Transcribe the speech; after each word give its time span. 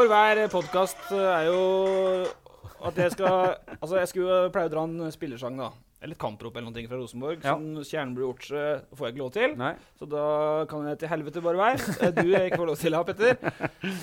For 0.00 0.08
hver 0.08 0.38
podkast 0.48 1.10
er 1.12 1.50
jo 1.50 1.56
at 2.88 2.96
jeg 2.96 3.12
skal 3.12 3.34
Altså, 3.76 3.98
jeg 3.98 4.08
skulle 4.08 4.36
jo 4.46 4.52
pleie 4.54 4.70
å 4.70 4.72
dra 4.72 4.84
en 4.86 5.10
spillersang, 5.12 5.58
da. 5.60 5.66
Eller 6.00 6.16
et 6.16 6.20
kamprop 6.22 6.54
eller 6.56 6.70
noe 6.72 6.84
fra 6.88 6.96
Rosenborg. 6.96 7.42
Ja. 7.44 7.52
Som 7.58 7.82
Kjernebru 7.84 8.24
Ortse 8.30 8.62
får 8.96 9.04
jeg 9.04 9.12
ikke 9.12 9.20
lov 9.20 9.32
til. 9.34 9.56
Nei. 9.60 9.74
Så 10.00 10.08
da 10.08 10.22
kan 10.70 10.86
jeg 10.88 11.02
til 11.02 11.10
helvete 11.12 11.42
bare 11.44 11.60
være. 11.60 11.96
Eh, 12.00 12.14
Du 12.16 12.30
jeg 12.32 12.48
ikke 12.48 12.62
får 12.62 12.70
lov 12.70 12.78
til, 12.80 12.96
ja, 12.96 13.02
Petter. 13.04 13.36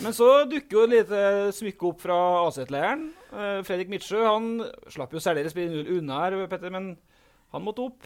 Men 0.04 0.14
så 0.14 0.28
dukker 0.52 0.78
jo 0.78 0.84
et 0.86 0.94
lite 0.94 1.24
smykke 1.58 1.90
opp 1.90 2.06
fra 2.06 2.20
AZ-leiren. 2.44 3.08
Eh, 3.34 3.64
Fredrik 3.66 3.90
Midtsjø 3.90 4.22
han 4.28 4.52
slapp 4.94 5.18
jo 5.18 5.24
særdeles 5.26 5.58
unna 5.58 6.22
her, 6.28 6.38
Petter, 6.52 6.70
men 6.78 6.92
han 7.56 7.66
måtte 7.66 7.90
opp. 7.90 8.06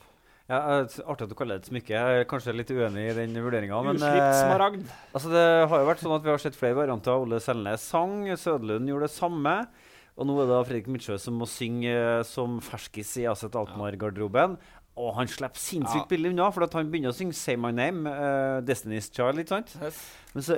Ja, 0.49 0.57
eh, 0.81 0.97
artig 1.05 1.27
at 1.27 1.31
du 1.31 1.37
kaller 1.37 1.59
det 1.59 1.65
et 1.65 1.69
smykke. 1.71 1.93
Jeg 1.93 2.21
er 2.23 2.27
kanskje 2.29 2.55
litt 2.55 2.71
uenig 2.73 3.05
i 3.11 3.15
den 3.15 3.37
vurderinga. 3.37 3.77
Men 3.85 4.01
eh, 4.01 4.89
altså, 5.13 5.31
det 5.31 5.45
har 5.71 5.83
jo 5.83 5.87
vært 5.87 6.03
sånn 6.03 6.17
at 6.17 6.25
vi 6.25 6.33
har 6.33 6.41
sett 6.43 6.57
flere 6.57 6.79
varianter. 6.81 7.21
Ole 7.21 7.39
Selnes 7.43 7.85
sang, 7.93 8.25
Sødlund 8.39 8.89
gjorde 8.89 9.07
det 9.07 9.15
samme. 9.15 9.55
Og 10.19 10.27
nå 10.27 10.35
er 10.35 10.49
det 10.49 10.51
da 10.51 10.65
Fredrik 10.67 10.89
Midtsjø 10.91 11.15
som 11.21 11.37
må 11.39 11.47
synge 11.49 11.93
eh, 11.93 12.21
som 12.27 12.59
ferskis 12.65 13.13
i 13.21 13.27
Aset 13.31 13.55
Altmar-garderoben. 13.57 14.57
Og 14.99 15.13
han 15.15 15.29
slipper 15.31 15.61
sinnssykt 15.61 16.09
billig 16.11 16.33
unna, 16.33 16.49
for 16.51 16.67
han 16.67 16.89
begynner 16.91 17.13
å 17.13 17.15
synge 17.15 17.33
'Say 17.37 17.55
My 17.55 17.71
Name', 17.71 18.03
uh, 18.11 18.59
Destiny's 18.59 19.07
Child, 19.07 19.39
ikke 19.39 19.55
sant? 19.55 19.71
Men 20.35 20.43
så 20.43 20.57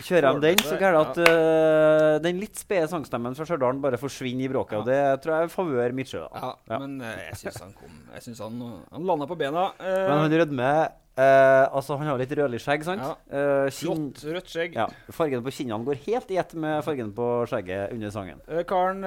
kjører 0.00 0.38
de 0.38 0.40
den, 0.48 0.62
så 0.64 0.78
gærent 0.80 1.12
at 1.12 1.18
uh, 1.26 2.16
den 2.24 2.40
litt 2.40 2.56
spede 2.58 2.88
sangstemmen 2.90 3.36
fra 3.38 3.44
Stjørdal 3.48 3.78
bare 3.82 4.00
forsvinner 4.00 4.46
i 4.46 4.50
bråket. 4.52 4.78
Og 4.80 4.86
det 4.88 4.98
tror 5.22 5.34
jeg 5.36 5.48
er 5.48 5.52
favør 5.52 5.94
Midtsjø. 5.98 6.24
Ja, 6.32 6.52
Ja. 6.70 6.78
men 6.82 6.96
eh, 7.04 7.20
jeg 7.30 7.36
syns 7.42 7.60
han 7.60 7.72
kom 7.78 7.94
Jeg 8.14 8.22
synes 8.22 8.38
han, 8.44 8.58
han 8.92 9.06
landa 9.06 9.26
på 9.30 9.36
bena. 9.38 9.68
Uh, 9.78 9.86
Men 10.08 10.18
han 10.24 10.36
rødmer. 10.42 10.82
Altså, 11.12 11.98
han 12.00 12.08
har 12.08 12.16
litt 12.22 12.30
rødlig 12.32 12.58
skjegg, 12.64 12.86
sant? 12.88 13.02
Ja. 13.04 13.68
Kinn- 13.68 14.14
Flott 14.16 14.22
rødt 14.32 14.48
skjegg. 14.48 14.78
Ja, 14.78 14.86
Fargen 15.12 15.42
på 15.44 15.52
kinnene 15.52 15.84
går 15.84 16.00
helt 16.06 16.30
i 16.32 16.38
ett 16.40 16.54
med 16.56 16.80
fargen 16.86 17.10
på 17.12 17.26
skjegget 17.50 17.92
under 17.92 18.10
sangen. 18.14 18.40
Karen, 18.66 19.04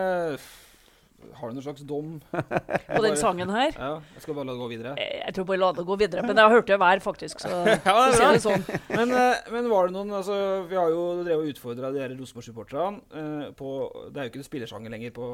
har 1.34 1.50
du 1.52 1.56
noen 1.58 1.66
slags 1.66 1.84
dom? 1.88 2.12
På 2.96 3.02
den 3.04 3.16
sangen 3.20 3.50
her. 3.54 3.74
Ja, 3.78 3.90
jeg 4.16 4.22
skal 4.26 4.38
bare 4.38 4.46
la 4.50 4.54
det 4.56 4.62
gå 4.62 4.68
videre. 4.72 4.94
Eh, 5.02 5.22
Jeg 5.26 5.36
tror 5.38 5.48
bare 5.50 5.62
la 5.62 5.72
det 5.78 5.86
gå 5.88 5.98
videre. 6.00 6.22
Men 6.28 6.38
jeg 6.38 6.46
har 6.50 6.56
hørt 6.58 6.68
det 6.70 6.78
hver, 6.82 7.02
faktisk. 7.04 7.40
Så 7.46 7.50
Ja, 7.90 7.96
det 8.12 8.22
er 8.22 8.38
det 8.38 8.44
sånn. 8.46 8.64
Men, 8.94 9.12
eh, 9.16 9.50
men 9.56 9.70
var 9.72 9.88
det 9.90 9.96
noen 9.98 10.14
altså, 10.20 10.38
Vi 10.70 10.78
har 10.80 10.94
jo 10.94 11.04
drevet 11.24 11.42
og 11.42 11.52
utfordra 11.56 11.92
de 11.96 12.08
Rosenborg-supporterne 12.14 13.02
eh, 13.22 13.50
på 13.58 13.74
Det 14.12 14.22
er 14.22 14.30
jo 14.30 14.34
ikke 14.36 14.48
spillersanger 14.48 14.94
lenger 14.94 15.16
på, 15.16 15.28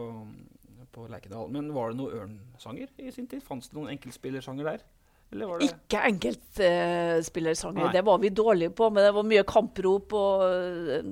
på 0.95 1.05
Lerkendal. 1.11 1.49
Men 1.53 1.69
var 1.75 1.91
det 1.91 1.99
noen 2.01 2.17
Ørn-sanger 2.21 2.89
i 3.01 3.11
sin 3.15 3.27
tid? 3.31 3.43
Fantes 3.45 3.69
det 3.71 3.77
noen 3.79 3.91
enkeltspillersanger 3.95 4.71
der? 4.73 4.83
Eller 5.31 5.47
var 5.47 5.59
det 5.61 5.69
Ikke 5.69 6.01
enkeltspillersanger. 6.09 7.85
Uh, 7.85 7.93
det 7.95 8.03
var 8.05 8.17
vi 8.19 8.29
dårlige 8.29 8.73
på, 8.75 8.89
men 8.91 9.05
det 9.05 9.13
var 9.15 9.23
mye 9.23 9.43
kamprop 9.47 10.13
og 10.17 10.43
uh, 10.43 11.05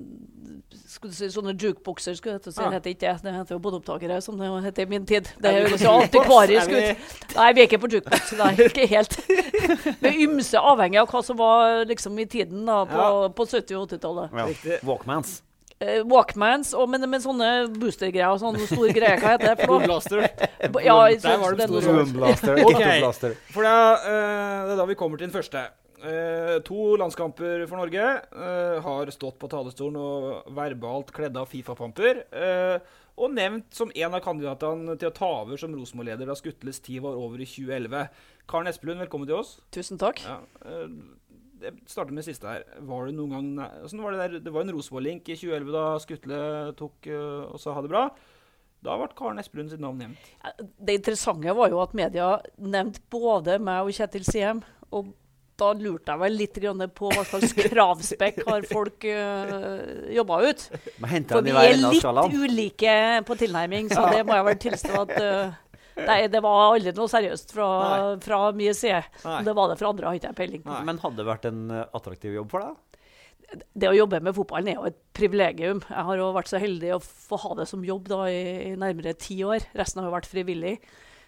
skulle 0.89 1.13
si, 1.15 1.29
sånne 1.31 1.53
jukebokser. 1.55 2.17
skulle 2.17 2.35
jeg 2.35 2.43
til 2.43 2.51
å 2.51 2.55
si. 2.57 2.61
Ah. 2.63 2.69
Det 2.73 2.79
heter 2.79 2.93
ikke 2.95 3.05
det. 3.05 3.23
Det 3.23 3.35
heter 3.37 3.55
jo 3.55 3.61
båndopptakere, 3.63 4.19
som 4.25 4.39
det 4.39 4.51
het 4.65 4.81
i 4.83 4.87
min 4.89 5.05
tid. 5.07 5.29
Det 5.39 5.51
Er 5.51 5.67
høres 5.67 5.85
jo 5.85 5.95
antikvarisk 6.01 6.73
ut. 6.75 7.35
Nei, 7.37 7.49
vi 7.55 7.63
er 7.63 7.69
ikke 7.69 7.81
på 7.85 7.91
jukebox. 7.95 8.33
Nei, 8.39 8.53
ikke 8.67 8.87
helt. 8.91 9.19
Men 10.03 10.23
ymse, 10.25 10.59
avhengig 10.59 10.99
av 11.03 11.11
hva 11.13 11.23
som 11.25 11.39
var 11.39 11.85
liksom 11.89 12.17
i 12.19 12.27
tiden 12.29 12.65
da, 12.67 12.83
på, 12.89 12.97
Ja. 12.99 13.29
på 13.35 13.47
70- 13.47 13.77
og 13.79 13.87
80-tallet. 13.87 14.35
Ja. 14.35 14.81
Walkmans. 14.83 15.39
Eh, 15.79 16.01
Walkmans, 16.03 16.73
og, 16.75 16.89
men 16.91 17.05
med 17.07 17.23
sånne 17.23 17.49
boostergreier 17.71 18.33
og 18.33 18.41
sånne 18.41 18.65
store 18.67 18.91
greier. 18.95 19.19
Hva 19.21 19.35
heter 19.35 19.53
det 19.53 19.67
Boomblaster. 19.69 20.25
Ja, 20.83 20.95
Der 21.07 21.37
var 21.39 21.55
det 21.55 21.69
store. 21.69 21.93
Boomblaster. 22.03 22.63
okay. 22.67 23.35
For 23.53 23.63
da, 23.63 23.75
uh, 24.03 24.65
det 24.67 24.73
er 24.75 24.81
da 24.81 24.87
vi 24.89 24.97
kommer 24.99 25.19
til 25.19 25.29
den 25.29 25.35
første. 25.35 25.69
Uh, 25.99 26.59
to 26.67 26.95
landskamper 26.99 27.63
for 27.67 27.79
Norge. 27.79 28.09
Uh, 28.35 28.79
har 28.83 29.11
stått 29.15 29.39
på 29.39 29.47
talerstolen 29.51 29.99
og 29.99 30.51
verbalt 30.55 31.13
kledd 31.15 31.39
av 31.39 31.47
Fifa-pamper. 31.51 32.25
Uh, 32.35 32.99
og 33.19 33.33
nevnt 33.35 33.75
som 33.75 33.91
en 33.91 34.15
av 34.15 34.23
kandidatene 34.23 34.95
til 34.99 35.09
å 35.09 35.15
ta 35.15 35.29
over 35.41 35.59
som 35.59 35.73
Rosenborg-leder 35.75 36.29
da 36.29 36.35
Skutles 36.39 36.79
tid 36.83 37.03
var 37.03 37.19
over 37.19 37.41
i 37.43 37.47
2011. 37.47 38.05
Karen 38.49 38.71
Espelund, 38.71 39.01
velkommen 39.03 39.27
til 39.29 39.41
oss. 39.41 39.57
Tusen 39.75 39.99
takk. 40.01 40.21
Ja, 40.23 40.39
eh, 40.65 40.85
jeg 41.61 41.77
starter 41.89 42.13
med 42.13 42.21
det 42.23 42.29
siste 42.31 42.49
her. 42.49 42.65
Var 42.89 43.07
det 43.07 43.15
noen 43.17 43.35
gang 43.35 43.47
hvordan 43.83 44.03
var 44.03 44.15
det, 44.15 44.19
der? 44.19 44.43
det 44.45 44.53
var 44.55 44.65
en 44.65 44.73
Rosenborg-link 44.75 45.29
i 45.29 45.37
2011 45.37 45.71
da 45.75 45.85
Skutle 46.03 46.41
tok 46.79 47.09
uh, 47.11 47.47
og 47.53 47.61
sa 47.61 47.75
ha 47.75 47.85
det 47.85 47.93
bra. 47.93 48.03
Da 48.85 48.95
ble 48.95 49.09
Karen 49.17 49.41
Espelund 49.41 49.71
sitt 49.73 49.81
navn 49.83 49.99
nevnt. 49.99 50.27
Det 50.79 50.99
interessante 51.01 51.55
var 51.55 51.71
jo 51.71 51.81
at 51.83 51.95
media 51.97 52.35
nevnte 52.63 53.03
både 53.11 53.57
meg 53.59 53.87
og 53.87 53.95
Kjetil 53.95 54.27
Siem. 54.27 54.61
Og 54.95 55.11
da 55.59 55.73
lurte 55.75 56.13
jeg 56.13 56.21
vel 56.21 56.37
litt 56.39 56.59
grann 56.63 56.85
på 56.95 57.09
hva 57.11 57.25
slags 57.27 57.55
kravspekk 57.73 58.43
har 58.47 58.67
folk 58.69 59.07
uh, 59.09 60.07
jobba 60.15 60.41
ut. 60.47 60.67
For 60.99 61.43
vi 61.43 61.55
er 61.55 61.75
litt 61.81 62.37
ulike 62.39 62.95
på 63.27 63.39
tilnærming, 63.43 63.91
så 63.91 64.07
det 64.13 64.23
må 64.27 64.37
jeg 64.39 64.47
vel 64.47 64.61
tilstå 64.67 65.01
at 65.03 65.13
eh, 65.19 65.57
Nei, 66.07 66.27
det 66.31 66.41
var 66.45 66.73
aldri 66.75 66.93
noe 66.95 67.07
seriøst 67.11 67.51
fra, 67.55 67.67
fra 68.23 68.39
min 68.55 68.73
side. 68.77 69.01
Nei. 69.25 69.41
Det 69.47 69.55
var 69.57 69.67
det 69.73 69.77
fra 69.81 69.89
andre, 69.89 70.05
har 70.07 70.19
ikke 70.19 70.29
jeg 70.31 70.39
peiling 70.39 70.63
på. 70.63 70.71
Nei. 70.71 70.83
Men 70.91 71.01
hadde 71.03 71.17
det 71.21 71.25
vært 71.27 71.45
en 71.49 71.65
eh, 71.71 71.85
attraktiv 71.99 72.33
jobb 72.39 72.49
for 72.53 72.65
deg? 72.67 72.77
Det 73.73 73.89
å 73.89 73.95
jobbe 73.97 74.19
med 74.21 74.35
fotballen 74.37 74.67
er 74.69 74.75
jo 74.77 74.85
et 74.91 74.97
privilegium. 75.17 75.79
Jeg 75.89 76.05
har 76.05 76.17
jo 76.21 76.27
vært 76.35 76.51
så 76.51 76.59
heldig 76.61 76.91
å 76.93 76.99
få 77.01 77.39
ha 77.41 77.55
det 77.57 77.65
som 77.71 77.81
jobb 77.83 78.07
da 78.11 78.23
i, 78.29 78.41
i 78.69 78.75
nærmere 78.77 79.15
ti 79.17 79.39
år. 79.43 79.65
Resten 79.79 80.03
har 80.03 80.09
jo 80.11 80.13
vært 80.19 80.29
frivillig. 80.29 80.75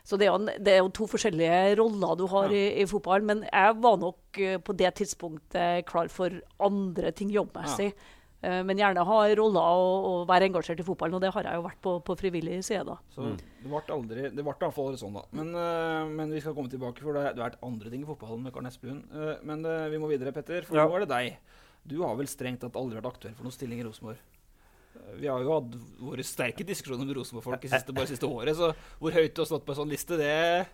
Så 0.06 0.18
det 0.18 0.28
er, 0.28 0.32
jo, 0.32 0.38
en- 0.42 0.64
det 0.66 0.72
er 0.76 0.80
jo 0.84 0.90
to 0.98 1.06
forskjellige 1.10 1.76
roller 1.78 2.16
du 2.18 2.24
har 2.30 2.54
i, 2.54 2.62
i 2.82 2.86
fotballen. 2.90 3.26
Men 3.26 3.42
jeg 3.50 3.76
var 3.82 3.98
nok 4.02 4.38
eh, 4.42 4.58
på 4.62 4.76
det 4.78 4.94
tidspunktet 5.02 5.86
klar 5.90 6.10
for 6.14 6.34
andre 6.62 7.12
ting 7.18 7.30
jobbmessig. 7.34 7.90
Eh, 7.94 8.10
men 8.42 8.80
gjerne 8.80 9.04
ha 9.06 9.18
roller 9.38 9.62
og, 9.82 10.06
og 10.12 10.22
være 10.30 10.48
engasjert 10.50 10.80
i 10.82 10.86
fotballen, 10.88 11.14
og 11.14 11.22
det 11.22 11.30
har 11.36 11.46
jeg 11.46 11.60
jo 11.60 11.66
vært 11.68 11.82
på, 11.86 11.92
på 12.08 12.16
frivillig 12.18 12.56
side. 12.66 12.84
da. 12.88 12.96
Så 13.14 13.28
det 13.38 13.70
ble 13.70 13.82
aldri 13.94 14.24
Det 14.34 14.42
ble 14.44 14.56
iallfall 14.58 14.88
aldri 14.90 15.02
sånn, 15.04 15.14
da. 15.20 15.24
Men, 15.38 15.52
eh, 15.54 16.10
men 16.10 16.34
vi 16.34 16.42
skal 16.42 16.56
komme 16.58 16.72
tilbake, 16.74 17.04
for 17.06 17.14
det 17.14 17.36
det 17.36 17.44
har 17.44 17.52
vært 17.52 17.62
andre 17.68 17.92
ting 17.94 18.02
i 18.02 18.10
fotballen 18.10 18.42
med 18.48 18.54
Karl 18.56 18.66
Espelund. 18.72 19.04
Eh, 19.14 19.36
men 19.46 19.62
eh, 19.70 19.88
vi 19.94 20.02
må 20.02 20.10
videre, 20.10 20.34
Petter, 20.34 20.66
for 20.66 20.76
Ja. 20.82 20.88
nå 20.90 20.96
er 20.98 21.06
det 21.06 21.12
deg. 21.14 21.38
Du 21.86 22.00
har 22.04 22.16
vel 22.18 22.30
strengt 22.30 22.62
tatt 22.62 22.76
aldri 22.78 22.98
vært 23.00 23.12
aktuell 23.14 23.34
for 23.38 23.44
noen 23.46 23.54
stilling 23.56 23.80
i 23.82 23.86
Rosenborg? 23.86 24.18
Eh, 24.98 25.14
Vi 25.22 25.28
har 25.30 25.42
jo 25.46 25.54
hatt 25.60 25.78
våre 26.02 26.26
sterke 26.26 26.66
diskusjoner 26.66 27.06
med 27.06 27.16
Rosenborg-folk 27.18 27.94
bare 27.94 28.08
siste 28.10 28.26
året, 28.28 28.58
så 28.58 28.74
hvor 29.00 29.12
høyt 29.14 29.34
du 29.36 29.42
har 29.42 29.50
stått 29.50 29.66
på 29.66 29.74
en 29.76 29.82
sånn 29.84 29.94
liste, 29.94 30.18
det 30.18 30.66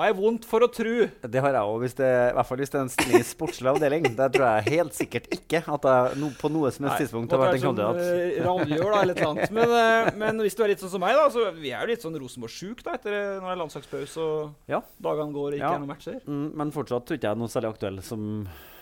har 0.00 0.10
jeg 0.10 0.16
vondt 0.18 0.46
for 0.48 0.64
å 0.64 0.68
tru. 0.72 0.94
Det 1.20 1.42
har 1.44 1.56
jeg 1.56 1.70
òg, 1.70 1.84
i 1.84 1.90
hvert 2.36 2.48
fall 2.48 2.60
hvis 2.62 2.72
det 2.72 2.78
er 2.80 2.86
en 2.86 3.18
i 3.18 3.22
sportslig 3.26 3.70
avdeling. 3.72 4.06
Der 4.18 4.32
tror 4.32 4.46
jeg 4.48 4.76
helt 4.78 4.96
sikkert 4.96 5.28
ikke 5.36 5.60
at 5.60 5.88
jeg 5.90 6.20
no, 6.22 6.30
på 6.40 6.50
noe 6.52 6.72
som 6.74 6.88
helst 6.88 7.04
tidspunkt 7.04 7.34
har 7.34 7.42
vært 7.42 7.58
en 7.58 7.66
kandidat. 7.68 8.00
Som, 8.00 8.16
uh, 8.16 8.48
Raljør, 8.48 8.86
da, 8.86 9.02
eller 9.04 9.20
et 9.20 9.28
annet. 9.28 9.54
Men, 9.60 9.74
eh, 9.76 10.10
men 10.22 10.42
hvis 10.46 10.56
du 10.58 10.64
er 10.64 10.72
litt 10.72 10.82
sånn 10.82 10.94
som 10.94 11.04
meg, 11.04 11.18
da, 11.18 11.28
så 11.32 11.46
vi 11.56 11.74
er 11.74 11.84
jo 11.84 11.92
litt 11.92 12.06
sånn 12.06 12.18
Rosenborg-sjuk 12.22 12.82
da, 12.86 12.96
etter 12.98 13.16
eh, 13.16 13.36
når 13.38 13.46
det 13.46 13.54
er 13.54 13.62
landslagspause 13.64 14.24
og 14.24 14.72
Ja. 14.72 14.82
dagene 15.02 15.36
går 15.36 15.46
og 15.52 15.58
ikke 15.58 15.64
Ja. 15.66 15.74
er 15.76 15.84
noen 15.84 15.92
matcher. 15.94 16.20
Mm, 16.26 16.48
men 16.56 16.74
fortsatt 16.74 17.06
tror 17.06 17.20
ikke 17.20 17.28
jeg 17.28 17.36
er 17.36 17.42
noe 17.44 17.52
særlig 17.52 17.72
aktuell 17.74 18.02
som 18.02 18.26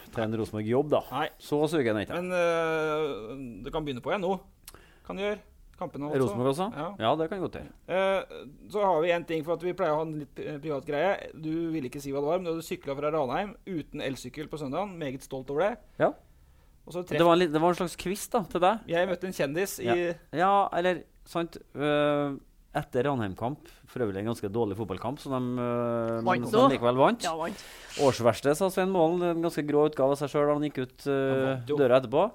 til 0.08 0.24
en 0.24 0.38
Rosenborg-jobb, 0.40 0.90
da. 0.94 1.02
Nei. 1.12 1.28
Så 1.42 1.60
sugen 1.68 1.96
er 1.98 2.06
ikke. 2.06 2.22
Men 2.22 2.32
uh, 2.32 3.62
du 3.64 3.70
kan 3.74 3.84
begynne 3.84 4.04
på 4.04 4.14
igjen 4.14 4.24
nå. 4.24 4.38
Kan 5.06 5.18
du 5.18 5.24
gjøre. 5.24 5.40
Kampene, 5.78 6.08
altså. 6.10 6.20
Rosenborg 6.24 6.48
også? 6.52 6.64
Ja. 6.74 6.86
Ja, 7.04 7.10
det 7.20 7.28
kan 7.30 7.40
godt 7.40 7.58
gjøre. 7.58 7.72
Eh, 7.88 8.38
så 8.74 8.82
har 8.84 9.00
vi 9.04 9.10
en 9.14 9.24
ting, 9.24 9.44
for 9.46 9.54
at 9.54 9.62
vi 9.62 9.72
pleier 9.78 9.94
å 9.94 10.00
ha 10.00 10.06
en 10.08 10.16
litt 10.18 10.34
privat 10.62 10.84
greie. 10.88 11.12
Du 11.38 11.52
ville 11.70 11.86
ikke 11.88 12.00
si 12.02 12.10
hva 12.10 12.18
det 12.24 12.26
var, 12.32 12.38
men 12.40 12.48
du 12.48 12.52
hadde 12.56 12.66
sykla 12.66 12.96
fra 12.98 13.12
Ranheim 13.14 13.52
uten 13.66 14.02
elsykkel 14.02 14.48
på 14.50 14.58
søndagen. 14.58 14.96
Meget 14.98 15.22
stolt 15.22 15.50
over 15.54 15.68
det. 15.68 15.78
Ja. 16.02 16.10
Det 16.88 17.20
var, 17.20 17.34
en, 17.34 17.38
litt- 17.42 17.52
det 17.52 17.60
var 17.60 17.68
en 17.74 17.78
slags 17.82 17.96
quiz 18.00 18.26
da, 18.32 18.40
til 18.48 18.60
deg. 18.64 18.78
Jeg 18.88 19.08
møtte 19.10 19.26
en 19.28 19.36
kjendis 19.36 19.78
i 19.78 19.86
Ja. 19.86 19.94
Ja, 20.32 20.52
eller 20.72 21.02
sant 21.28 21.58
øh, 21.76 22.38
Etter 22.76 23.06
Ranheim-kamp, 23.08 23.64
for 23.88 24.04
øvrig 24.04 24.20
en 24.20 24.28
ganske 24.28 24.48
dårlig 24.52 24.76
fotballkamp, 24.76 25.16
så 25.22 25.30
de, 25.32 25.38
øh, 25.64 26.18
men 26.22 26.44
som 26.50 26.68
likevel 26.68 26.98
vant. 27.00 27.24
Ja, 27.24 27.32
vant. 27.38 27.62
Årsverste, 28.04 28.52
sa 28.54 28.68
Svein 28.68 28.92
Målen. 28.92 29.22
En 29.24 29.40
ganske 29.42 29.64
grå 29.64 29.86
utgave 29.88 30.12
av 30.12 30.20
seg 30.20 30.28
sjøl 30.34 30.44
da 30.50 30.56
han 30.58 30.66
gikk 30.68 30.82
ut 30.84 31.06
øh, 31.08 31.64
døra 31.70 31.96
etterpå. 32.02 32.26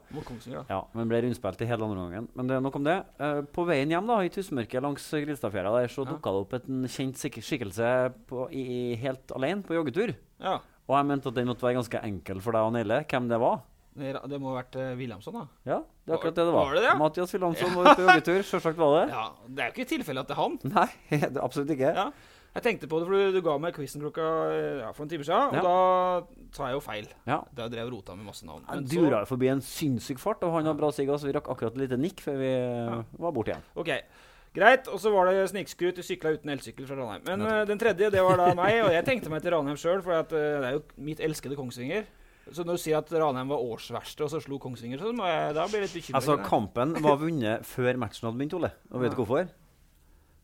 Ja, 0.71 0.81
Men 0.97 1.11
ble 1.11 1.21
rundspilt 1.27 1.61
i 1.61 1.67
hele 1.69 1.85
andre 1.85 2.01
omgangen. 2.01 2.29
Men 2.33 2.49
det 2.49 2.57
er 2.57 2.65
nok 2.65 2.79
om 2.81 2.87
det. 2.87 2.97
Uh, 3.21 3.43
på 3.45 3.67
veien 3.69 3.93
hjem 3.93 4.09
da, 4.09 4.17
i 4.25 4.33
tussmørket 4.33 4.83
langs 4.83 5.05
Grilstadfjæra 5.13 5.75
der, 5.77 5.93
så 5.93 6.01
Ja. 6.03 6.09
dukka 6.15 6.33
det 6.33 6.41
opp 6.41 6.53
en 6.57 6.83
kjent 6.89 7.21
skikkelse 7.21 7.91
på, 8.27 8.47
i, 8.51 8.95
helt 9.05 9.31
alene 9.37 9.61
på 9.61 9.77
joggetur. 9.77 10.15
Ja. 10.41 10.57
Og 10.89 10.97
jeg 10.97 11.05
mente 11.13 11.29
at 11.29 11.37
den 11.37 11.47
måtte 11.47 11.63
være 11.63 11.77
ganske 11.77 12.01
enkel 12.03 12.41
for 12.41 12.57
deg 12.57 12.65
å 12.65 12.73
naile 12.73 13.03
hvem 13.05 13.29
det 13.29 13.39
var. 13.39 13.61
Det 13.93 14.39
må 14.41 14.51
ha 14.51 14.59
vært 14.61 14.77
uh, 14.79 14.91
Williamson, 14.97 15.35
da. 15.37 15.43
Ja, 15.69 15.79
det 16.03 16.13
er 16.13 16.17
akkurat 16.17 16.37
det 16.37 16.45
det 16.47 16.53
var. 16.55 16.69
Var 16.69 16.77
det 16.79 16.83
det? 16.87 16.93
Mathias 16.97 17.33
Williamson 17.35 17.75
var 17.77 17.89
ute 17.89 17.97
på 17.99 18.05
joggetur. 18.07 18.45
Sjølsagt 18.49 18.79
var 18.79 18.95
det. 18.97 19.03
Ja, 19.17 19.25
Det 19.47 19.65
er 19.65 19.69
jo 19.69 19.75
ikke 19.77 19.89
tilfelle 19.93 20.23
at 20.23 20.31
det 20.31 20.37
er 20.37 20.41
han. 20.41 20.57
Nei, 20.77 20.87
det 21.11 21.29
er 21.29 21.43
absolutt 21.43 21.75
ikke. 21.75 21.93
Ja. 21.97 22.07
Jeg 22.53 22.65
tenkte 22.67 22.89
på 22.89 22.99
det, 23.01 23.07
for 23.09 23.17
du, 23.17 23.33
du 23.33 23.41
ga 23.45 23.53
meg 23.57 23.73
quizen 23.73 24.01
klokka 24.03 24.25
ja, 24.83 24.89
for 24.93 25.07
en 25.07 25.09
time 25.09 25.25
siden, 25.25 25.55
og 25.57 25.65
da 25.65 26.49
tar 26.53 26.69
jeg 26.69 26.77
jo 26.77 26.83
feil. 26.85 27.07
Ja. 27.25 27.39
Da 27.57 27.65
drev 27.73 27.89
rota 27.89 28.13
med 28.13 28.27
masse 28.29 28.45
navn. 28.45 28.61
Han 28.67 28.83
Men 28.83 28.89
så- 28.91 28.99
dura 29.01 29.23
jo 29.23 29.29
forbi 29.31 29.49
en 29.49 29.63
sinnssyk 29.65 30.21
fart, 30.21 30.45
og 30.45 30.53
han 30.59 30.69
har 30.69 30.77
bra 30.77 30.91
sigg, 30.93 31.09
så 31.09 31.25
vi 31.29 31.33
rakk 31.33 31.49
akkurat 31.49 31.73
et 31.73 31.81
lite 31.87 31.97
nikk 31.97 32.21
før 32.21 32.37
vi 32.37 32.53
var 33.25 33.33
borte 33.33 33.55
igjen. 33.55 33.65
Ok, 33.81 33.89
Greit. 34.53 34.87
Og 34.93 35.01
så 35.01 35.09
var 35.13 35.29
det 35.31 35.47
snikskrut. 35.49 35.97
Du 35.97 36.05
sykla 36.05 36.35
uten 36.35 36.51
elsykkel 36.53 36.85
fra 36.85 36.97
Ranheim. 36.99 37.23
Men 37.25 37.45
eh, 37.49 37.63
den 37.69 37.79
tredje, 37.81 38.11
det 38.13 38.21
var 38.21 38.37
da 38.37 38.51
meg, 38.57 38.83
og 38.85 38.91
jeg 38.93 39.05
tenkte 39.07 39.31
meg 39.33 39.41
til 39.41 39.55
Ranheim 39.55 39.79
sjøl, 39.79 40.03
for 40.05 40.19
at, 40.19 40.33
eh, 40.37 40.59
det 40.61 40.67
er 40.69 40.75
jo 40.77 40.83
mitt 41.09 41.23
elskede 41.25 41.57
Kongsvinger. 41.57 42.05
Så 42.51 42.65
når 42.67 42.75
du 42.75 42.83
sier 42.83 42.99
at 42.99 43.11
Ranheim 43.15 43.51
var 43.53 43.63
årsverste, 43.63 44.25
og 44.25 44.31
så 44.33 44.41
slo 44.43 44.59
Kongsvinger, 44.61 44.99
så 44.99 45.13
må 45.15 45.27
jeg, 45.29 45.53
da 45.55 45.67
blir 45.69 45.83
jeg 45.83 45.89
litt 45.89 45.97
bekymra. 46.01 46.19
Altså, 46.19 46.37
kampen 46.43 46.95
var 47.03 47.19
vunnet 47.21 47.67
før 47.67 47.99
matchen 48.01 48.27
hadde 48.27 48.41
begynt, 48.41 48.55
Ole. 48.59 48.73
Og 48.91 49.03
vet 49.05 49.15
du 49.15 49.21
hvorfor? 49.21 49.51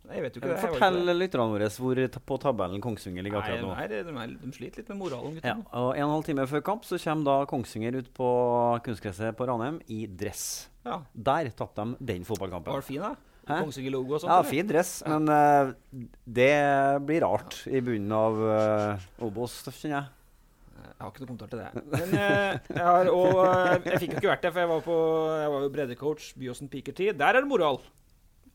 Jeg 0.09 0.23
vet 0.23 0.37
jo 0.37 0.41
ikke 0.41 0.49
det. 0.49 0.59
Fortell 0.63 1.11
lytterne 1.13 1.51
våre 1.51 1.67
hvor 1.69 1.99
på 2.31 2.37
tabellen 2.41 2.81
Kongsvinger 2.81 3.25
ligger 3.25 3.43
akkurat 3.43 3.61
nå. 3.61 3.73
Nei, 3.75 3.85
de, 3.91 3.99
er, 3.99 4.07
de, 4.07 4.15
er, 4.23 4.53
sliter 4.55 4.81
litt 4.81 4.91
med 4.93 5.01
moralen, 5.03 5.39
Ja, 5.43 5.55
og 5.59 5.91
En 5.93 6.05
og 6.05 6.07
en 6.07 6.13
halv 6.15 6.25
time 6.25 6.45
før 6.49 6.63
kamp 6.71 6.87
så 6.87 6.97
kommer 7.03 7.27
da 7.27 7.37
Kongsvinger 7.51 7.99
ut 7.99 8.09
på 8.17 8.29
kunstgresset 8.87 9.37
på 9.37 9.49
Ranheim 9.49 9.77
i 9.91 10.05
dress. 10.09 10.45
Ja. 10.87 11.01
Der 11.13 11.51
tapte 11.53 11.85
de 11.85 12.13
den 12.13 12.25
fotballkampen. 12.25 12.73
Var 12.73 12.81
det 12.81 12.89
fin, 12.89 13.03
da? 13.05 13.13
Kongsvinger-logo 13.49 14.15
og 14.15 14.23
sånt? 14.23 14.33
Ja, 14.33 14.45
fin 14.45 14.69
dress, 14.69 14.99
men 15.09 15.29
uh, 15.29 15.71
det 16.25 16.53
blir 17.05 17.25
rart 17.25 17.63
i 17.69 17.81
bunnen 17.81 18.13
av 18.13 18.41
uh, 18.45 19.09
Obos, 19.25 19.61
kjenner 19.69 19.95
jeg. 19.95 20.18
Jeg 20.79 21.03
har 21.03 21.11
ikke 21.11 21.23
noe 21.23 21.29
kommentar 21.29 21.51
til 21.51 21.61
det. 21.61 21.85
Men 21.93 22.17
eh, 22.17 22.73
jeg 22.73 22.87
har 22.87 23.11
og 23.13 23.39
eh, 23.43 23.87
Jeg 23.91 24.01
fikk 24.03 24.15
jo 24.15 24.19
ikke 24.21 24.33
vært 24.33 24.43
der, 24.47 24.53
for 24.55 24.63
jeg 24.63 24.71
var, 24.71 24.83
på, 24.85 24.97
jeg 25.43 25.53
var 25.53 25.63
jo 25.65 25.71
breddecoach 25.75 26.33
Byåsen 26.39 26.71
Piker 26.71 26.95
10. 26.95 27.15
Der 27.19 27.35
er 27.35 27.43
det 27.43 27.49
moral. 27.51 27.81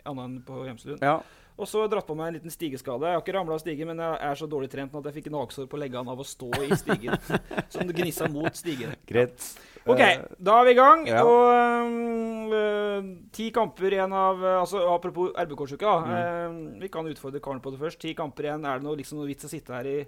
Annet 0.04 0.24
enn 0.26 0.38
på 0.44 0.64
Hjemselund. 0.66 1.04
Ja. 1.04 1.18
Og 1.54 1.68
så 1.70 1.78
har 1.78 1.84
jeg 1.86 1.92
dratt 1.92 2.08
på 2.08 2.16
meg 2.18 2.32
en 2.32 2.36
liten 2.40 2.50
stigeskade. 2.50 3.06
Jeg 3.06 3.14
har 3.14 3.22
ikke 3.22 3.34
ramla 3.36 3.54
av 3.54 3.60
stigen, 3.62 3.86
men 3.92 4.00
jeg 4.02 4.16
er 4.26 4.38
så 4.40 4.48
dårlig 4.50 4.72
trent 4.72 4.96
at 4.98 5.04
jeg 5.06 5.14
fikk 5.20 5.28
gnagsår 5.28 5.68
på 5.70 5.78
leggene 5.78 6.10
av 6.10 6.18
å 6.18 6.26
stå 6.26 6.48
i 6.66 6.78
stigen. 6.80 7.14
som 7.72 7.86
det 7.86 7.94
gnissa 7.94 8.26
mot 8.32 8.58
stigen. 8.58 8.96
Greit. 9.10 9.46
OK, 9.84 10.00
da 10.40 10.56
er 10.58 10.66
vi 10.66 10.72
i 10.72 10.78
gang. 10.78 11.06
ja. 11.06 11.22
Og 11.22 12.54
øh, 12.58 13.08
ti 13.36 13.50
kamper 13.54 13.94
igjen 13.94 14.14
av 14.16 14.42
altså 14.64 14.82
Apropos 14.90 15.30
RBK-sjuka. 15.44 15.94
Mm. 16.02 16.14
øh, 16.18 16.82
vi 16.82 16.90
kan 16.90 17.06
utfordre 17.06 17.42
Karen 17.44 17.62
på 17.62 17.70
det 17.70 17.82
først. 17.84 18.00
Ti 18.02 18.16
kamper 18.18 18.48
igjen. 18.48 18.66
Er 18.66 18.82
det 18.82 18.88
noe, 18.88 18.98
liksom, 18.98 19.20
noe 19.20 19.30
vits 19.30 19.46
å 19.46 19.52
sitte 19.52 19.76
her 19.76 19.86
i, 19.86 19.98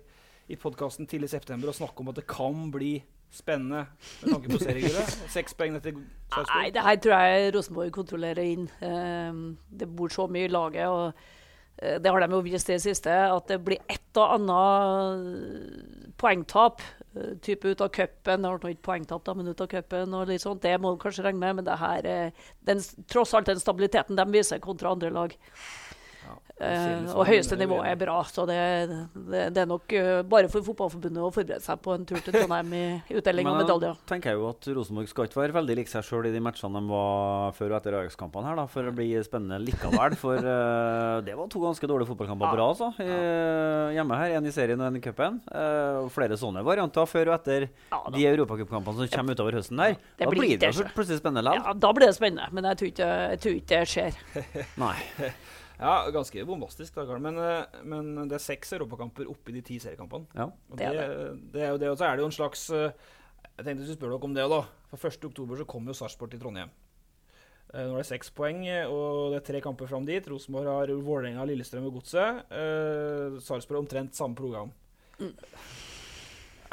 i 0.49 0.57
podkasten 0.61 1.09
tidlig 1.11 1.31
i 1.31 1.37
september 1.37 1.71
og 1.71 1.79
snakke 1.79 2.03
om 2.03 2.11
at 2.13 2.21
det 2.21 2.27
kan 2.31 2.69
bli 2.75 2.95
spennende 3.35 3.87
med 4.23 4.33
tanke 4.33 4.51
på 4.53 4.61
seriegullet? 4.63 5.17
Seks 5.33 5.57
poeng 5.59 5.79
etter 5.79 5.97
Nei, 5.97 6.69
det 6.75 6.85
her 6.85 7.01
tror 7.03 7.25
jeg 7.27 7.55
Rosenborg 7.55 7.91
kontrollerer 7.95 8.45
inn. 8.45 8.69
Ehm, 8.85 9.43
det 9.71 9.89
bor 9.89 10.13
så 10.13 10.27
mye 10.31 10.49
i 10.49 10.53
laget, 10.53 10.87
og 10.91 11.13
eh, 11.79 11.99
det 12.03 12.13
har 12.13 12.23
de 12.23 12.35
jo 12.35 12.43
vist 12.47 12.71
det 12.71 12.81
siste, 12.83 13.11
at 13.11 13.51
det 13.51 13.61
blir 13.67 13.83
et 13.91 14.03
og 14.17 14.33
annet 14.39 16.15
poengtap. 16.17 16.83
eh, 17.15 17.37
type 17.43 17.69
ut 17.69 17.81
av 17.81 17.89
cupen. 17.89 18.43
Det 18.43 18.49
nå 18.49 18.57
ikke 18.57 18.89
poengtap, 18.91 19.25
da, 19.25 19.35
men 19.35 19.49
ut 19.49 19.61
av 19.61 19.71
cupen 19.71 20.15
og 20.15 20.29
litt 20.29 20.43
sånt. 20.43 20.63
Det 20.63 20.77
må 20.81 20.95
du 20.95 21.03
kanskje 21.03 21.25
regne 21.25 21.41
med, 21.41 21.57
men 21.57 21.65
det 21.65 21.79
her 21.81 22.07
er 22.07 22.33
den, 22.69 22.83
tross 23.09 23.35
alt 23.35 23.47
den 23.47 23.61
stabiliteten 23.61 24.17
de 24.17 24.27
viser 24.33 24.63
kontra 24.63 24.93
andre 24.93 25.11
lag. 25.11 25.37
Eh, 26.57 27.11
og 27.13 27.27
høyeste 27.29 27.53
nivå 27.61 27.83
er 27.85 27.99
bra, 28.01 28.15
så 28.25 28.47
det, 28.49 28.57
det, 29.13 29.41
det 29.53 29.61
er 29.61 29.67
nok 29.69 29.93
eh, 29.93 30.23
bare 30.25 30.49
for 30.49 30.65
Fotballforbundet 30.65 31.21
å 31.21 31.29
forberede 31.29 31.61
seg 31.61 31.83
på 31.85 31.93
en 31.93 32.07
tur 32.09 32.17
til 32.25 32.33
Trondheim 32.33 32.71
i 32.73 32.85
utdeling 33.19 33.45
av 33.51 33.59
medaljer. 33.61 33.99
Men 33.99 34.09
tenker 34.09 34.33
jeg 34.33 34.41
jo 34.41 34.47
at 34.49 34.69
Rosenborg 34.79 35.11
skal 35.11 35.29
ikke 35.29 35.41
være 35.43 35.57
veldig 35.59 35.77
lik 35.83 35.91
seg 35.93 36.07
sjøl 36.09 36.31
i 36.31 36.33
de 36.33 36.41
matchene 36.41 36.81
de 36.81 36.89
var 36.89 37.53
før 37.59 37.75
og 37.75 37.77
etter 37.83 37.99
Ajax-kampene 38.01 38.49
her, 38.49 38.57
da, 38.63 38.65
for 38.73 38.89
det 38.89 38.95
blir 38.97 39.27
spennende 39.29 39.59
likevel. 39.67 40.17
For 40.17 40.41
uh, 40.41 41.19
det 41.27 41.35
var 41.37 41.51
to 41.53 41.61
ganske 41.67 41.91
dårlige 41.93 42.09
fotballkamper 42.15 42.49
Ja. 42.49 42.55
bra, 42.57 42.69
altså. 42.73 42.89
I- 43.05 43.95
Hjemme 43.97 44.17
her, 44.19 44.35
en 44.39 44.49
i 44.49 44.53
serien 44.53 44.81
og 44.81 44.89
en 44.89 44.97
i 44.99 45.01
cupen. 45.05 45.37
Flere 46.13 46.37
sånne 46.41 46.63
varianter 46.67 47.07
før 47.09 47.31
og 47.31 47.37
etter 47.37 47.69
Ja, 47.93 48.01
de 48.13 48.25
europacupkampene 48.33 49.05
som 49.05 49.13
kommer 49.13 49.37
utover 49.37 49.57
høsten 49.61 49.81
der. 49.81 49.95
Det 50.19 50.25
da 50.27 50.33
blir 50.33 50.57
det 50.57 50.73
det, 50.73 50.89
plutselig 50.97 51.21
spennende 51.21 51.45
likevel. 51.47 51.69
Ja, 51.69 51.77
da 51.85 51.93
blir 51.97 52.09
det 52.11 52.17
spennende, 52.17 52.49
men 52.57 52.69
jeg 52.73 52.81
tror 52.81 52.91
ikke, 52.95 53.11
jeg 53.37 53.41
tror 53.45 53.61
ikke 53.61 53.71
det 53.77 53.93
skjer. 53.93 54.19
Nei. 54.85 54.97
Ja, 55.77 56.11
ganske 56.15 56.45
bombastisk, 56.49 56.95
da, 56.97 57.19
Men, 57.19 57.39
øh, 57.39 57.83
men 57.85 58.29
det 58.29 58.39
er 58.39 58.43
seks 58.43 58.73
europakamper 58.73 59.29
oppi 59.29 59.53
de 59.53 59.61
ti 59.63 59.79
seriekampene. 59.79 60.27
Ja. 60.35 60.49
Og 60.71 60.79
Det 60.79 60.89
det, 60.89 61.05
er 61.05 61.37
det, 61.53 61.63
er 61.63 61.71
jo 61.71 61.79
det, 61.79 61.91
og 61.91 61.99
så 61.99 62.09
er 62.09 62.17
det 62.17 62.25
jo 62.25 62.31
en 62.31 62.39
slags 62.39 62.71
eh, 62.71 62.91
Jeg 63.59 63.65
tenkte 63.65 63.87
du 63.87 63.93
spør 63.93 64.15
dere 64.15 64.25
om 64.25 64.35
det, 64.35 64.49
da. 64.51 64.63
For 64.95 65.09
1. 65.09 65.25
oktober 65.25 65.57
så 65.57 65.65
kommer 65.69 65.93
jo 65.93 65.99
Sarpsborg 66.01 66.31
til 66.31 66.41
Trondheim. 66.41 66.73
Eh, 67.75 67.83
Nå 67.85 67.97
er 67.97 68.03
det 68.03 68.09
seks 68.09 68.31
poeng, 68.31 68.65
eh, 68.69 68.87
og 68.87 69.35
det 69.35 69.41
er 69.41 69.47
tre 69.53 69.61
kamper 69.65 69.89
fram 69.91 70.07
dit. 70.07 70.29
Rosenborg 70.31 70.71
har 70.71 70.93
Vålerenga, 70.95 71.45
Lillestrøm 71.49 71.89
og 71.89 71.99
Godset. 71.99 72.45
Uh, 72.51 73.41
Sarpsborg 73.43 73.85
omtrent 73.85 74.17
samme 74.17 74.37
program. 74.39 74.73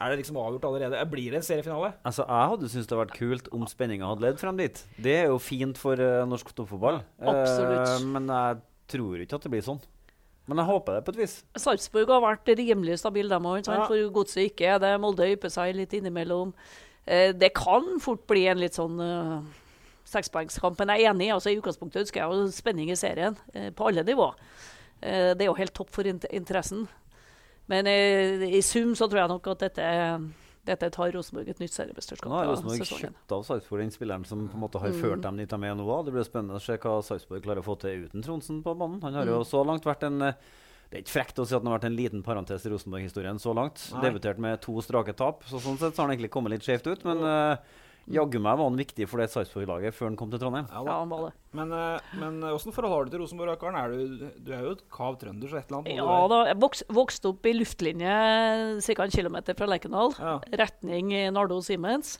Er 0.03 0.10
det 0.10 0.19
liksom 0.24 0.38
avgjort 0.41 0.65
allerede? 0.67 1.00
Eh, 1.00 1.10
Blir 1.10 1.31
det 1.31 1.41
en 1.41 1.48
seriefinale? 1.48 1.93
Altså, 2.03 2.25
Jeg 2.27 2.50
hadde 2.51 2.69
syntes 2.69 2.88
det 2.88 2.98
hadde 2.98 3.05
vært 3.05 3.17
kult 3.19 3.50
om 3.53 3.65
spenninga 3.69 4.10
hadde 4.10 4.25
ledd 4.25 4.39
frem 4.41 4.57
dit. 4.60 4.83
Det 4.98 5.15
er 5.22 5.27
jo 5.31 5.39
fint 5.41 5.77
for 5.79 6.00
uh, 6.00 6.24
norsk 6.29 6.53
toppfotball. 6.55 7.01
Absolutt. 7.22 7.89
Uh, 8.01 8.07
men 8.15 8.27
jeg 8.27 8.62
tror 8.93 9.23
ikke 9.23 9.39
at 9.39 9.45
det 9.45 9.51
blir 9.53 9.65
sånn. 9.65 9.81
Men 10.50 10.59
jeg 10.59 10.67
håper 10.67 10.97
det 10.97 11.03
på 11.07 11.13
et 11.13 11.19
vis. 11.21 11.35
Sarpsborg 11.55 12.09
har 12.12 12.23
vært 12.23 12.50
rimelig 12.59 12.97
stabil, 13.00 13.29
dem 13.31 13.45
òg. 13.47 13.63
Ja. 13.63 13.85
For 13.88 14.09
godset 14.15 14.50
ikke 14.50 14.73
er 14.73 14.81
det. 14.83 14.95
Molde 15.00 15.29
ypper 15.31 15.51
seg 15.53 15.75
litt 15.77 15.93
innimellom. 15.95 16.51
Eh, 17.07 17.31
det 17.35 17.53
kan 17.55 17.93
fort 18.03 18.25
bli 18.27 18.43
en 18.51 18.59
litt 18.59 18.75
sånn 18.75 19.00
uh, 19.00 19.39
sekspoengskamp, 20.09 20.79
men 20.79 20.93
jeg 20.93 21.05
er 21.05 21.13
enig. 21.13 21.31
altså 21.33 21.51
I 21.51 21.59
utgangspunktet 21.59 22.05
ønsker 22.05 22.21
jeg 22.21 22.29
jo 22.29 22.51
spenning 22.53 22.91
i 22.91 23.00
serien, 23.00 23.38
eh, 23.53 23.69
på 23.71 23.88
alle 23.88 24.03
nivå. 24.03 24.33
Eh, 25.01 25.31
det 25.33 25.45
er 25.45 25.51
jo 25.51 25.59
helt 25.59 25.73
topp 25.75 25.91
for 25.93 26.07
int 26.07 26.25
interessen. 26.31 26.88
Men 27.71 27.88
eh, 27.88 28.43
i 28.57 28.62
sum 28.62 28.95
så 28.95 29.07
tror 29.07 29.23
jeg 29.23 29.33
nok 29.33 29.47
at 29.53 29.67
dette, 29.67 29.88
dette 30.65 30.89
tar 30.96 31.12
Rosenborg 31.12 31.50
et 31.50 31.60
nytt 31.60 31.74
seriemesterskap. 31.75 32.29
Nå 32.32 32.36
har 32.39 32.46
Rosenborg 32.48 32.79
kjøpt 32.88 33.32
av 33.36 33.43
Sarpsborg 33.43 33.82
den 33.84 33.91
spilleren 33.91 34.25
som 34.25 34.48
på 34.48 34.55
en 34.55 34.62
måte 34.63 34.79
har 34.79 34.89
Mm. 34.89 35.01
ført 35.01 35.22
dem 35.22 35.38
dit 35.38 35.50
de 35.50 35.63
er 35.63 35.75
nå. 35.75 36.05
Det 36.05 36.13
blir 36.13 36.24
spennende 36.24 36.55
å 36.55 36.62
se 36.62 36.77
hva 36.77 37.01
Sarpsborg 37.03 37.43
klarer 37.43 37.60
å 37.62 37.67
få 37.67 37.79
til 37.79 38.05
uten 38.08 38.24
Tronsen 38.24 38.63
på 38.63 38.75
banen. 38.77 39.01
Han 39.01 39.13
har 39.13 39.25
jo 39.25 39.39
Mm. 39.39 39.46
så 39.46 39.65
langt 39.65 39.84
vært 39.84 40.03
en 40.03 40.20
Det 40.93 41.00
er 41.00 41.03
ikke 41.10 41.25
frekt 41.25 41.39
å 41.41 41.48
si 41.48 41.55
at 41.55 41.63
han 41.63 41.72
har 41.72 41.79
vært 41.79 41.86
en 41.89 41.96
liten 41.96 42.22
parentes 42.22 42.65
i 42.67 42.70
Rosenborg-historien 42.70 43.39
så 43.41 43.55
langt. 43.55 43.89
Debutert 44.00 44.38
med 44.38 44.62
to 44.62 44.74
strake 44.79 45.15
tap, 45.15 45.41
så 45.46 45.58
sånn 45.60 45.79
sett 45.79 45.96
så 45.96 46.03
har 46.03 46.08
han 46.08 46.15
egentlig 46.15 46.29
kommet 46.29 46.51
litt 46.51 46.62
skjevt 46.62 46.86
ut. 46.86 47.03
Men 47.03 47.17
uh, 47.24 47.58
jaggu 48.12 48.39
meg 48.41 48.57
var 48.60 48.67
han 48.67 48.77
viktig 48.79 49.07
for 49.07 49.22
det 49.22 49.29
Sarpsborg-laget 49.31 49.95
før 49.95 50.10
han 50.10 50.17
kom 50.19 50.31
til 50.33 50.41
Trondheim. 50.41 50.67
Ja, 50.72 50.83
Ja, 50.88 50.95
han 51.00 51.12
var 51.12 51.25
det. 51.27 51.33
Men, 51.53 51.72
eh, 51.72 52.00
men 52.19 52.41
eh, 52.43 52.53
åssen 52.55 52.74
forhold 52.75 52.93
har 52.93 53.05
du 53.05 53.12
til 53.13 53.22
Rosenborg, 53.24 53.60
Karen? 53.62 53.77
Er 53.79 53.93
du, 53.93 54.31
du 54.43 54.51
er 54.51 54.63
jo 54.67 54.72
et 54.77 54.83
kav 54.91 55.19
trønder, 55.22 55.48
så 55.50 55.60
et 55.62 55.69
eller 55.69 55.81
annet 55.83 56.01
Ja 56.01 56.17
da, 56.33 56.39
jeg 56.50 56.60
voks, 56.63 56.83
vokste 56.89 57.31
opp 57.31 57.45
i 57.45 57.53
luftlinje 57.55 58.17
ca. 58.83 59.03
en 59.03 59.15
kilometer 59.15 59.55
fra 59.57 59.69
Lerkendal. 59.69 60.15
Ja. 60.19 60.39
Retning 60.63 61.13
Nardo 61.33 61.62
Siemens. 61.62 62.17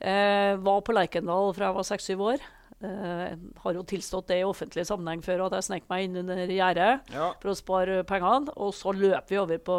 Eh, 0.00 0.56
var 0.58 0.82
på 0.82 0.96
Lerkendal 0.96 1.52
fra 1.54 1.68
jeg 1.70 1.78
var 1.78 1.88
seks-syv 1.92 2.26
år. 2.32 2.50
Eh, 2.82 3.34
har 3.62 3.76
jo 3.76 3.82
tilstått 3.86 4.26
det 4.32 4.40
i 4.40 4.46
offentlig 4.46 4.82
sammenheng 4.88 5.20
før 5.22 5.44
at 5.46 5.54
jeg 5.54 5.66
snek 5.68 5.84
meg 5.92 6.08
inn 6.08 6.16
under 6.24 6.40
gjerdet 6.50 7.12
Ja. 7.14 7.28
for 7.38 7.52
å 7.52 7.54
spare 7.54 8.00
pengene. 8.08 8.50
Og 8.56 8.72
så 8.74 8.90
løp 8.96 9.30
vi 9.30 9.38
over 9.38 9.60
på, 9.62 9.76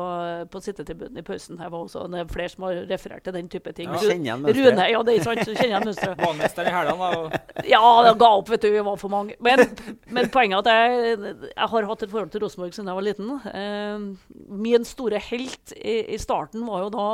på 0.54 0.62
sittetribunen 0.64 1.20
i 1.20 1.26
pausen. 1.26 1.60
Her 1.60 1.70
var 1.74 1.84
også, 1.84 2.06
det 2.12 2.22
er 2.22 2.32
flere 2.32 2.54
som 2.54 2.64
har 2.70 2.80
referert 2.88 3.26
til 3.28 3.36
den 3.36 3.50
type 3.52 3.74
ting. 3.76 3.92
Ja. 3.92 4.00
Kjenner 4.00 4.30
igjen 4.30 4.46
mønsteret. 4.46 4.72
Rune, 4.72 4.88
ja, 4.94 5.04
det 5.04 5.18
er 5.18 5.28
sant, 5.28 5.44
så 5.44 5.58
kjenner 5.58 5.76
jeg 5.76 5.88
mønsteret. 5.90 6.22
Banemesteren 6.24 6.72
i 6.72 6.76
hælene, 6.78 7.12
da. 7.12 7.44
Ja, 7.74 7.84
det 8.08 8.16
ga 8.24 8.32
opp, 8.40 8.54
vet 8.54 8.64
du. 8.64 8.72
Vi 8.72 8.86
var 8.88 9.02
for 9.02 9.12
mange. 9.14 9.36
Men, 9.44 9.66
men 10.08 10.32
poenget 10.32 10.72
er 10.72 10.88
at 10.88 11.20
jeg, 11.20 11.36
jeg 11.52 11.72
har 11.76 11.92
hatt 11.92 12.08
et 12.08 12.14
forhold 12.16 12.32
til 12.32 12.46
Rosenborg 12.46 12.78
siden 12.78 12.92
jeg 12.94 13.02
var 13.02 13.08
liten. 13.10 13.36
Uh, 13.44 14.50
min 14.64 14.88
store 14.88 15.20
helt 15.28 15.76
i, 15.76 16.00
i 16.16 16.22
starten 16.22 16.64
var 16.68 16.88
jo 16.88 16.94
da 16.94 17.08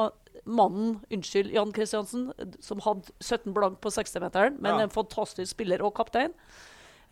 mannen, 0.49 0.97
unnskyld, 1.13 1.51
Jan 1.55 1.71
Kristiansen, 1.75 2.29
som 2.63 2.81
hadde 2.85 3.13
17 3.21 3.53
blank 3.55 3.79
på 3.83 3.91
60-meteren, 3.93 4.57
men 4.59 4.75
Ja. 4.77 4.81
en 4.87 4.89
fantastisk 4.93 5.51
spiller 5.55 5.81
og 5.85 5.93
kaptein. 5.95 6.33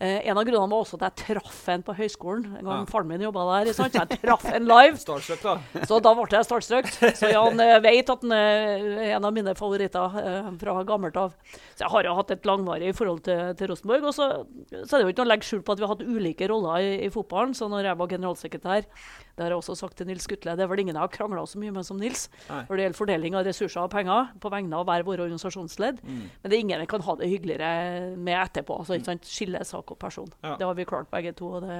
Eh, 0.00 0.20
en 0.30 0.38
av 0.38 0.44
grunnene 0.46 0.70
var 0.70 0.84
også 0.84 0.94
at 1.02 1.16
jeg 1.18 1.34
traff 1.34 1.68
en 1.72 1.82
på 1.82 1.90
høyskolen. 1.98 2.44
En 2.60 2.64
gang 2.68 2.84
Ja. 2.84 2.86
faren 2.86 3.08
min 3.08 3.20
jobba 3.20 3.64
der. 3.64 3.72
sant? 3.72 3.92
Så 3.92 3.98
jeg 4.06 4.20
traff 4.22 4.44
en 4.54 4.64
live. 4.64 4.94
Starstruck, 5.02 5.42
da. 5.42 5.56
Så 5.90 5.98
da 6.00 6.12
ble 6.14 6.28
jeg 6.30 6.46
startstruck. 6.46 6.86
Så 7.18 7.32
Jan 7.32 7.58
eh, 7.58 7.80
vet 7.82 8.08
at 8.14 8.22
han 8.22 8.30
er 8.30 8.78
en 9.16 9.24
av 9.26 9.32
mine 9.34 9.56
favoritter 9.58 10.14
eh, 10.22 10.52
fra 10.60 10.84
gammelt 10.86 11.16
av. 11.18 11.34
Så 11.74 11.82
jeg 11.82 11.90
har 11.90 12.04
jo 12.04 12.14
hatt 12.14 12.30
et 12.30 12.46
langvarig 12.46 12.94
forhold 12.94 13.24
til, 13.26 13.42
til 13.58 13.72
Rosenborg. 13.72 14.04
Og 14.06 14.14
så, 14.14 14.28
så 14.86 14.86
er 14.86 15.02
det 15.02 15.02
jo 15.02 15.08
ikke 15.16 15.24
noe 15.24 15.26
å 15.26 15.32
legge 15.34 15.48
skjul 15.50 15.64
på 15.66 15.72
at 15.74 15.78
vi 15.82 15.88
har 15.88 15.94
hatt 15.96 16.06
ulike 16.06 16.48
roller 16.48 16.78
i, 16.78 16.92
i 17.02 17.10
fotballen. 17.10 17.58
Så 17.58 17.66
når 17.68 17.90
jeg 17.90 17.98
var 17.98 18.06
generalsekretær, 18.14 18.86
det 19.36 19.44
har 19.44 19.52
jeg 19.54 19.60
også 19.60 19.76
sagt 19.78 19.96
til 20.00 20.06
Nils 20.08 20.26
Gutle. 20.26 20.56
det 20.56 20.64
er 20.64 20.70
vel 20.72 20.80
ingen 20.84 20.94
jeg 20.96 21.04
har 21.04 21.12
krangla 21.14 21.44
så 21.46 21.58
mye 21.62 21.70
med 21.74 21.86
som 21.86 22.00
Nils 22.00 22.28
Nei. 22.48 22.64
når 22.68 22.74
det 22.76 22.84
gjelder 22.86 22.98
fordeling 23.02 23.34
av 23.38 23.46
ressurser 23.46 23.84
og 23.84 23.90
penger 23.92 24.32
på 24.40 24.50
vegne 24.50 24.80
av 24.80 24.88
hver 24.88 25.06
våre 25.06 25.26
organisasjonsledd. 25.28 26.02
Mm. 26.02 26.24
Men 26.42 26.50
det 26.50 26.56
er 26.56 26.64
ingen 26.64 26.80
vi 26.80 26.90
kan 26.90 27.06
ha 27.06 27.14
det 27.20 27.30
hyggeligere 27.30 28.16
med 28.16 28.36
etterpå. 28.42 28.80
Altså, 28.82 28.98
ikke 28.98 29.12
sant? 29.12 29.30
Skille 29.30 29.64
sak 29.64 29.90
og 29.94 29.98
person. 29.98 30.28
Ja. 30.42 30.56
Det 30.58 30.66
har 30.66 30.74
vi 30.78 30.84
klart 30.88 31.10
begge 31.14 31.32
to. 31.38 31.54
og 31.58 31.62
det... 31.68 31.78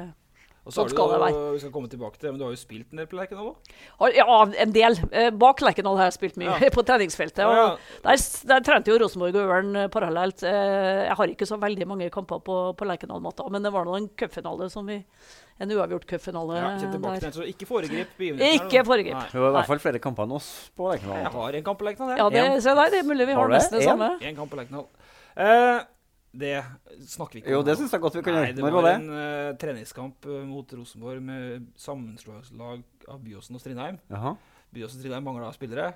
Og 0.69 0.73
så 0.75 0.83
Sånn 0.83 0.85
har 0.85 0.91
du 0.91 0.97
skal 0.99 1.13
det 1.23 1.29
jo, 1.33 1.53
vi 1.55 1.61
skal 1.63 1.71
komme 1.73 1.89
tilbake 1.89 2.19
til 2.19 2.27
det, 2.27 2.31
men 2.35 2.41
du 2.41 2.45
har 2.45 2.51
jo 2.53 2.59
spilt 2.61 2.91
en 2.93 2.99
del 3.01 3.07
på 3.09 3.17
Lerkendal 3.17 3.47
òg? 3.55 3.71
Ja, 4.13 4.35
en 4.65 4.73
del. 4.75 4.99
Eh, 5.17 5.31
Bak 5.33 5.63
Lerkendal 5.65 5.97
har 5.97 6.11
jeg 6.11 6.17
spilt 6.19 6.37
mye, 6.37 6.59
Ja. 6.61 6.69
på 6.77 6.85
treningsfeltet. 6.85 7.41
Ja, 7.41 7.55
ja. 7.57 7.71
Der, 8.05 8.21
der 8.51 8.67
trente 8.67 8.93
jo 8.93 8.99
Rosenborg 9.01 9.39
og 9.41 9.55
Ørn 9.55 9.71
eh, 9.81 9.89
parallelt. 9.89 10.45
Eh, 10.45 11.07
Jeg 11.09 11.17
har 11.17 11.33
ikke 11.33 11.49
så 11.49 11.57
veldig 11.63 11.89
mange 11.89 12.11
kamper 12.13 12.43
på, 12.45 12.59
på 12.77 12.85
Lerkendal-matta, 12.91 13.49
men 13.49 13.65
det 13.65 13.73
var 13.73 13.89
nå 13.89 13.97
en 13.97 14.11
cupfinale 14.13 14.69
som 14.69 14.85
vi 14.93 14.99
En 15.59 15.71
uavgjort 15.75 16.05
cupfinale 16.07 16.57
Ja, 16.61 16.69
ikke 17.51 17.67
foregrip 17.67 18.13
begivenheten. 18.19 18.69
Ikke 18.69 18.85
foregrip. 18.87 19.17
Nei. 19.19 19.29
Det 19.33 19.41
var 19.43 19.49
i 19.51 19.55
hvert 19.57 19.67
fall 19.73 19.81
flere 19.83 19.99
kamper 20.03 20.29
enn 20.29 20.35
oss 20.37 20.49
på 20.79 20.87
Lerkendal. 20.93 21.19
Jeg 21.25 21.33
har 21.35 21.59
en 21.59 21.65
kamp 21.67 21.79
på 21.81 21.87
Lerkendal, 21.89 22.19
Ja, 22.21 22.29
det, 22.31 22.45
se 22.63 22.75
der, 22.79 22.91
det 22.95 23.01
er 23.03 23.09
mulig 23.09 23.27
vi 23.27 23.35
Har 23.35 23.43
har 23.43 23.55
nesten 23.57 23.79
det 23.79 23.83
En? 23.83 23.89
samme. 23.91 24.11
En 24.23 24.37
kamp 24.39 24.51
på 24.53 24.61
Lerkendal. 24.61 24.87
Uh, 25.39 25.81
det 26.39 26.53
snakker 27.11 27.33
vi 27.35 27.43
ikke 27.43 27.49
om. 27.51 27.57
Jo, 27.57 27.63
det 27.67 27.77
syns 27.81 27.93
jeg 27.97 28.01
godt 28.05 28.15
vi 28.21 28.23
kan 28.23 28.35
gjøre. 28.39 28.53
det 28.55 28.63
Når 28.63 28.77
var, 28.77 28.87
det? 28.87 28.95
en 29.01 29.11
uh, 29.11 29.57
treningskamp 29.59 30.27
eh, 30.31 30.43
mot 30.47 30.75
Rosenborg 30.79 31.23
med 31.23 31.67
sammenslåingslag 31.81 32.83
av 33.09 33.19
Byåsen 33.25 33.59
og 33.59 33.63
Strindheim. 33.63 33.99
Jaha. 34.13 34.35
Byåsen 34.75 34.99
og 35.01 35.03
Strindheim 35.03 35.25
mangla 35.27 35.51
spillere. 35.57 35.93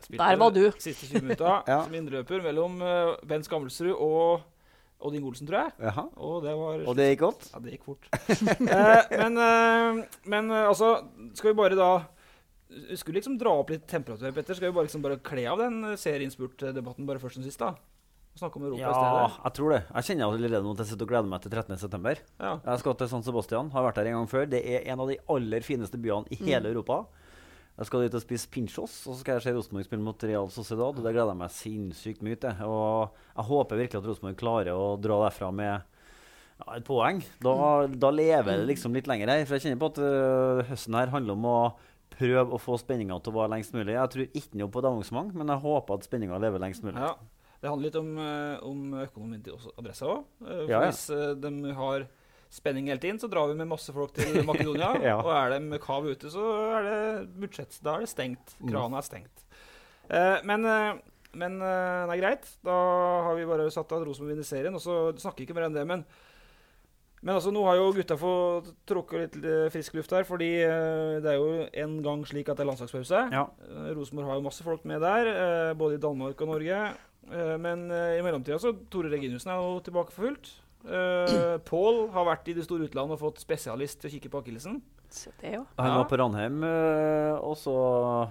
Spilte 0.00 0.22
Der 0.24 0.36
var 0.40 0.50
du. 0.54 0.62
Siste 0.78 1.06
20 1.10 1.22
minutter 1.26 1.62
Ja. 1.72 1.82
som 1.84 1.94
indreløper 1.98 2.40
mellom 2.44 2.80
uh, 2.80 3.16
Bent 3.26 3.44
Skammelsrud 3.48 3.92
og 3.98 4.40
Odd 4.98 5.14
Inge 5.14 5.28
Olsen, 5.30 5.46
tror 5.46 5.60
jeg. 5.62 5.72
Jaha. 5.88 6.04
Og 6.18 6.38
det 6.42 6.52
var 6.58 6.80
Og 6.90 6.96
det 6.98 7.04
gikk 7.12 7.20
godt? 7.22 7.44
Ja, 7.52 7.60
det 7.62 7.74
gikk 7.76 7.84
fort. 7.86 8.08
eh, 8.12 9.12
men 9.14 9.38
eh, 9.38 10.00
men 10.26 10.50
eh, 10.50 10.64
altså, 10.66 10.88
skal 11.38 11.52
vi 11.52 11.58
bare 11.62 11.78
da 11.78 11.90
skulle 12.98 13.16
liksom 13.20 13.38
dra 13.40 13.52
opp 13.62 13.70
litt 13.72 13.86
temperatur, 13.88 14.32
Petter. 14.36 14.58
Skal 14.58 14.68
vi 14.72 14.76
bare, 14.76 14.88
liksom 14.88 15.04
bare 15.04 15.20
kle 15.24 15.46
av 15.48 15.62
den 15.62 15.78
eh, 15.92 15.94
serieinnspurt-debatten 16.00 17.06
bare 17.08 17.22
først 17.22 17.38
som 17.38 17.46
sist, 17.46 17.62
da? 17.62 17.74
Snakke 18.38 18.60
om 18.60 18.66
Europa 18.68 18.82
Ja, 18.82 18.90
i 18.90 18.98
stedet. 18.98 19.38
jeg 19.46 19.54
tror 19.56 19.72
det. 19.74 19.78
Jeg 19.88 20.06
kjenner 20.08 20.28
allerede 20.28 20.60
nå 20.66 20.74
at 20.76 20.82
jeg 20.84 20.90
sitter 20.92 21.06
og 21.08 21.12
gleder 21.14 21.30
meg 21.30 21.40
til 21.42 21.54
13.9. 21.54 22.12
Ja. 22.38 22.52
Jeg 22.68 22.82
skal 22.84 22.98
til 23.00 23.08
San 23.10 23.24
Sebastian. 23.26 23.70
Har 23.74 23.86
vært 23.88 23.98
der 23.98 24.10
en 24.12 24.18
gang 24.20 24.28
før. 24.30 24.44
Det 24.50 24.60
er 24.62 24.84
en 24.92 25.02
av 25.02 25.10
de 25.10 25.16
aller 25.34 25.64
fineste 25.66 25.98
byene 25.98 26.28
i 26.30 26.38
hele 26.44 26.70
Europa. 26.70 27.00
Jeg 27.78 27.86
skal 27.86 28.02
dit 28.02 28.14
og 28.18 28.22
spise 28.24 28.48
pinchos, 28.50 28.94
og 29.06 29.14
så 29.14 29.20
skal 29.20 29.36
jeg 29.36 29.44
se 29.44 29.52
Rosenborg 29.54 29.86
spille 29.86 30.02
mot 30.02 30.24
Real 30.26 30.48
Sociedad. 30.50 30.96
og 30.98 31.04
Det 31.04 31.12
gleder 31.12 31.30
jeg 31.30 31.38
meg 31.38 31.52
sinnssykt 31.54 32.24
mye 32.26 32.38
til. 32.42 32.64
Og 32.66 33.14
jeg 33.36 33.46
håper 33.52 33.78
virkelig 33.78 34.00
at 34.00 34.08
Rosenborg 34.10 34.40
klarer 34.40 34.72
å 34.74 34.96
dra 34.98 35.20
derfra 35.22 35.52
med 35.54 35.76
ja, 36.58 36.66
et 36.74 36.88
poeng. 36.88 37.22
Da, 37.44 37.54
da 37.86 38.10
lever 38.10 38.50
det 38.50 38.66
liksom 38.72 38.98
litt 38.98 39.06
lenger 39.10 39.30
her. 39.30 39.44
For 39.46 39.54
jeg 39.54 39.68
kjenner 39.68 39.78
på 39.84 39.92
at 39.92 40.02
uh, 40.02 40.64
høsten 40.72 40.98
her 40.98 41.14
handler 41.14 41.38
om 41.38 41.46
å 41.46 41.58
prøve 42.18 42.56
å 42.56 42.58
få 42.58 42.80
spenninga 42.82 43.20
til 43.22 43.30
å 43.30 43.38
vare 43.38 43.54
lengst 43.54 43.76
mulig. 43.76 43.94
Jeg 43.94 44.14
tror 44.14 44.26
ikke 44.42 44.58
noe 44.58 44.74
på 44.74 44.82
et 44.82 44.90
avansement, 44.90 45.34
men 45.38 45.54
jeg 45.54 45.64
håper 45.68 46.00
at 46.00 46.08
spenninga 46.08 46.42
lever 46.42 46.64
lengst 46.64 46.82
mulig. 46.82 46.98
Ja. 46.98 47.14
Det 47.58 47.66
handler 47.66 47.88
litt 47.88 47.98
om, 47.98 48.10
eh, 48.22 48.66
om 48.66 48.82
økonomien 49.02 49.42
til 49.42 49.70
adressa 49.78 50.06
òg. 50.06 50.26
Ja, 50.46 50.58
ja. 50.70 50.80
Hvis 50.86 51.08
eh, 51.10 51.34
de 51.34 51.72
har 51.74 52.04
spenning 52.50 52.88
hele 52.88 53.02
tiden, 53.02 53.20
så 53.20 53.28
drar 53.30 53.50
vi 53.50 53.58
med 53.58 53.68
masse 53.70 53.92
folk 53.94 54.14
til 54.16 54.40
Makedonia. 54.48 54.94
Ja. 55.10 55.18
Og 55.20 55.30
er 55.34 55.58
de 55.58 55.78
kav 55.82 56.06
ute, 56.08 56.30
så 56.32 56.46
er 56.78 56.88
det 56.88 57.02
budsjett. 57.40 57.78
Da 57.84 57.96
er 57.96 58.06
det 58.06 58.12
stengt. 58.12 58.56
Mm. 58.58 58.72
Krana 58.72 59.00
er 59.02 59.06
stengt. 59.06 59.46
Eh, 60.08 60.40
men 60.48 60.64
eh, 60.68 60.98
men 61.36 61.58
det 61.60 62.08
nei, 62.08 62.16
greit. 62.22 62.48
Da 62.64 62.74
har 63.26 63.36
vi 63.36 63.46
bare 63.48 63.68
satt 63.72 63.92
at 63.92 64.04
Rosenborg 64.06 64.34
vinner 64.34 64.46
serien. 64.46 64.74
Og 64.74 64.82
så 64.82 64.96
snakker 65.20 65.42
vi 65.42 65.48
ikke 65.48 65.58
mer 65.58 65.68
enn 65.68 65.76
det. 65.76 65.84
Men, 65.88 66.04
men 67.20 67.34
altså, 67.34 67.52
nå 67.54 67.64
har 67.66 67.78
jo 67.78 67.90
gutta 67.96 68.16
fått 68.20 68.70
tråkke 68.88 69.24
litt 69.24 69.36
eh, 69.42 69.66
frisk 69.74 69.98
luft 69.98 70.14
her. 70.16 70.26
Fordi 70.28 70.50
eh, 70.64 71.18
det 71.24 71.34
er 71.34 71.38
jo 71.38 71.66
en 71.84 71.98
gang 72.04 72.24
slik 72.28 72.48
at 72.48 72.58
det 72.58 72.64
er 72.64 72.70
landslagspause. 72.72 73.26
Ja. 73.34 73.44
Eh, 73.68 73.90
Rosenborg 73.98 74.32
har 74.32 74.40
jo 74.40 74.46
masse 74.48 74.66
folk 74.66 74.88
med 74.88 75.04
der, 75.04 75.32
eh, 75.34 75.74
både 75.78 75.98
i 75.98 76.02
Danmark 76.02 76.40
og 76.44 76.54
Norge. 76.54 76.80
Eh, 77.28 77.56
men 77.60 77.90
eh, 77.92 78.16
i 78.18 78.24
mellomtida 78.24 78.60
så 78.62 78.72
Tore 78.90 79.12
Reginussen 79.12 79.52
er 79.52 79.60
jo 79.60 79.78
tilbake 79.84 80.14
for 80.14 80.30
fullt. 80.30 80.54
Uh, 80.86 81.58
Pål 81.66 82.04
har 82.14 82.26
vært 82.28 82.48
i 82.48 82.54
det 82.56 82.64
store 82.64 82.86
utlandet 82.86 83.16
og 83.16 83.20
fått 83.20 83.42
spesialist 83.42 83.98
til 84.00 84.08
å 84.08 84.12
kikke 84.14 84.30
på 84.32 84.40
akillesen. 84.44 84.78
Ja. 85.42 85.62
Han 85.80 85.94
var 85.96 86.04
på 86.10 86.18
Ranheim, 86.20 86.60
uh, 86.62 87.40
og 87.40 87.56
så 87.58 87.74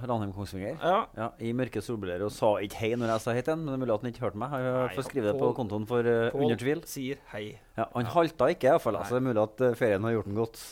Ranheim-Kongsvinger. 0.05 0.77
Ja, 0.77 0.99
Ja, 1.17 1.29
I 1.41 1.51
mørke 1.57 1.81
solbriller 1.81 2.27
og 2.27 2.33
sa 2.35 2.53
ikke 2.63 2.79
hei 2.83 2.91
når 2.95 3.15
jeg 3.15 3.23
sa 3.25 3.35
hei 3.35 3.43
til 3.43 3.55
han, 3.55 3.65
men 3.65 3.73
det 3.73 3.77
er 3.79 3.83
mulig 3.83 3.95
at 3.95 4.05
han 4.05 4.11
ikke 4.13 4.25
hørte 4.27 4.41
meg. 4.43 4.57
Jeg 4.67 4.97
får 4.97 5.07
skrive 5.09 5.31
det 5.31 5.37
på 5.41 5.53
kontoen 5.57 5.87
for 5.89 6.07
uh, 6.07 6.37
under 6.37 6.59
tvil. 6.61 6.83
sier 6.87 7.23
hei. 7.33 7.45
Ja, 7.79 7.89
han 7.95 8.11
halta 8.13 8.51
ikke, 8.53 8.71
iallfall. 8.71 8.99
Altså, 9.01 9.17
det 9.17 9.23
er 9.23 9.29
mulig 9.31 9.43
at 9.43 9.65
ferien 9.79 10.05
har 10.07 10.15
gjort 10.19 10.29
ham 10.31 10.37
godt. 10.43 10.67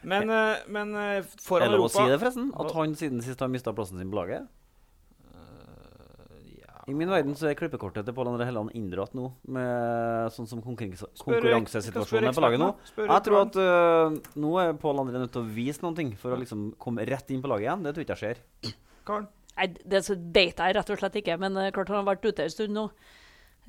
Men, 0.00 0.30
eh, 0.32 0.62
men 0.72 0.94
Europa 0.96 1.58
Er 1.58 1.66
det 1.66 1.76
lov 1.76 1.82
å 1.84 1.92
si 1.92 2.04
det, 2.08 2.16
forresten? 2.22 2.46
At 2.56 2.70
han 2.72 2.94
siden 2.96 3.20
sist 3.20 3.42
har 3.44 3.50
mista 3.52 3.74
plassen 3.76 4.00
sin 4.00 4.08
på 4.08 4.16
laget? 4.16 4.48
I 6.90 6.94
min 6.96 7.10
verden 7.10 7.36
så 7.38 7.46
er 7.46 7.56
klippekortet 7.58 8.06
til 8.06 8.14
Pål 8.16 8.32
André 8.32 8.48
Helland 8.48 8.72
inndratt 8.74 9.12
nå, 9.14 9.28
med 9.54 10.32
sånn 10.34 10.48
som 10.50 10.62
konkurransesituasjonen 10.64 12.30
er 12.30 12.34
på 12.34 12.42
laget 12.42 12.62
nå. 12.62 12.70
Jeg 12.98 13.24
tror 13.26 13.38
at 13.44 13.58
uh, 13.60 14.16
nå 14.42 14.54
er 14.62 14.74
Pål 14.80 15.04
André 15.04 15.22
nødt 15.22 15.34
til 15.36 15.44
å 15.44 15.52
vise 15.54 15.84
noen 15.84 15.98
ting 15.98 16.10
for 16.18 16.34
å 16.34 16.40
liksom 16.40 16.72
komme 16.82 17.06
rett 17.06 17.30
inn 17.30 17.44
på 17.44 17.50
laget 17.52 17.68
igjen. 17.68 17.86
Det 17.86 17.94
tror 17.94 18.06
ikke 18.06 18.16
jeg 18.16 18.24
skjer. 18.24 18.74
Karl? 19.06 19.28
Nei, 19.60 19.68
det 19.92 20.02
vet 20.34 20.62
jeg 20.62 20.76
rett 20.76 20.92
og 20.92 21.00
slett 21.02 21.20
ikke, 21.20 21.38
men 21.42 21.58
uh, 21.60 21.70
klart 21.74 21.92
han 21.92 22.00
har 22.00 22.10
vært 22.10 22.26
ute 22.26 22.46
en 22.46 22.54
stund 22.56 22.74
nå. 22.74 22.88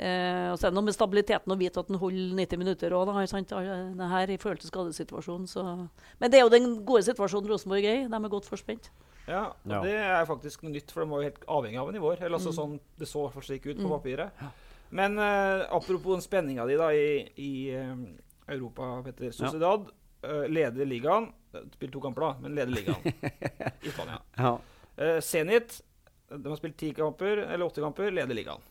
Uh, 0.02 0.50
og 0.50 0.58
så 0.58 0.66
er 0.66 0.72
det 0.72 0.78
noe 0.80 0.88
med 0.88 0.98
stabiliteten 0.98 1.54
å 1.54 1.60
vite 1.60 1.84
at 1.84 1.90
han 1.92 2.02
holder 2.02 2.34
90 2.40 2.62
minutter 2.64 2.98
òg, 2.98 3.12
det 3.12 4.12
her 4.16 4.34
i 4.34 4.40
forhold 4.42 4.64
til 4.64 4.72
skadesituasjonen. 4.72 5.46
Så. 5.52 5.66
Men 6.18 6.34
det 6.34 6.42
er 6.42 6.48
jo 6.48 6.54
den 6.54 6.74
gode 6.88 7.06
situasjonen 7.06 7.54
Rosenborg 7.54 7.86
er 7.86 8.02
i. 8.02 8.10
De 8.10 8.18
er 8.18 8.34
godt 8.34 8.50
forspent. 8.50 8.90
Ja, 9.32 9.44
og 9.54 9.72
Ja. 9.72 9.82
det 9.86 9.94
er 9.96 10.26
faktisk 10.30 10.66
noe 10.66 10.74
nytt, 10.76 10.92
for 10.92 11.04
de 11.04 11.12
var 11.12 11.22
jo 11.22 11.30
helt 11.30 11.46
avhengig 11.48 11.80
av 11.82 11.90
en 11.90 11.98
i 11.98 12.04
vår. 12.04 12.20
Eller 12.22 12.38
altså 12.38 12.54
sånn, 12.56 12.80
Det 13.00 13.08
så 13.10 13.26
for 13.32 13.48
slik 13.48 13.66
ut 13.70 13.80
på 13.80 13.90
papiret. 13.90 14.44
Men 14.92 15.16
uh, 15.18 15.64
apropos 15.72 16.18
den 16.18 16.26
spenninga 16.26 16.66
di 16.68 16.76
da 16.76 16.90
i, 16.92 17.06
i 17.40 17.52
eh, 17.72 17.96
Europa, 18.52 18.90
Petter. 19.06 19.32
Sociedad 19.32 19.88
uh, 19.88 20.44
leder 20.52 20.86
ligaen. 20.86 21.30
Spilt 21.78 21.94
to 21.96 22.02
kamper, 22.04 22.28
da, 22.28 22.34
men 22.44 22.56
leder 22.60 22.76
ligaen 22.76 23.08
i 23.88 23.94
Spania. 23.94 24.20
Ja. 24.36 24.58
Uh, 25.00 25.20
Zenit 25.24 25.80
de 26.32 26.48
har 26.48 26.60
spilt 26.60 26.78
ti 26.80 26.92
kamper, 26.96 27.42
eller 27.48 27.66
åtte 27.68 27.84
kamper, 27.84 28.12
leder 28.12 28.36
ligaen. 28.36 28.62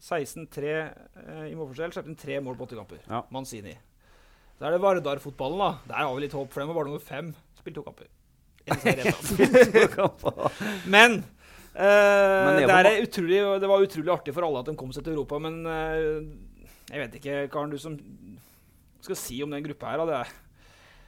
16-3 0.00 0.70
eh, 0.72 1.46
i 1.50 1.56
målforskjell. 1.56 1.92
Slapp 1.94 2.08
inn 2.08 2.18
tre 2.20 2.38
mål 2.44 2.56
på 2.56 2.66
åtte 2.66 2.78
kamper. 2.78 3.00
Ja. 3.08 3.22
Manzini. 3.34 3.74
Så 4.56 4.68
er 4.68 4.76
det 4.76 4.80
Vardar-fotballen, 4.84 5.60
da. 5.60 5.70
Der 5.88 6.04
har 6.04 6.14
vi 6.14 6.24
litt 6.24 6.36
håp, 6.36 6.52
for 6.52 6.62
dem 6.62 6.70
var 6.70 6.78
bare 6.78 6.90
nummer 6.90 7.04
fem. 7.04 7.32
Spilt 7.58 7.76
to 7.76 7.84
kamper. 7.84 8.08
Men 10.94 11.10
eh, 11.74 12.58
det 12.58 12.72
er 12.72 13.04
utrolig, 13.04 13.38
det 13.62 13.68
var 13.70 13.84
utrolig 13.84 14.10
artig 14.14 14.32
for 14.34 14.42
alle 14.46 14.58
at 14.64 14.68
de 14.70 14.74
kom 14.78 14.90
seg 14.94 15.02
til 15.06 15.14
Europa, 15.14 15.34
men 15.42 15.54
uh, 15.68 16.18
jeg 16.90 16.98
vet 17.02 17.14
ikke, 17.18 17.34
Karen, 17.52 17.70
du 17.70 17.78
som 17.82 17.94
skal 19.06 19.18
si 19.18 19.38
om 19.44 19.54
den 19.54 19.64
gruppa 19.64 19.92
her. 19.92 20.04
Det 20.06 20.18
er, 20.18 20.34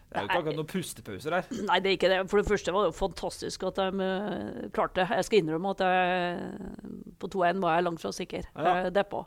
Det 0.09 0.17
er 0.17 0.25
jo 0.25 0.31
ikke 0.31 0.41
akkurat 0.41 0.59
noen 0.59 0.73
pustepauser 0.73 1.37
her. 1.37 1.53
Nei, 1.69 1.79
det 1.85 1.91
er 1.91 1.99
ikke 1.99 2.11
det. 2.13 2.19
For 2.31 2.41
det 2.41 2.49
første 2.49 2.75
var 2.75 2.87
det 2.87 2.93
jo 2.93 2.99
fantastisk 2.99 3.69
at 3.69 3.81
de 3.81 4.07
eh, 4.07 4.67
klarte 4.75 5.03
det. 5.03 5.09
Jeg 5.19 5.29
skal 5.29 5.43
innrømme 5.43 5.75
at 5.75 5.85
jeg, 5.85 6.75
på 7.21 7.31
2-1 7.35 7.63
var 7.65 7.77
jeg 7.77 7.87
langt 7.87 8.05
fra 8.05 8.13
sikker. 8.17 8.49
Ja. 8.55 8.75
Jeg 8.87 8.95
deppa. 8.97 9.25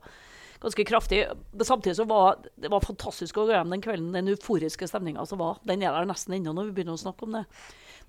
Ganske 0.62 0.86
kraftig. 0.86 1.22
Men 1.54 1.70
samtidig 1.70 1.98
så 1.98 2.08
var 2.10 2.42
det 2.44 2.70
var 2.70 2.86
fantastisk 2.86 3.38
å 3.38 3.46
gå 3.50 3.56
hjem 3.56 3.76
den 3.76 3.86
kvelden. 3.86 4.12
Den 4.18 4.34
euforiske 4.34 4.90
stemninga 4.90 5.26
som 5.30 5.42
var. 5.42 5.62
Den 5.68 5.86
er 5.86 5.96
der 5.96 6.10
nesten 6.10 6.38
ennå 6.38 6.56
når 6.58 6.70
vi 6.70 6.80
begynner 6.80 6.98
å 6.98 7.02
snakke 7.02 7.28
om 7.28 7.40
det. 7.40 7.46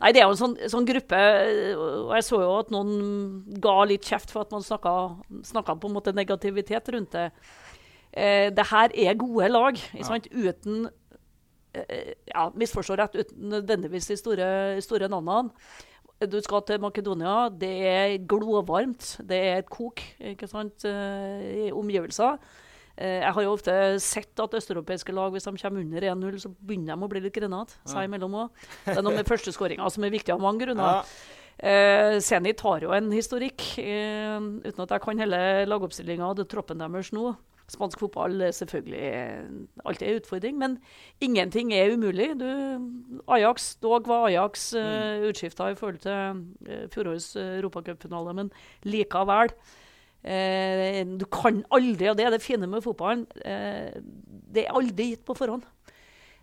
Nei, 0.00 0.12
det 0.14 0.22
er 0.22 0.26
jo 0.26 0.34
en 0.34 0.40
sånn, 0.40 0.56
sånn 0.72 0.86
gruppe 0.88 1.18
Og 1.76 2.14
jeg 2.16 2.24
så 2.26 2.40
jo 2.42 2.54
at 2.58 2.72
noen 2.74 2.94
ga 3.62 3.76
litt 3.86 4.08
kjeft 4.08 4.32
for 4.34 4.42
at 4.42 4.54
man 4.54 4.64
snakka 4.64 5.76
på 5.76 5.90
en 5.90 5.94
måte 5.94 6.14
negativitet 6.16 6.90
rundt 6.94 7.14
det. 7.14 7.28
Eh, 8.12 8.48
det 8.52 8.66
her 8.68 8.92
er 8.92 9.20
gode 9.20 9.48
lag, 9.48 9.78
ikke 9.78 10.04
sant? 10.04 10.26
uten 10.32 10.88
eh, 11.72 12.12
ja, 12.28 12.50
misforstå 12.54 12.98
rett, 13.00 13.16
uten 13.16 13.48
nødvendigvis 13.54 14.10
de 14.10 14.18
store, 14.20 14.48
store 14.84 15.08
navnene. 15.08 15.54
Du 16.30 16.36
skal 16.44 16.62
til 16.66 16.78
Makedonia. 16.82 17.48
Det 17.48 17.72
er 17.88 18.18
glovarmt. 18.28 19.16
Det 19.26 19.38
er 19.38 19.62
et 19.62 19.70
kok 19.70 20.02
ikke 20.32 20.46
sant, 20.46 20.84
eh, 20.84 21.66
i 21.66 21.72
omgivelser. 21.72 22.36
Eh, 23.02 23.20
Jeg 23.24 23.34
har 23.34 23.42
jo 23.42 23.52
ofte 23.56 23.76
sett 24.02 24.42
at 24.44 24.54
østeuropeiske 24.54 25.14
lag, 25.16 25.34
hvis 25.34 25.48
de 25.48 25.56
kommer 25.58 25.82
under 25.82 26.08
1-0, 26.12 26.40
så 26.44 26.54
begynner 26.54 26.94
de 26.94 27.06
å 27.06 27.10
bli 27.10 27.22
litt 27.24 27.34
grenat 27.34 27.74
seg 27.88 28.06
imellom 28.06 28.40
òg. 28.44 28.66
Det 28.86 28.98
er 28.98 29.02
noe 29.04 29.18
med 29.18 29.28
førsteskåringa 29.28 29.90
som 29.90 30.06
er 30.06 30.14
viktig 30.14 30.34
av 30.34 30.42
mange 30.42 30.62
grunner. 30.64 31.02
Ja. 31.02 31.38
Eh, 31.62 32.18
Zenit 32.24 32.62
har 32.64 32.82
jo 32.82 32.92
en 32.94 33.10
historikk, 33.14 33.62
eh, 33.78 34.38
uten 34.38 34.84
at 34.84 34.94
jeg 34.94 35.02
kan 35.04 35.18
hele 35.18 35.40
lagoppstillinga 35.68 36.30
og 36.30 36.46
troppen 36.48 36.78
deres 36.78 37.12
nå. 37.14 37.34
Spansk 37.70 38.00
fotball 38.02 38.40
er 38.42 38.52
selvfølgelig 38.52 39.00
eh, 39.00 39.44
alltid 39.86 40.08
en 40.08 40.18
utfordring, 40.20 40.56
men 40.58 40.78
ingenting 41.24 41.72
er 41.72 41.94
umulig. 41.94 42.32
Du, 42.38 43.22
Ajax, 43.28 43.76
Dog 43.80 44.08
var 44.10 44.26
Ajax 44.28 44.74
uh, 44.74 45.22
utskifta 45.28 45.70
i 45.70 45.78
forhold 45.78 46.02
til 46.02 46.42
uh, 46.68 46.82
fjorårets 46.92 47.30
uh, 47.38 47.54
europacupfinale, 47.62 48.34
men 48.34 48.50
likevel. 48.84 49.54
Eh, 50.22 51.02
du 51.18 51.24
kan 51.26 51.62
aldri, 51.74 52.10
og 52.10 52.18
det 52.18 52.26
er 52.26 52.34
det 52.34 52.42
fine 52.44 52.68
med 52.70 52.84
fotballen, 52.84 53.26
eh, 53.44 53.96
det 54.52 54.66
er 54.66 54.76
aldri 54.76 55.12
gitt 55.12 55.24
på 55.26 55.36
forhånd. 55.38 55.64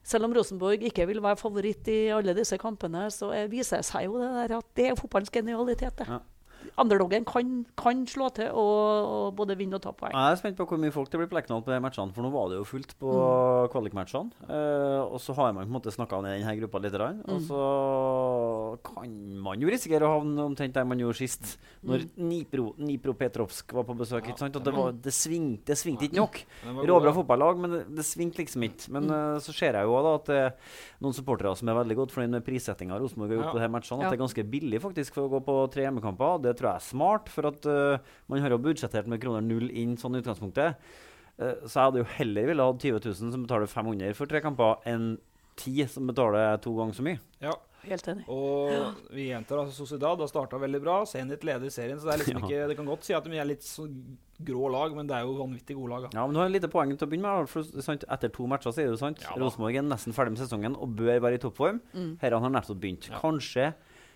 Selv 0.03 0.25
om 0.25 0.33
Rosenborg 0.33 0.83
ikke 0.83 1.05
vil 1.07 1.21
være 1.21 1.37
favoritt 1.37 1.87
i 1.91 1.99
alle 2.15 2.33
disse 2.33 2.57
kampene, 2.57 3.05
så 3.13 3.29
viser 3.51 3.83
det 3.83 3.87
seg 3.87 4.07
jo 4.07 4.19
det 4.19 4.29
der 4.35 4.57
at 4.57 4.69
det 4.75 4.87
er 4.89 4.99
fotballens 4.99 5.31
genialitet. 5.31 5.97
det. 5.99 6.07
Ja. 6.07 6.19
Underdoggen 6.77 7.25
kan, 7.25 7.65
kan 7.75 8.05
slå 8.07 8.29
til 8.33 8.49
og, 8.51 9.09
og 9.09 9.35
både 9.35 9.55
vinne 9.57 9.75
og 9.75 9.81
ta 9.81 9.91
poeng. 9.91 10.11
Jeg 10.13 10.31
er 10.33 10.35
spent 10.39 10.57
på 10.57 10.67
hvor 10.67 10.77
mye 10.79 10.91
folk 10.91 11.09
det 11.09 11.19
blir 11.19 11.27
på 11.31 11.35
Lerkendal 11.39 11.63
på 11.65 11.71
de 11.73 11.79
matchene, 11.81 12.13
for 12.13 12.21
nå 12.21 12.31
var 12.31 12.49
det 12.49 12.57
jo 12.59 12.63
fullt 12.69 12.93
på 12.99 13.09
Mm. 13.09 13.69
kvalikmatchene. 13.73 14.31
Uh, 14.49 15.01
og 15.13 15.19
så 15.19 15.33
har 15.35 15.51
man 15.53 15.65
på 15.65 15.69
en 15.73 15.75
måte 15.81 15.91
snakka 15.91 16.21
ned 16.21 16.39
denne 16.39 16.55
gruppa 16.61 16.79
litt, 16.81 16.93
grann, 16.93 17.23
Mm. 17.23 17.33
og 17.33 17.41
så 17.49 18.79
kan 18.83 19.09
man 19.43 19.59
jo 19.61 19.69
risikere 19.71 20.05
å 20.07 20.19
havne 20.19 20.43
omtrent 20.45 20.73
der 20.73 20.85
man 20.87 20.99
gjorde 20.99 21.17
sist, 21.19 21.57
når 21.85 22.05
Mm. 22.05 22.29
Nipro, 22.29 22.73
Nipro 22.77 23.13
Petrovsk 23.13 23.73
var 23.73 23.83
på 23.83 23.95
besøk. 23.97 24.27
ikke 24.27 24.37
sant? 24.39 24.55
Og 24.55 24.63
det, 24.63 24.73
var, 24.73 24.91
det, 24.91 25.11
svingte, 25.13 25.65
det 25.65 25.77
svingte 25.77 26.05
ikke 26.07 26.15
nok. 26.21 26.39
Råbra 26.85 27.13
fotballag, 27.13 27.57
men 27.59 27.71
det, 27.71 27.95
det 27.95 28.05
svingte 28.05 28.37
liksom 28.43 28.63
ikke. 28.63 28.89
Men 28.91 29.03
Mm. 29.03 29.11
eh, 29.35 29.39
så 29.39 29.53
ser 29.53 29.73
jeg 29.73 29.83
jo 29.85 30.01
da 30.03 30.15
at 30.15 30.25
det 30.25 30.35
er 30.35 30.53
noen 31.01 31.13
supportere 31.13 31.55
som 31.57 31.67
er 31.69 31.73
veldig 31.83 31.95
godt 31.95 32.11
fornøyd 32.11 32.29
med 32.29 32.45
prissettinga 32.45 32.99
Rosenborg 32.99 33.29
har 33.29 33.37
gjort 33.37 33.45
Ja. 33.45 33.51
på 33.53 33.59
de 33.59 33.69
matchene. 33.69 33.99
At 33.99 34.03
Ja. 34.03 34.09
det 34.11 34.19
er 34.19 34.25
ganske 34.25 34.49
billig 34.49 34.81
faktisk 34.81 35.13
for 35.13 35.27
å 35.27 35.31
gå 35.31 35.43
på 35.45 35.71
tre 35.71 35.83
hjemmekamper. 35.83 36.41
Det 36.41 36.57
tror 36.59 36.69
jeg 36.73 36.81
er 36.81 36.87
smart, 36.89 37.31
for 37.33 37.49
at 37.49 37.69
uh, 37.69 38.11
man 38.31 38.43
har 38.43 38.53
jo 38.55 38.59
budsjettert 38.65 39.07
med 39.11 39.21
kroner 39.23 39.45
null 39.45 39.69
inn 39.71 39.95
sånn 39.99 40.17
i 40.17 40.21
utgangspunktet. 40.23 40.91
Uh, 41.39 41.55
så 41.63 41.71
jeg 41.71 41.85
hadde 41.87 42.03
jo 42.03 42.11
heller 42.17 42.51
ville 42.51 42.67
hatt 42.69 42.85
20 42.85 42.99
000 43.07 43.33
som 43.37 43.47
betaler 43.47 43.71
500 43.71 44.13
for 44.19 44.29
tre 44.29 44.43
kamper, 44.43 44.77
enn 44.89 45.13
10 45.59 45.89
som 45.95 46.07
betaler 46.07 46.59
to 46.63 46.75
ganger 46.77 46.99
så 46.99 47.07
mye. 47.09 47.23
Ja. 47.43 47.55
Helt 47.79 48.07
enig. 48.11 48.25
Og 48.27 48.97
vi 49.15 49.29
gjentar 49.29 49.61
altså 49.61 49.85
Sociedad 49.85 50.19
har 50.19 50.27
starta 50.27 50.59
veldig 50.59 50.81
bra. 50.83 50.97
Zenit 51.07 51.45
leder 51.47 51.71
serien, 51.71 51.99
så 51.99 52.09
det 52.09 52.13
er 52.13 52.21
liksom 52.23 52.41
Ja. 52.41 52.47
ikke 52.47 52.67
Det 52.67 52.75
kan 52.75 52.89
godt 52.89 53.05
si 53.07 53.13
at 53.13 53.23
de 53.23 53.37
er 53.39 53.45
litt 53.47 53.63
grå 54.43 54.71
lag, 54.71 54.95
men 54.95 55.07
det 55.07 55.15
er 55.15 55.21
jo 55.23 55.37
vanvittig 55.37 55.75
gode 55.77 55.89
lag. 55.89 56.01
Da. 56.03 56.19
Ja, 56.19 56.25
men 56.27 56.33
Du 56.33 56.39
har 56.39 56.47
et 56.47 56.61
lite 56.61 56.67
poeng 56.67 56.91
til 56.97 57.07
å 57.07 57.09
begynne 57.09 57.37
med. 57.39 57.47
For, 57.47 57.63
sant? 57.81 58.03
Etter 58.09 58.29
to 58.29 58.47
matcher 58.47 58.71
så 58.71 58.81
er 58.83 58.89
det 58.89 58.99
jo 58.99 59.05
sant. 59.05 59.21
Ja. 59.21 59.35
Rosenborg 59.39 59.75
er 59.75 59.81
nesten 59.87 60.13
ferdig 60.13 60.35
med 60.35 60.43
sesongen 60.43 60.75
og 60.75 60.95
bør 60.95 61.19
være 61.21 61.35
i 61.35 61.37
toppform. 61.37 61.79
Herrene 62.19 62.41
har 62.41 62.49
nettopp 62.49 62.79
begynt. 62.79 63.09
Kanskje 63.21 63.73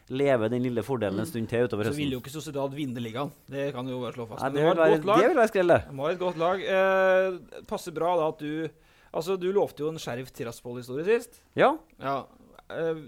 leve 0.09 0.49
den 0.51 0.61
lille 0.65 0.83
fordelen 0.83 1.19
en 1.19 1.25
stund 1.25 1.47
til 1.47 1.63
utover 1.67 1.87
Så 1.87 1.93
vil 1.95 2.09
høsten. 2.09 2.13
jo 2.13 2.19
ikke 2.19 2.33
Sociedad 2.33 2.73
vinne 2.75 2.99
ligaen. 3.03 3.31
Det 3.49 3.69
kan 3.73 3.87
jo 3.87 4.01
bare 4.01 4.13
slå 4.13 4.25
fast. 4.27 4.43
Nei, 4.43 4.49
det, 4.51 4.61
de 4.61 4.67
vil 4.67 4.77
være, 4.77 5.19
det 5.21 5.29
vil 5.31 5.37
være 5.39 5.51
skrell, 5.53 5.67
det. 5.73 5.81
De 5.89 5.99
har 6.03 6.09
et 6.15 6.19
godt 6.19 6.37
lag. 6.41 6.63
Eh, 6.77 7.63
passer 7.69 7.91
bra 7.95 8.15
da 8.19 8.27
at 8.33 8.39
du 8.43 8.69
Altså, 9.13 9.35
du 9.37 9.51
lovte 9.53 9.83
jo 9.83 9.91
en 9.93 9.99
Sheriff 10.01 10.31
Tiraspol-historie 10.33 11.05
sist. 11.05 11.35
Ja. 11.55 11.75
Ja. 12.01 12.23
Eh, 12.73 13.03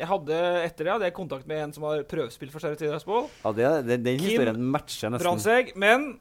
jeg 0.00 0.08
hadde 0.08 0.38
etter 0.64 0.86
det 0.86 0.92
hadde 0.94 1.04
jeg 1.04 1.12
kontakt 1.12 1.46
med 1.50 1.58
en 1.66 1.72
som 1.76 1.84
har 1.84 2.00
prøvespilt 2.08 2.50
for 2.54 2.62
Sheriff 2.64 2.78
Tiraspol. 2.80 3.26
ja 3.44 3.52
det, 3.52 3.68
det, 3.86 3.98
den 4.06 4.18
Kim 4.18 4.30
historien 4.30 4.62
matcher 4.72 5.12
nesten. 5.12 5.26
Brandtzæg. 5.26 5.74
Men 5.76 6.14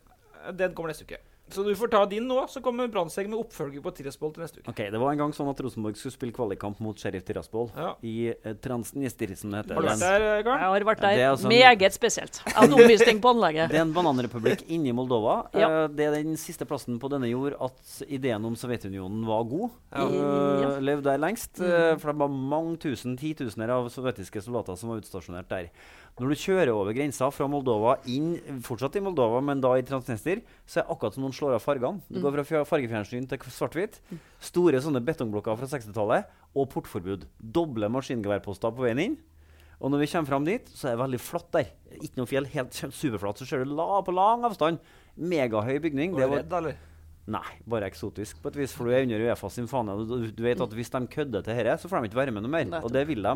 den 0.60 0.74
kommer 0.76 0.92
neste 0.92 1.08
uke. 1.08 1.22
Så 1.54 1.64
du 1.66 1.72
får 1.76 1.92
ta 1.94 2.06
din 2.10 2.28
nå, 2.30 2.40
så 2.50 2.62
kommer 2.62 2.88
Brannsteg 2.92 3.30
med 3.30 3.40
oppfølger 3.40 3.82
på 3.84 3.94
Tiraspol 3.98 4.34
til 4.36 4.44
neste 4.44 4.62
uke. 4.62 4.70
Ok, 4.72 4.82
Det 4.94 5.00
var 5.02 5.12
en 5.14 5.22
gang 5.24 5.34
sånn 5.36 5.50
at 5.52 5.62
Rosenborg 5.66 5.98
skulle 5.98 6.16
spille 6.16 6.36
kvalikkamp 6.36 6.80
mot 6.84 7.00
Sheriff 7.00 7.26
Tiraspol 7.28 7.70
Ja. 7.76 7.94
i 8.06 8.32
uh, 8.32 8.54
Transnister, 8.62 9.34
som 9.40 9.54
det 9.54 9.64
heter. 9.64 9.76
Har 9.80 9.82
du 9.82 9.90
vært 9.90 10.04
der, 10.04 10.22
er 10.22 10.44
Jeg 10.44 10.60
har 10.74 10.88
vært 10.92 11.04
der. 11.06 11.18
Ja, 11.18 11.32
altså- 11.34 11.52
Meget 11.52 11.94
spesielt. 11.94 12.42
Jeg 12.46 12.56
hadde 12.56 12.74
omvisning 12.78 13.22
på 13.22 13.34
anlegget. 13.34 13.70
Det 13.70 13.80
er 13.80 13.86
en 13.88 13.94
bananrepublikk 13.94 14.66
inni 14.70 14.94
Moldova. 14.94 15.50
Ja. 15.54 15.86
Uh, 15.86 15.88
det 15.88 16.06
er 16.08 16.18
den 16.24 16.38
siste 16.38 16.66
plassen 16.66 17.00
på 17.00 17.10
denne 17.10 17.30
jord 17.30 17.58
at 17.60 18.04
ideen 18.08 18.46
om 18.46 18.56
Sovjetunionen 18.56 19.26
var 19.26 19.44
god. 19.50 19.70
Ja. 19.92 20.06
Uh, 20.06 20.80
levde 20.80 21.10
der 21.10 21.18
lengst. 21.18 21.60
Uh, 21.60 21.98
for 21.98 22.12
det 22.14 22.20
var 22.20 22.30
mange 22.30 22.78
tusen, 22.78 23.18
titusener 23.18 23.70
av 23.70 23.90
sovjetiske 23.90 24.42
soldater 24.46 24.78
som 24.78 24.90
var 24.90 25.02
utstasjonert 25.02 25.50
der. 25.50 25.70
Når 26.20 26.32
du 26.34 26.36
kjører 26.42 26.72
over 26.74 26.92
grensa 26.98 27.30
fra 27.32 27.46
Moldova 27.48 27.98
inn, 28.12 28.34
fortsatt 28.66 28.98
i 29.00 29.04
Moldova, 29.06 29.40
men 29.46 29.62
da 29.64 29.76
i 29.80 29.84
Transnester, 29.88 30.42
så 30.68 30.82
er 30.82 30.84
det 30.88 30.92
akkurat 30.96 31.16
som 31.16 31.24
noen 31.24 31.36
slår 31.36 31.56
av 31.56 31.64
fargene. 31.64 32.02
Du 32.10 32.20
går 32.24 32.34
fra 32.40 32.44
fja- 32.50 32.66
fargefjernsyn 32.68 33.28
til 33.32 33.40
svart-hvitt. 33.56 34.02
Store 34.44 34.82
sånne 34.84 35.00
betongblokker 35.06 35.56
fra 35.62 35.70
60-tallet 35.72 36.26
og 36.56 36.68
portforbud. 36.74 37.24
Doble 37.40 37.88
maskingeværposter 37.94 38.74
på 38.76 38.84
veien 38.88 39.00
inn. 39.06 39.18
Og 39.80 39.94
når 39.94 40.02
vi 40.04 40.08
kommer 40.12 40.28
fram 40.28 40.44
dit, 40.44 40.68
så 40.76 40.90
er 40.90 40.98
det 40.98 41.04
veldig 41.06 41.20
flatt 41.24 41.52
der. 41.56 41.70
Ikke 42.04 42.20
noe 42.20 42.28
fjell, 42.28 42.50
helt 42.52 42.74
superflatt. 42.76 43.40
Så 43.40 43.48
ser 43.48 43.64
du 43.64 43.72
la, 43.78 44.02
på 44.04 44.12
lang 44.12 44.44
avstand. 44.44 44.82
Megahøy 45.16 45.80
bygning. 45.86 46.18
Det 46.20 46.28
var, 46.28 46.42
redd, 46.44 46.52
eller? 46.60 46.76
Nei, 47.30 47.56
bare 47.70 47.88
eksotisk 47.90 48.40
på 48.42 48.50
et 48.52 48.58
vis, 48.60 48.72
for 48.76 48.90
du 48.90 48.94
er 48.96 49.04
under 49.06 49.22
Uefa 49.30 49.50
sin 49.54 49.68
fane. 49.70 49.94
Du, 50.10 50.16
du 50.34 50.42
vet 50.44 50.62
at 50.64 50.72
hvis 50.76 50.90
de 50.94 51.02
kødder 51.14 51.44
til 51.46 51.60
dette, 51.60 51.76
så 51.82 51.90
får 51.92 52.02
de 52.04 52.10
ikke 52.10 52.20
være 52.20 52.34
med 52.36 52.46
noe 52.46 52.52
mer. 52.54 52.66
Nettopp. 52.66 52.88
Og 52.90 52.94
det 52.96 53.04
vil 53.10 53.22
de. 53.26 53.34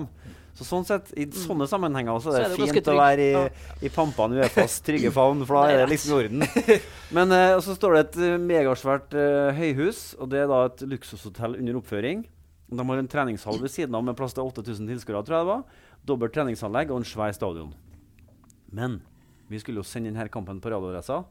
Så 0.57 0.65
sånn 0.67 0.85
sett, 0.85 1.11
i 1.17 1.25
sånne 1.33 1.65
sammenhenger 1.69 2.19
så 2.21 2.33
er 2.33 2.43
det, 2.43 2.47
er 2.47 2.53
det 2.57 2.67
fint 2.73 2.89
å 2.93 2.97
være 2.97 3.23
i, 3.25 3.31
Ja. 3.33 3.43
i 3.85 3.91
pampene 3.93 4.41
Uefas 4.43 4.79
trygge 4.85 5.11
favn, 5.13 5.45
for 5.45 5.57
da 5.57 5.63
er 5.69 5.75
er 5.77 5.83
det 5.85 5.93
liksom 5.95 6.11
i 6.13 6.17
orden. 6.19 6.45
Men 7.17 7.31
eh, 7.37 7.55
så 7.65 7.77
står 7.77 7.95
det 7.97 8.03
et 8.05 8.19
eh, 8.27 8.35
megasvært 8.41 9.17
eh, 9.17 9.53
høyhus, 9.57 10.03
og 10.19 10.29
det 10.33 10.43
er 10.43 10.51
da 10.51 10.61
et 10.69 10.85
luksushotell 10.93 11.57
under 11.61 11.79
oppføring. 11.81 12.25
De 12.73 12.85
har 12.89 13.01
en 13.01 13.09
treningshall 13.09 13.59
ved 13.61 13.69
siden 13.73 13.93
av 13.97 14.05
med 14.05 14.17
plass 14.17 14.33
til 14.33 14.45
8000 14.49 14.89
tilskuere, 14.89 15.21
tror 15.25 15.37
jeg 15.39 15.45
det 15.45 15.51
var. 15.53 15.65
Dobbelt 16.09 16.33
treningsanlegg 16.33 16.89
og 16.93 17.01
en 17.01 17.07
svær 17.07 17.33
stadion. 17.37 17.73
Men 18.73 19.01
vi 19.49 19.59
skulle 19.61 19.81
jo 19.81 19.85
sende 19.85 20.09
denne 20.09 20.29
kampen 20.33 20.61
på 20.63 20.71
radioadressa. 20.73 21.23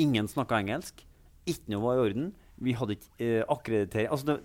Ingen 0.00 0.28
snakka 0.30 0.60
engelsk. 0.62 1.04
Ikke 1.50 1.74
noe 1.74 1.84
var 1.84 1.98
i 1.98 2.06
orden. 2.06 2.30
Vi 2.58 2.74
hadde 2.74 2.96
ikke 2.98 3.10
eh, 3.22 3.42
akkreditering 3.46 4.08
Altså 4.14 4.32
det, 4.32 4.38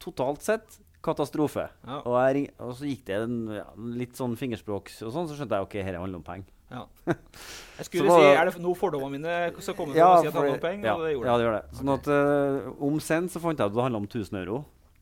totalt 0.00 0.44
sett 0.44 0.80
katastrofe. 1.04 1.66
Ja. 1.86 1.98
Og, 2.04 2.16
jeg, 2.28 2.50
og 2.60 2.72
så 2.76 2.88
gikk 2.88 3.04
det 3.08 3.20
en, 3.24 3.36
ja, 3.56 3.66
litt 3.96 4.18
sånn 4.18 4.36
fingerspråk 4.40 4.90
og 5.06 5.14
sånn, 5.14 5.28
så 5.30 5.36
skjønte 5.36 5.56
jeg 5.56 5.68
ok, 5.68 5.76
dette 5.80 6.02
handler 6.02 6.20
om 6.20 6.26
penger. 6.26 6.50
Ja. 6.70 6.84
Jeg 7.80 7.86
skulle 7.88 8.12
var 8.12 8.20
si, 8.20 8.26
er 8.30 8.46
det 8.46 8.60
noe 8.62 8.78
fordommene 8.78 9.16
mine 9.16 9.62
som 9.64 9.74
kommer 9.74 9.96
fra 9.96 10.04
å 10.06 10.20
si 10.20 10.28
at 10.28 10.34
det 10.34 10.38
handler 10.38 10.58
om 10.58 10.62
penger? 10.62 10.86
ja, 10.86 10.92
og 10.94 11.02
det 11.02 11.14
gjorde 11.16 11.26
ja, 11.26 11.32
det. 11.32 11.40
det 11.40 11.46
gjør 11.46 11.56
det. 11.56 11.78
Sånn 11.80 11.92
at 11.96 12.10
uh, 12.12 12.84
Om 12.86 13.00
sen 13.02 13.30
så 13.32 13.42
fant 13.42 13.58
jeg 13.58 13.64
ut 13.64 13.72
at 13.72 13.74
det 13.74 13.86
handla 13.88 14.02
om 14.04 14.06
1000 14.06 14.38
euro. 14.44 14.60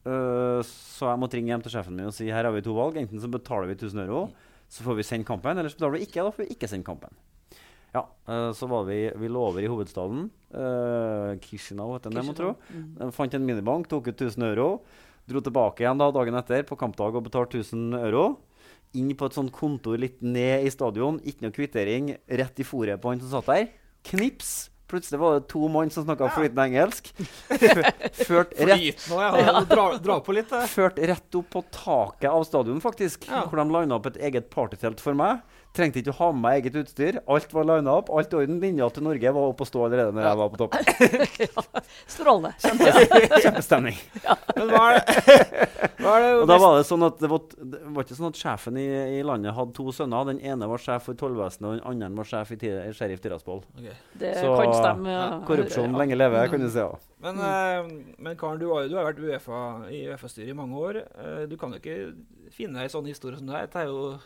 Uh, 0.08 0.60
så 0.64 1.10
jeg 1.10 1.20
måtte 1.20 1.36
ringe 1.36 1.52
hjem 1.52 1.64
til 1.66 1.74
sjefen 1.74 1.98
min 1.98 2.08
og 2.08 2.14
si 2.16 2.30
her 2.32 2.48
har 2.48 2.54
vi 2.54 2.64
to 2.64 2.76
valg. 2.78 2.96
Enten 3.02 3.20
så 3.20 3.28
betaler 3.32 3.68
vi 3.68 3.76
1000 3.76 4.00
euro, 4.06 4.22
så 4.72 4.86
får 4.86 4.96
vi 4.96 5.06
sende 5.10 5.28
kampen. 5.28 5.60
Eller 5.60 5.74
så 5.74 5.76
betaler 5.76 5.98
vi 5.98 6.08
ikke, 6.08 6.24
da 6.24 6.32
får 6.32 6.46
vi 6.46 6.56
ikke 6.56 6.72
sende 6.72 6.88
kampen. 6.88 7.20
Ja, 7.96 8.04
eh, 8.28 8.50
så 8.52 8.68
var 8.68 8.84
vi, 8.88 9.00
vi 9.16 9.30
lå 9.32 9.42
over 9.48 9.64
i 9.64 9.70
hovedstaden. 9.70 10.28
Uh, 10.48 11.36
Kishinev 11.44 11.94
heter 11.94 12.12
den, 12.12 12.24
må 12.26 12.34
tro. 12.36 12.54
Mm. 12.72 13.12
fant 13.12 13.34
en 13.36 13.44
minibank, 13.44 13.88
tok 13.88 14.10
ut 14.10 14.20
1000 14.28 14.44
euro. 14.50 14.68
Dro 15.28 15.42
tilbake 15.44 15.84
igjen 15.84 16.00
da 16.00 16.08
dagen 16.14 16.38
etter 16.40 16.64
på 16.68 16.78
kampdag 16.80 17.18
og 17.18 17.26
betalte 17.26 17.60
1000 17.60 17.98
euro. 18.00 18.24
Inn 18.96 19.12
på 19.16 19.28
et 19.28 19.36
sånt 19.36 19.52
kontor 19.52 20.00
litt 20.00 20.22
ned 20.24 20.64
i 20.64 20.72
stadion. 20.72 21.20
Ikke 21.28 21.44
noe 21.44 21.52
kvittering. 21.56 22.14
Rett 22.40 22.60
i 22.60 22.64
fòret 22.64 23.00
på 23.02 23.12
han 23.12 23.20
som 23.20 23.36
satt 23.36 23.50
der. 23.52 23.70
Knips! 24.08 24.70
Plutselig 24.88 25.18
var 25.20 25.34
det 25.36 25.50
to 25.52 25.66
mann 25.68 25.90
som 25.92 26.06
snakka 26.06 26.30
flytende 26.32 26.64
engelsk. 26.64 27.10
Ført 28.28 28.54
rett, 28.56 29.02
nå, 29.10 29.18
ja. 29.20 29.60
Dra, 29.68 29.84
dra 30.00 30.16
litt. 30.32 30.54
eh. 30.56 30.64
ført 30.64 30.96
rett 31.10 31.36
opp 31.36 31.50
på 31.52 31.60
taket 31.74 32.30
av 32.30 32.46
stadion, 32.48 32.80
faktisk. 32.80 33.26
Ja. 33.28 33.42
Hvor 33.44 33.60
de 33.60 33.66
lina 33.68 33.98
opp 33.98 34.08
et 34.08 34.16
eget 34.30 34.48
partytelt 34.54 35.02
for 35.04 35.18
meg. 35.18 35.44
Trengte 35.76 36.00
ikke 36.00 36.10
å 36.14 36.16
ha 36.18 36.28
med 36.32 36.42
meg 36.42 36.58
eget 36.62 36.76
utstyr. 36.80 37.18
Alt 37.30 37.52
var 37.54 37.66
lina 37.68 37.92
opp. 38.00 38.08
Alt 38.10 38.32
i 38.32 38.38
orden. 38.40 38.56
Linja 38.62 38.88
til 38.90 39.04
Norge 39.06 39.32
var 39.36 39.50
oppe 39.52 39.62
og 39.62 39.68
stå 39.68 39.82
allerede 39.86 40.14
når 40.16 40.24
jeg 40.26 40.38
var 40.40 40.48
på 40.54 40.60
topp. 40.62 41.68
Strålende. 42.14 42.52
Kjempestemning. 43.44 43.98
Men 44.56 44.72
hva 44.72 44.82
er 44.88 44.98
det, 44.98 45.38
hva 46.02 46.14
er 46.16 46.24
det 46.24 46.30
Og 46.40 46.46
da 46.50 46.56
var 46.62 46.78
det 46.78 46.86
sånn 46.88 47.04
at 47.06 47.20
det 47.22 47.30
var, 47.30 47.42
det 47.74 47.82
var 47.94 48.06
ikke 48.06 48.18
sånn 48.18 48.30
at 48.32 48.40
sjefen 48.40 48.80
i, 48.80 48.86
i 49.18 49.22
landet 49.26 49.54
hadde 49.56 49.76
to 49.76 49.86
sønner. 49.94 50.26
Den 50.32 50.40
ene 50.42 50.68
var 50.70 50.82
sjef 50.82 51.06
for 51.10 51.18
tollvesenet, 51.20 51.68
og 51.68 51.76
den 51.94 52.06
andre 52.08 52.22
var 52.24 52.30
sjef 52.32 52.54
i 52.56 52.60
sheriff 52.96 53.22
Tiraspol. 53.24 53.62
Det 54.18 54.34
Så, 54.40 54.54
kan 54.58 54.74
stemme. 54.74 55.12
ja. 55.14 55.26
Korrupsjon 55.48 55.94
lenge 56.00 56.18
leve, 56.18 56.42
kan 56.52 56.64
du 56.64 56.70
si. 56.72 56.80
Ja. 56.82 56.90
Men, 57.22 57.38
eh, 57.42 57.92
men 58.18 58.38
Karen, 58.40 58.58
du 58.62 58.68
har 58.72 58.88
du 58.88 58.96
har 58.98 59.08
vært 59.12 59.20
Uefa, 59.22 59.62
i 59.92 60.04
Uefa-styret 60.08 60.54
i 60.54 60.58
mange 60.58 60.78
år. 60.78 61.02
Eh, 61.04 61.44
du 61.50 61.56
kan 61.60 61.74
jo 61.74 61.80
ikke 61.82 62.14
finne 62.54 62.80
deg 62.80 62.88
i 62.90 62.94
sånne 62.94 63.12
historier 63.14 63.38
som 63.40 63.50
det 63.50 63.58
her. 63.58 64.18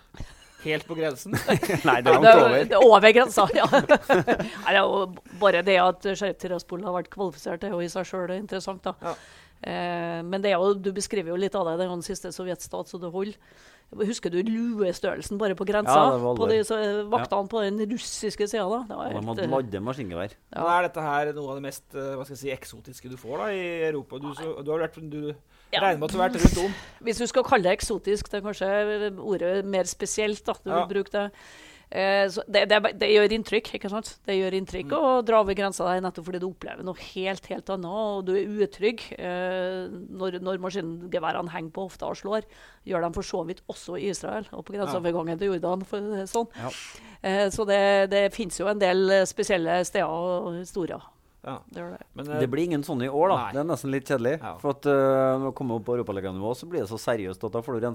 Helt 0.62 0.86
på 0.86 0.94
grensen. 0.98 1.34
Nei, 1.88 1.98
det 2.04 2.12
er 2.12 2.12
Ja, 2.12 2.16
langt 2.16 2.28
er- 2.30 2.42
over. 2.44 2.64
det 2.70 2.78
er 2.78 2.86
over 2.86 3.14
grensa, 3.16 3.46
ja. 3.56 3.66
Nei, 4.64 4.72
det 4.72 4.80
er 4.80 5.20
bare 5.42 5.62
det 5.66 5.78
at 5.82 6.06
Sheriff 6.14 6.38
Tiraspol 6.42 6.84
har 6.86 6.94
vært 7.00 7.10
kvalifisert, 7.12 7.64
er 7.66 7.74
jo 7.74 7.82
i 7.82 7.90
seg 7.92 8.06
sjøl 8.08 8.34
interessant. 8.38 8.82
da. 8.86 8.94
Ja. 9.02 9.14
Eh, 9.62 10.20
men 10.26 10.42
det 10.42 10.50
er 10.50 10.58
jo, 10.58 10.72
du 10.74 10.90
beskriver 10.94 11.30
jo 11.30 11.38
litt 11.38 11.54
av 11.54 11.68
det, 11.68 11.76
det 11.78 11.84
er 11.86 11.90
jo 11.92 11.98
den 12.00 12.06
siste 12.06 12.32
sovjetstat, 12.34 12.88
så 12.90 12.98
det 13.02 13.12
holder. 13.14 13.36
Husker 13.92 14.32
du 14.32 14.38
luestørrelsen 14.46 15.36
bare 15.36 15.54
på 15.54 15.66
grensa? 15.68 15.92
Ja, 15.92 16.12
det 16.16 16.22
var 16.24 16.38
på 16.38 16.46
de 16.48 16.56
så, 16.64 16.78
vaktene 16.80 17.10
vaktene 17.12 17.50
på 17.52 17.60
den 17.66 17.82
russiske 17.92 18.46
sida, 18.48 18.64
da. 18.72 18.78
Det 18.88 18.96
var 18.96 19.10
helt, 19.12 19.26
de 19.36 19.50
hadde 19.52 19.76
eh, 19.78 19.84
maskingevær. 19.84 20.36
Ja. 20.56 20.64
er 20.78 20.86
dette 20.88 21.04
her 21.04 21.32
noe 21.36 21.50
av 21.52 21.58
det 21.60 21.64
mest 21.66 21.84
eh, 21.98 22.14
hva 22.16 22.24
skal 22.24 22.38
jeg 22.38 22.40
si, 22.46 22.52
eksotiske 22.54 23.10
du 23.12 23.18
får 23.20 23.42
da 23.44 23.50
i 23.52 23.66
Europa? 23.90 24.18
Du, 24.22 24.30
så, 24.38 24.54
du 24.64 24.72
har 24.72 24.86
vært, 24.86 24.96
du 25.12 25.34
Ja. 25.72 25.80
regner 25.80 25.98
med 25.98 26.08
at 26.10 26.12
du 26.12 26.18
har 26.20 26.28
vært 26.28 26.40
rundt 26.44 26.62
om. 26.66 26.74
Hvis 27.02 27.18
du 27.18 27.26
skal 27.26 27.44
kalle 27.48 27.62
det 27.64 27.78
eksotisk, 27.78 28.28
det 28.30 28.40
er 28.42 28.46
kanskje 28.46 29.12
ordet 29.18 29.64
mer 29.64 29.84
spesielt. 29.84 30.44
da, 30.44 30.52
du 30.64 30.70
Ja. 30.70 30.84
vil 30.86 31.02
bruke 31.02 31.10
det. 31.10 31.30
Eh, 31.94 32.24
så 32.32 32.40
det, 32.48 32.70
det, 32.70 32.78
det 32.98 33.08
gjør 33.12 33.32
inntrykk, 33.36 33.66
ikke 33.76 33.90
sant? 33.92 34.14
Det 34.24 34.32
gjør 34.38 34.54
inntrykk 34.56 34.92
å 34.96 35.22
dra 35.28 35.40
over 35.42 35.52
grensa 35.52 35.84
der 35.84 36.00
nettopp 36.00 36.24
fordi 36.24 36.38
du 36.40 36.46
opplever 36.48 36.80
noe 36.82 36.96
helt 36.96 37.44
helt 37.50 37.68
annet, 37.68 37.84
og 37.84 38.24
du 38.24 38.32
er 38.32 38.48
utrygg 38.64 39.02
eh, 39.18 39.90
når, 39.92 40.38
når 40.40 40.56
maskingeværene 40.64 41.52
henger 41.52 41.70
på 41.76 41.84
hofta 41.90 42.08
og 42.08 42.16
slår. 42.16 42.48
Gjør 42.88 43.04
de 43.04 43.12
for 43.12 43.28
så 43.28 43.42
vidt 43.44 43.60
også 43.68 43.98
i 44.00 44.08
Israel 44.08 44.48
og 44.56 44.64
på 44.64 44.72
grenseovergangen 44.72 45.36
til 45.38 45.52
Jordan. 45.52 45.84
for 45.84 46.00
sånn. 46.32 46.48
Ja. 46.56 46.70
Eh, 47.28 47.48
så 47.52 47.66
det, 47.68 48.08
det 48.10 48.24
fins 48.32 48.56
jo 48.58 48.68
en 48.72 48.80
del 48.80 49.10
eh, 49.10 49.26
spesielle 49.28 49.82
steder 49.84 50.08
og 50.08 50.54
historier. 50.62 51.04
Ja. 51.42 51.56
Det 51.66 51.82
det. 51.82 52.00
Men, 52.14 52.30
eh, 52.30 52.40
Det 52.40 52.48
blir 52.50 52.64
ingen 52.64 52.84
sånn 52.86 53.02
i 53.02 53.08
år, 53.08 53.28
da. 53.28 53.36
Nei. 53.36 53.52
Det 53.52 53.60
er 53.60 53.68
nesten 53.72 53.90
litt 53.90 54.06
kjedelig. 54.06 54.34
Ja. 54.40 54.56
For 54.62 54.76
at 54.76 54.86
uh, 54.86 55.38
når 55.42 55.46
vi 55.50 55.54
kommer 55.58 55.80
opp 55.80 55.86
på 55.88 55.96
europaliganivå, 55.98 56.54
så 56.54 56.68
blir 56.70 56.84
det 56.84 56.90
så 56.90 57.00
seriøst 57.02 57.44
at 57.48 57.52
da 57.52 57.62
får 57.62 57.78
du 57.78 57.86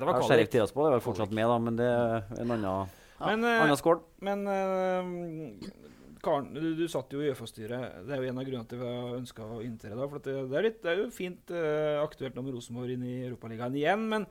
kvalik. 0.00 0.28
Sheriff 0.28 0.50
Tiraspol 0.50 0.88
er 0.88 0.96
vel 0.96 1.04
fortsatt 1.04 1.32
med, 1.32 1.44
da, 1.44 1.58
men 1.60 1.76
det 1.76 1.88
er 1.88 2.40
en 2.40 2.54
annen, 2.56 2.94
Men, 3.20 3.44
uh, 3.44 3.62
annen 3.66 3.76
skål. 3.76 4.00
men 4.24 4.46
uh, 4.48 5.82
Karen, 6.24 6.54
du, 6.54 6.74
du 6.78 6.86
satt 6.88 7.12
jo 7.12 7.20
i 7.20 7.28
Uefa-styret. 7.28 8.00
Det 8.08 8.14
er 8.16 8.22
jo 8.22 8.30
en 8.32 8.40
av 8.40 8.46
grunnene 8.48 8.68
til 8.68 8.80
at 8.80 8.82
vi 8.82 8.92
har 8.96 9.18
ønska 9.18 9.44
å 9.44 9.60
inntre 9.64 9.92
da. 9.92 10.08
For 10.08 10.20
at 10.20 10.28
det, 10.28 10.36
det, 10.48 10.56
er 10.58 10.66
litt, 10.68 10.80
det 10.80 10.92
er 10.92 11.02
jo 11.02 11.08
fint 11.12 11.52
eh, 11.52 12.00
aktuelt 12.00 12.36
nå 12.36 12.44
med 12.46 12.56
Rosenborg 12.56 12.94
inn 12.94 13.04
i 13.04 13.16
Europaligaen 13.26 13.76
igjen. 13.76 14.06
Men 14.08 14.24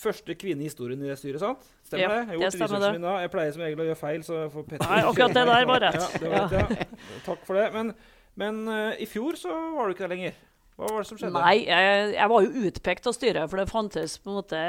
første 0.00 0.34
kvinne 0.40 0.64
i 0.64 0.68
historien 0.70 1.00
i 1.02 1.08
det 1.10 1.16
styret, 1.20 1.42
sant? 1.42 1.64
Stemmer 1.86 2.04
Ja, 2.04 2.10
det? 2.14 2.36
Jeg 2.36 2.40
det 2.40 2.52
stemmer 2.56 2.80
det. 2.84 2.92
min 2.96 3.04
da. 3.06 3.16
Jeg 3.24 3.32
pleier 3.34 3.56
som 3.56 3.64
regel 3.66 3.82
å 3.84 3.88
gjøre 3.90 4.00
feil, 4.00 4.22
så 4.26 4.38
jeg 4.44 4.52
får 4.54 4.68
Petter 4.70 4.92
Nei, 4.92 5.00
akkurat 5.10 5.34
det 5.36 5.46
der 5.50 5.66
var 5.68 5.84
rett. 5.86 5.98
Ja, 6.00 6.20
det 6.22 6.30
var 6.32 6.54
rett, 6.54 6.70
ja. 6.78 7.10
Takk 7.26 7.42
for 7.48 7.60
det. 7.60 7.66
Men, 7.76 7.92
men 8.40 8.62
uh, 8.68 8.94
i 8.96 9.08
fjor 9.10 9.36
så 9.40 9.52
var 9.76 9.90
du 9.90 9.96
ikke 9.96 10.06
der 10.06 10.14
lenger. 10.14 10.38
Hva 10.80 10.88
var 10.88 11.02
det 11.02 11.08
som 11.10 11.18
skjedde? 11.20 11.36
Nei, 11.44 11.56
jeg, 11.68 12.12
jeg 12.16 12.28
var 12.32 12.44
jo 12.46 12.66
utpekt 12.70 13.08
av 13.10 13.12
styret, 13.12 13.50
for 13.52 13.60
det 13.60 13.66
fantes 13.68 14.14
på 14.24 14.32
en 14.32 14.38
måte 14.38 14.60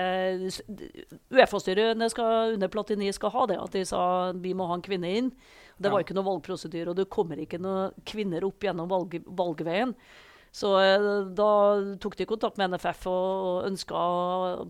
Uefa-styret 1.32 1.96
under 1.96 2.68
Platini 2.74 3.12
skal 3.16 3.32
ha 3.32 3.46
det, 3.48 3.60
at 3.64 3.78
de 3.78 3.84
sa 3.88 4.02
vi 4.36 4.52
må 4.58 4.68
ha 4.68 4.76
en 4.76 4.84
kvinne 4.84 5.12
inn. 5.22 5.32
Det 5.82 5.90
var 5.90 6.04
ikke 6.04 6.14
noe 6.14 6.28
valgprosedyre, 6.28 6.92
og 6.92 7.00
det 7.00 7.08
kommer 7.10 7.40
ikke 7.42 7.58
noen 7.62 7.96
kvinner 8.06 8.44
opp 8.46 8.62
gjennom 8.68 8.90
valg, 8.92 9.16
valgveien. 9.26 9.96
Så 10.52 10.74
eh, 10.84 11.10
da 11.32 11.50
tok 12.04 12.18
de 12.20 12.26
kontakt 12.28 12.58
med 12.60 12.74
NFF 12.74 13.06
og 13.08 13.68
ønska 13.70 14.00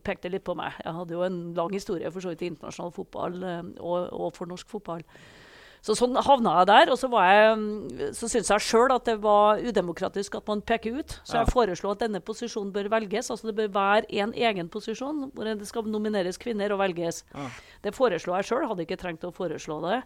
pekte 0.06 0.30
litt 0.30 0.44
på 0.46 0.54
meg. 0.58 0.76
Jeg 0.86 0.94
hadde 0.94 1.15
jo 1.15 1.24
en 1.26 1.39
lang 1.58 1.74
historie 1.74 2.12
for 2.13 2.22
så 2.22 2.34
vidt 2.34 2.44
i 2.46 2.52
internasjonal 2.54 2.94
fotball 2.94 3.39
eh, 3.41 3.62
og, 3.82 4.12
og 4.13 4.36
for 4.38 4.46
norsk 4.52 4.70
fotball. 4.70 5.02
Så 5.82 5.96
sånn 5.98 6.13
havna 6.22 6.60
jeg 6.60 6.67
der. 6.70 6.91
Og 6.94 7.00
så, 7.02 7.08
jeg, 7.10 7.54
mm, 7.58 8.02
så 8.13 8.28
syntes 8.30 8.52
jeg 8.54 8.62
sjøl 8.67 8.94
at 8.94 9.08
det 9.10 9.15
var 9.24 9.58
udemokratisk 9.65 10.36
at 10.38 10.52
man 10.52 10.62
peker 10.62 11.00
ut. 11.00 11.15
Så 11.26 11.39
Ja. 11.39 11.41
jeg 11.41 11.54
foreslo 11.56 11.96
at 11.96 12.04
denne 12.04 12.22
posisjonen 12.22 12.70
bør 12.76 12.91
velges. 12.94 13.32
Altså 13.34 13.50
det 13.50 13.56
bør 13.58 13.72
være 13.80 14.06
en 14.22 14.36
egen 14.38 14.70
posisjon 14.70 15.32
hvor 15.34 15.50
det 15.50 15.65
skal 15.65 15.89
nomineres 15.89 16.38
kvinner 16.38 16.70
og 16.78 16.84
velges. 16.84 17.24
Ja. 17.34 17.48
Det 17.82 17.96
foreslo 17.98 18.38
jeg 18.38 18.46
sjøl, 18.52 18.67
hadde 18.70 18.86
ikke 18.86 19.02
trengt 19.02 19.26
å 19.26 19.34
foreslå 19.34 19.82
det. 19.89 20.04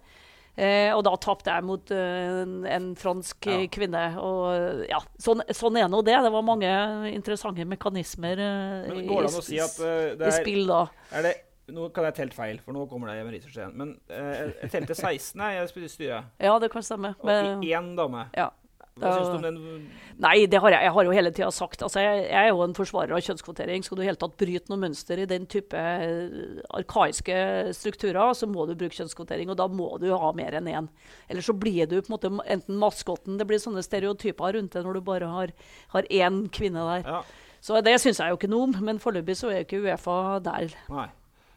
Eh, 0.57 0.91
og 0.95 1.01
da 1.03 1.11
tapte 1.19 1.51
jeg 1.51 1.65
mot 1.67 1.91
eh, 1.91 2.43
en, 2.71 2.91
fransk 2.95 3.47
eh, 3.51 3.65
Ja. 3.65 3.71
kvinne. 3.75 4.03
Og 4.23 4.85
ja, 4.87 5.01
sånn, 5.19 5.43
sånn 5.51 5.79
er 5.81 5.89
nå 5.91 5.99
det. 6.07 6.15
Det 6.23 6.31
var 6.31 6.45
mange 6.47 6.69
interessante 7.11 7.65
mekanismer 7.67 8.39
Men 8.39 9.01
i, 9.03 9.07
si 9.43 9.59
at 9.59 9.75
det 10.15 10.21
i 10.21 10.31
er, 10.31 10.37
spill 10.39 10.65
da. 10.71 10.85
er 11.11 11.27
det 11.29 11.35
Nå 11.75 11.87
kan 11.89 12.05
jeg 12.05 12.13
telt 12.13 12.33
feil, 12.37 12.59
for 12.61 12.75
nå 12.77 12.83
kommer 12.85 13.09
det 13.09 13.23
med 13.25 13.33
research 13.33 13.55
igjen. 13.57 13.71
Men 13.73 13.95
eh, 14.13 14.51
jeg 14.61 14.69
telte 14.69 14.93
16 14.93 15.41
jeg 15.57 15.69
i 15.87 15.89
styret. 15.89 16.27
Ja, 16.45 16.59
det 16.61 16.69
kan 16.69 16.83
stemme. 16.85 17.15
Og 17.17 17.25
Men- 17.25 17.63
én 17.65 17.95
dame. 17.97 18.27
ja. 18.37 18.51
Hva 18.95 19.09
syns 19.11 19.27
du 19.27 19.35
om 19.35 19.43
den? 19.43 19.87
Nei, 20.23 20.45
det 20.47 20.59
har 20.63 20.71
jeg, 20.71 20.85
jeg 20.85 20.93
har 20.95 21.03
jo 21.03 21.15
hele 21.17 21.31
tida 21.35 21.49
sagt. 21.51 21.81
Altså, 21.83 21.99
jeg, 21.99 22.21
jeg 22.29 22.47
er 22.47 22.53
jo 22.53 22.61
en 22.63 22.75
forsvarer 22.77 23.11
av 23.17 23.23
kjønnskvotering. 23.25 23.83
Skal 23.83 23.99
du 23.99 24.03
i 24.05 24.07
hele 24.07 24.19
tatt 24.21 24.37
bryte 24.39 24.71
noe 24.71 24.79
mønster 24.79 25.19
i 25.19 25.25
den 25.27 25.47
type 25.51 25.75
eh, 25.75 26.61
arkaiske 26.79 27.35
strukturer, 27.75 28.31
så 28.39 28.47
må 28.47 28.63
du 28.69 28.71
bruke 28.79 28.95
kjønnskvotering, 28.95 29.51
og 29.51 29.59
da 29.59 29.67
må 29.67 29.89
du 29.99 30.07
ha 30.15 30.29
mer 30.39 30.55
enn 30.61 30.69
én. 30.71 30.87
Eller 31.27 31.43
så 31.43 31.57
blir 31.59 31.89
du 31.91 31.97
på 31.97 32.07
en 32.07 32.15
måte 32.15 32.31
enten 32.55 32.79
maskotten 32.79 33.35
Det 33.41 33.49
blir 33.49 33.59
sånne 33.59 33.83
stereotyper 33.83 34.55
rundt 34.55 34.77
det 34.77 34.85
når 34.87 35.01
du 35.01 35.03
bare 35.11 35.33
har, 35.33 35.51
har 35.91 36.07
én 36.07 36.45
kvinne 36.55 36.87
der. 36.93 37.03
Ja, 37.03 37.51
Så 37.59 37.83
det 37.83 37.97
syns 37.99 38.23
jeg 38.23 38.31
jo 38.31 38.39
ikke 38.39 38.51
noe 38.55 38.69
om, 38.69 38.79
men 38.87 39.03
foreløpig 39.03 39.35
så 39.35 39.51
er 39.51 39.59
jo 39.59 39.67
ikke 39.67 39.83
Uefa 39.83 40.39
der. 40.47 40.71
nei. 40.87 41.09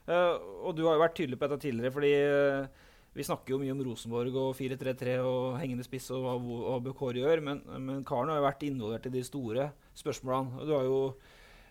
Uh, 0.09 0.41
og 0.65 0.73
du 0.75 0.87
har 0.89 0.97
jo 0.97 1.03
vært 1.05 1.19
tydelig 1.21 1.37
på 1.37 1.45
dette 1.45 1.63
tidligere, 1.69 1.93
fordi 1.93 2.13
eh, 2.17 2.87
vi 3.19 3.27
snakker 3.27 3.55
jo 3.55 3.59
mye 3.63 3.75
om 3.75 3.83
Rosenborg 3.83 4.37
og 4.39 4.53
4-3-3 4.55 5.19
og 5.27 5.59
hengende 5.59 5.87
spiss 5.87 6.07
og 6.15 6.23
hva, 6.23 6.79
hva 6.87 7.11
gjør, 7.17 7.43
men, 7.43 7.65
men 7.83 8.07
Karen 8.07 8.31
har 8.31 8.39
jo 8.39 8.47
vært 8.47 8.65
involvert 8.69 9.09
i 9.11 9.15
de 9.17 9.25
store 9.27 9.73
spørsmålene. 9.99 10.69
Du 10.69 10.75
har 10.77 10.87
jo 10.87 11.01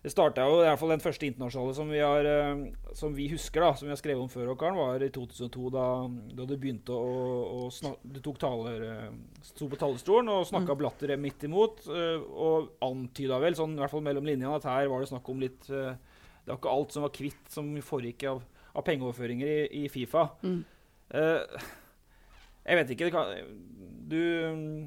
det 0.03 0.11
starta 0.13 0.43
jo, 0.45 0.59
i 0.61 0.67
hvert 0.67 0.79
fall 0.79 0.91
Den 0.93 1.01
første 1.03 1.25
internasjonale 1.27 1.73
som 1.75 1.89
vi, 1.91 2.01
har, 2.03 2.27
eh, 2.29 2.91
som 2.95 3.15
vi 3.17 3.25
husker, 3.31 3.63
da, 3.63 3.71
som 3.75 3.89
vi 3.89 3.91
har 3.91 3.99
skrevet 3.99 4.21
om 4.23 4.29
før, 4.31 4.53
Karen, 4.59 4.77
var 4.77 5.03
i 5.03 5.09
2002, 5.13 5.71
da, 5.73 5.85
da 6.37 6.45
du 6.47 6.53
begynte 6.55 6.95
å, 6.95 7.15
å 7.57 7.71
snakke, 7.73 8.11
Du 8.15 8.21
tok 8.23 8.39
taler, 8.39 8.85
eh, 8.87 9.41
sto 9.49 9.67
på 9.71 9.79
talerstolen 9.79 10.31
og 10.31 10.45
snakka 10.47 10.77
Blatter 10.79 11.15
midt 11.19 11.47
imot, 11.49 11.83
eh, 11.89 12.21
og 12.21 12.77
antyda 12.85 13.41
vel, 13.43 13.57
sånn, 13.57 13.75
i 13.75 13.83
hvert 13.83 13.95
fall 13.95 14.05
mellom 14.05 14.27
linjene, 14.27 14.53
at 14.55 14.69
her 14.69 14.91
var 14.91 15.03
det 15.03 15.11
snakk 15.11 15.27
om 15.33 15.43
litt 15.43 15.67
Det 15.67 16.53
var 16.53 16.61
ikke 16.61 16.77
alt 16.77 16.95
som 16.95 17.03
var 17.03 17.15
kvitt 17.17 17.51
som 17.51 17.73
foregikk 17.83 18.29
av, 18.31 18.43
av 18.77 18.85
pengeoverføringer 18.87 19.49
i, 19.49 19.59
i 19.81 19.87
Fifa. 19.91 20.29
Mm. 20.45 20.61
Eh, 21.13 21.67
jeg 22.67 22.81
vet 22.81 22.93
ikke 22.95 23.11
du, 24.07 24.21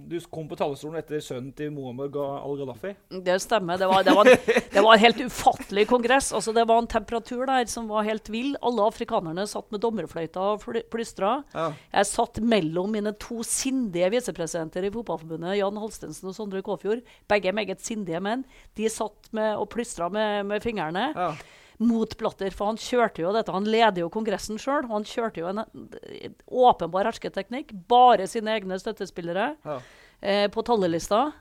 du 0.09 0.17
kom 0.33 0.47
på 0.49 0.57
talerstolen 0.57 0.97
etter 1.01 1.21
sønnen 1.21 1.53
til 1.57 1.73
Muammar 1.75 2.09
al-Gaddafi. 2.15 2.95
Det 3.27 3.37
stemmer. 3.45 3.77
Det 3.81 3.89
var, 3.91 4.05
det, 4.07 4.15
var 4.17 4.31
det 4.31 4.85
var 4.87 4.95
en 4.95 5.03
helt 5.03 5.21
ufattelig 5.27 5.85
kongress. 5.91 6.31
Altså, 6.37 6.55
det 6.57 6.65
var 6.69 6.81
en 6.81 6.89
temperatur 6.91 7.45
der 7.49 7.69
som 7.71 7.91
var 7.91 8.07
helt 8.09 8.31
vill. 8.33 8.55
Alle 8.65 8.87
afrikanerne 8.89 9.45
satt 9.51 9.69
med 9.73 9.85
dommerfløyta 9.85 10.47
og 10.55 10.65
plystra. 10.93 11.35
Ja. 11.53 11.69
Jeg 11.99 12.11
satt 12.15 12.41
mellom 12.41 12.97
mine 12.97 13.13
to 13.21 13.45
sindige 13.47 14.09
visepresidenter 14.17 14.89
i 14.89 14.93
Fotballforbundet, 14.95 15.59
Jan 15.61 15.81
Halstensen 15.85 16.33
og 16.33 16.37
Sondre 16.39 16.65
Kåfjord. 16.65 17.05
Begge 17.31 17.53
meget 17.57 17.85
sindige 17.85 18.23
menn. 18.25 18.47
De 18.79 18.89
satt 18.93 19.33
med 19.37 19.53
og 19.61 19.69
plystra 19.75 20.09
med, 20.13 20.47
med 20.49 20.65
fingrene 20.65 21.11
Ja. 21.13 21.35
Mot 21.81 22.13
Blatter, 22.21 22.53
for 22.53 22.67
han 22.69 22.77
kjørte 22.81 23.23
jo 23.25 23.31
dette. 23.33 23.53
Han 23.57 23.65
leder 23.65 24.03
jo 24.05 24.11
kongressen 24.13 24.59
sjøl. 24.61 24.85
Han 24.91 25.07
kjørte 25.09 25.41
jo 25.41 25.47
en 25.49 25.63
eh, 25.65 26.29
åpenbar 26.47 27.09
hersketeknikk. 27.09 27.73
Bare 27.89 28.27
sine 28.29 28.53
egne 28.59 28.77
støttespillere 28.83 29.55
Ja. 29.65 29.79
eh, 30.21 30.47
på 30.53 30.63
tallelista. 30.67 31.33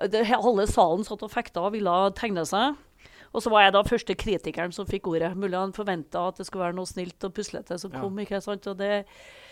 Halve 0.00 0.66
salen 0.70 1.04
satt 1.04 1.22
og 1.26 1.32
fekta 1.32 1.60
og 1.66 1.72
ville 1.74 1.94
tegne 2.16 2.44
seg. 2.48 2.76
Og 3.32 3.42
så 3.44 3.50
var 3.52 3.62
jeg 3.62 3.72
da 3.76 3.82
første 3.86 4.14
kritikeren 4.18 4.72
som 4.74 4.86
fikk 4.88 5.06
ordet. 5.06 5.34
Mulig 5.38 5.54
han 5.58 5.72
forventa 5.76 6.24
at 6.28 6.40
det 6.40 6.46
skulle 6.48 6.64
være 6.66 6.74
noe 6.80 6.88
snilt 6.88 7.22
og 7.28 7.34
puslete 7.36 7.78
som 7.78 7.92
Ja. 7.92 8.00
kom. 8.00 8.16
ikke 8.18 8.40
sant? 8.42 8.66
Og 8.66 8.76
det, 8.76 9.04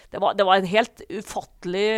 det, 0.08 0.20
var, 0.22 0.34
det 0.34 0.44
var 0.48 0.56
en 0.56 0.68
helt 0.70 1.02
ufattelig, 1.10 1.88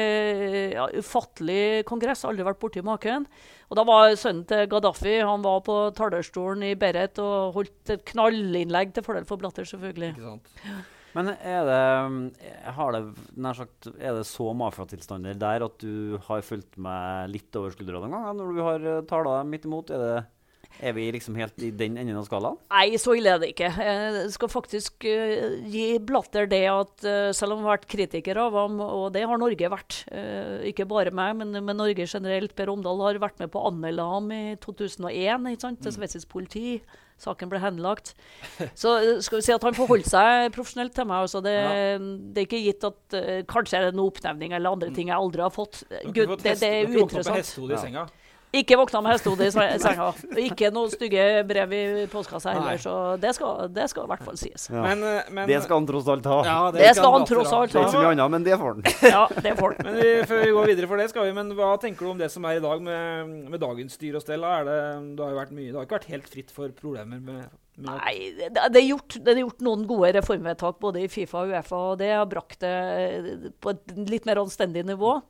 ja, 0.75 0.87
ufattelig 0.99 1.85
kongress. 1.87 2.25
Aldri 2.27 2.47
vært 2.47 2.61
borti 2.63 2.83
maken. 2.83 3.27
Og 3.71 3.79
da 3.79 3.85
var 3.87 4.15
sønnen 4.19 4.47
til 4.51 4.65
Gaddafi 4.71 5.21
han 5.23 5.45
var 5.47 5.61
på 5.67 5.77
talerstolen 5.95 6.65
i 6.67 6.77
Beret 6.79 7.21
og 7.23 7.55
holdt 7.55 7.95
et 7.95 8.03
knallinnlegg 8.11 8.97
til 8.97 9.07
fordel 9.07 9.29
for 9.29 9.39
Blatter, 9.39 9.69
selvfølgelig. 9.69 10.17
Ikke 10.17 10.33
sant? 10.33 10.89
Men 11.15 11.33
er 11.35 11.67
det, 11.67 11.79
det, 12.63 13.55
sagt, 13.59 13.89
er 13.99 14.19
det 14.19 14.27
så 14.31 14.51
mafiatilstander 14.55 15.39
der 15.39 15.65
at 15.67 15.83
du 15.83 16.19
har 16.29 16.45
fulgt 16.47 16.79
med 16.83 17.33
litt 17.33 17.57
over 17.59 17.75
skuldra 17.75 18.03
noen 18.03 18.15
gang? 18.15 18.37
når 18.39 18.53
du 18.55 18.61
har 18.63 18.87
uh, 18.87 19.01
tala 19.11 19.41
midt 19.47 19.67
imot? 19.67 19.91
Er 19.91 20.05
det 20.05 20.13
Er 20.81 20.95
vi 20.97 21.09
liksom 21.13 21.37
helt 21.37 21.59
i 21.61 21.71
den 21.75 21.99
enden 22.01 22.17
av 22.17 22.25
skalaen? 22.29 22.57
Nei, 22.73 22.97
så 23.01 23.13
ille 23.19 23.35
er 23.35 23.43
det 23.43 23.51
ikke. 23.53 23.69
Jeg 23.75 24.31
skal 24.33 24.53
faktisk 24.53 25.05
eh, 25.09 25.59
gi 25.69 25.85
Blatter 26.07 26.49
det 26.51 26.63
at 26.71 27.05
eh, 27.05 27.33
selv 27.37 27.57
om 27.57 27.61
vi 27.61 27.69
har 27.69 27.77
vært 27.81 27.91
kritikere 27.91 28.47
av 28.47 28.57
ham, 28.57 28.79
og 28.85 29.11
det 29.17 29.27
har 29.29 29.41
Norge 29.43 29.73
vært, 29.75 30.01
eh, 30.15 30.71
ikke 30.71 30.89
bare 30.91 31.13
meg, 31.15 31.37
men, 31.43 31.59
men 31.59 31.81
Norge 31.81 32.07
generelt 32.09 32.55
Per 32.57 32.73
Omdal 32.73 33.05
har 33.05 33.21
vært 33.21 33.43
med 33.43 33.53
på 33.53 33.61
å 33.61 33.69
anmelde 33.73 34.09
ham 34.15 34.33
i 34.33 34.43
2001 34.63 35.51
ikke 35.53 35.67
sant, 35.67 35.83
til 35.85 35.97
sveitsisk 35.99 36.31
politi. 36.33 36.81
Saken 37.21 37.51
ble 37.51 37.61
henlagt. 37.61 38.15
Så 38.81 38.95
eh, 39.03 39.19
skal 39.21 39.41
vi 39.41 39.45
si 39.45 39.53
at 39.53 39.65
han 39.67 39.77
forholdt 39.77 40.09
seg 40.09 40.49
profesjonelt 40.57 40.95
til 40.97 41.09
meg. 41.11 41.27
Altså 41.27 41.43
det, 41.45 41.57
det 42.33 42.45
er 42.45 42.49
ikke 42.49 42.63
gitt 42.65 42.87
at 42.89 43.19
eh, 43.19 43.43
Kanskje 43.51 43.77
er 43.77 43.91
det 43.91 43.99
noen 43.99 44.15
oppnevning 44.15 44.57
eller 44.57 44.73
andre 44.73 44.89
ting 44.97 45.13
jeg 45.13 45.19
aldri 45.19 45.45
har 45.45 45.53
fått. 45.53 45.83
Gud, 46.09 46.25
fått 46.33 46.47
det, 46.47 46.57
er 46.57 46.63
det 46.65 46.73
du 46.89 46.97
kan 46.97 46.97
er 46.97 47.05
ikke 47.05 47.05
våknet 47.05 47.29
i 47.29 47.61
uinteressant. 47.61 48.17
Ikke 48.51 48.75
våkna 48.81 48.99
med 49.05 49.13
hestehode 49.15 49.47
i 49.47 49.51
senga. 49.55 50.09
Ikke 50.43 50.73
noe 50.75 50.91
stygge 50.91 51.25
brev 51.47 51.75
i 51.77 51.83
postkassa 52.11 52.51
Nei. 52.51 52.57
heller, 52.59 52.81
så 52.83 52.95
det 53.23 53.31
skal, 53.37 53.69
det 53.71 53.85
skal 53.93 54.09
i 54.09 54.11
hvert 54.11 54.25
fall 54.27 54.41
sies. 54.41 54.65
Ja. 54.73 54.83
Men, 54.89 55.05
eh, 55.07 55.29
men 55.31 55.47
Det 55.47 55.61
skal 55.63 55.79
han 55.79 55.87
tross 55.87 56.09
alt 56.11 56.27
ha. 56.27 56.39
ja, 56.49 56.57
Det 56.75 56.89
skal 56.99 57.15
han 57.15 57.27
tross 57.31 57.53
alt 57.55 57.71
Det 57.71 57.79
er 57.79 57.87
ikke 57.87 57.95
så 57.95 58.03
mye 58.03 58.11
annet, 58.17 58.31
men 58.35 58.47
det 58.49 58.59
får 58.59 58.75
han. 58.75 58.83
Ja, 59.15 59.23
det 59.47 59.55
får 59.61 59.77
han. 59.77 59.87
Men 59.87 59.99
vi, 60.01 60.11
før 60.27 60.43
vi 60.43 60.51
går 60.57 60.71
videre 60.73 60.91
for 60.91 61.03
det, 61.03 61.07
skal 61.13 61.29
vi, 61.29 61.35
men 61.39 61.55
hva 61.59 61.71
tenker 61.83 62.07
du 62.07 62.11
om 62.11 62.19
det 62.19 62.31
som 62.35 62.49
er 62.51 62.59
i 62.59 62.65
dag 62.65 62.83
med, 62.83 63.31
med 63.55 63.63
dagens 63.63 63.95
styr 64.01 64.19
og 64.19 64.25
stell? 64.25 64.47
Er 64.51 64.67
det, 64.67 64.81
det, 65.15 65.25
har 65.25 65.37
jo 65.37 65.39
vært 65.39 65.55
mye, 65.55 65.69
det 65.71 65.79
har 65.79 65.87
ikke 65.87 65.99
vært 66.01 66.11
helt 66.17 66.33
fritt 66.35 66.51
for 66.55 66.75
problemer 66.75 67.23
med, 67.23 67.47
med 67.79 68.01
Nei, 68.01 68.17
det, 68.35 68.51
det, 68.57 68.83
er 68.83 68.89
gjort, 68.89 69.21
det 69.23 69.37
er 69.37 69.45
gjort 69.45 69.63
noen 69.63 69.87
gode 69.89 70.11
reformvedtak 70.19 70.83
både 70.83 71.05
i 71.07 71.13
Fifa 71.13 71.45
og 71.45 71.55
Uefa, 71.55 71.85
og 71.93 72.03
det 72.03 72.11
har 72.17 72.27
brakt 72.29 72.67
det 72.67 73.55
på 73.63 73.77
et 73.77 73.97
litt 74.11 74.27
mer 74.27 74.43
anstendig 74.43 74.83
nivå. 74.91 75.21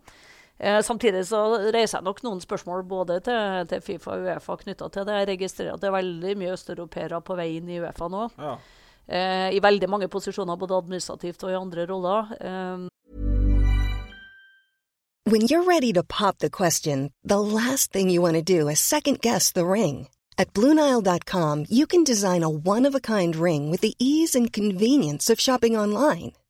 Eh, 0.60 0.82
samtidig 0.84 1.22
så 1.24 1.38
reiser 1.72 1.98
jeg 1.98 2.04
nok 2.04 2.18
noen 2.26 2.40
spørsmål 2.44 2.82
både 2.84 3.20
til, 3.24 3.64
til 3.70 3.80
Fifa 3.80 4.12
og 4.18 4.26
Uefa 4.28 4.56
knytta 4.60 4.90
til 4.92 5.06
det. 5.08 5.14
Jeg 5.22 5.28
registrerer 5.32 5.72
at 5.72 5.80
det 5.80 5.88
er 5.88 5.94
veldig 5.96 6.34
mye 6.36 6.52
østeuropeere 6.52 7.20
på 7.24 7.36
vei 7.38 7.48
inn 7.56 7.68
i 7.72 7.80
Uefa 7.80 8.08
nå. 8.12 8.26
ja. 8.38 8.58
Eh, 9.10 9.48
I 9.56 9.58
veldig 9.64 9.88
mange 9.90 10.06
posisjoner, 10.12 10.54
både 10.60 10.76
administrativt 10.76 11.42
og 11.42 11.50
i 11.50 11.56
andre 11.58 11.86
roller. 11.88 12.28
Eh, 12.40 12.86
When 15.26 15.42
you're 15.42 15.64
ready 15.64 15.92
to 15.92 16.02
pop 16.02 16.38
the 16.38 16.50
question, 16.50 17.10
the 17.24 17.40
last 17.40 17.92
thing 17.92 18.10
you 18.10 18.20
want 18.22 18.34
to 18.34 18.42
do 18.42 18.68
is 18.68 18.80
second 18.80 19.20
guess 19.20 19.52
the 19.52 19.64
ring. 19.66 20.08
At 20.38 20.52
Bluenile.com, 20.54 21.66
you 21.68 21.86
can 21.86 22.02
design 22.04 22.42
a 22.42 22.48
one 22.48 22.86
of 22.88 22.94
a 22.94 23.00
kind 23.00 23.36
ring 23.36 23.70
with 23.70 23.80
the 23.80 23.94
ease 23.98 24.34
and 24.34 24.52
convenience 24.52 25.28
of 25.30 25.40
shopping 25.40 25.76
online. 25.76 26.32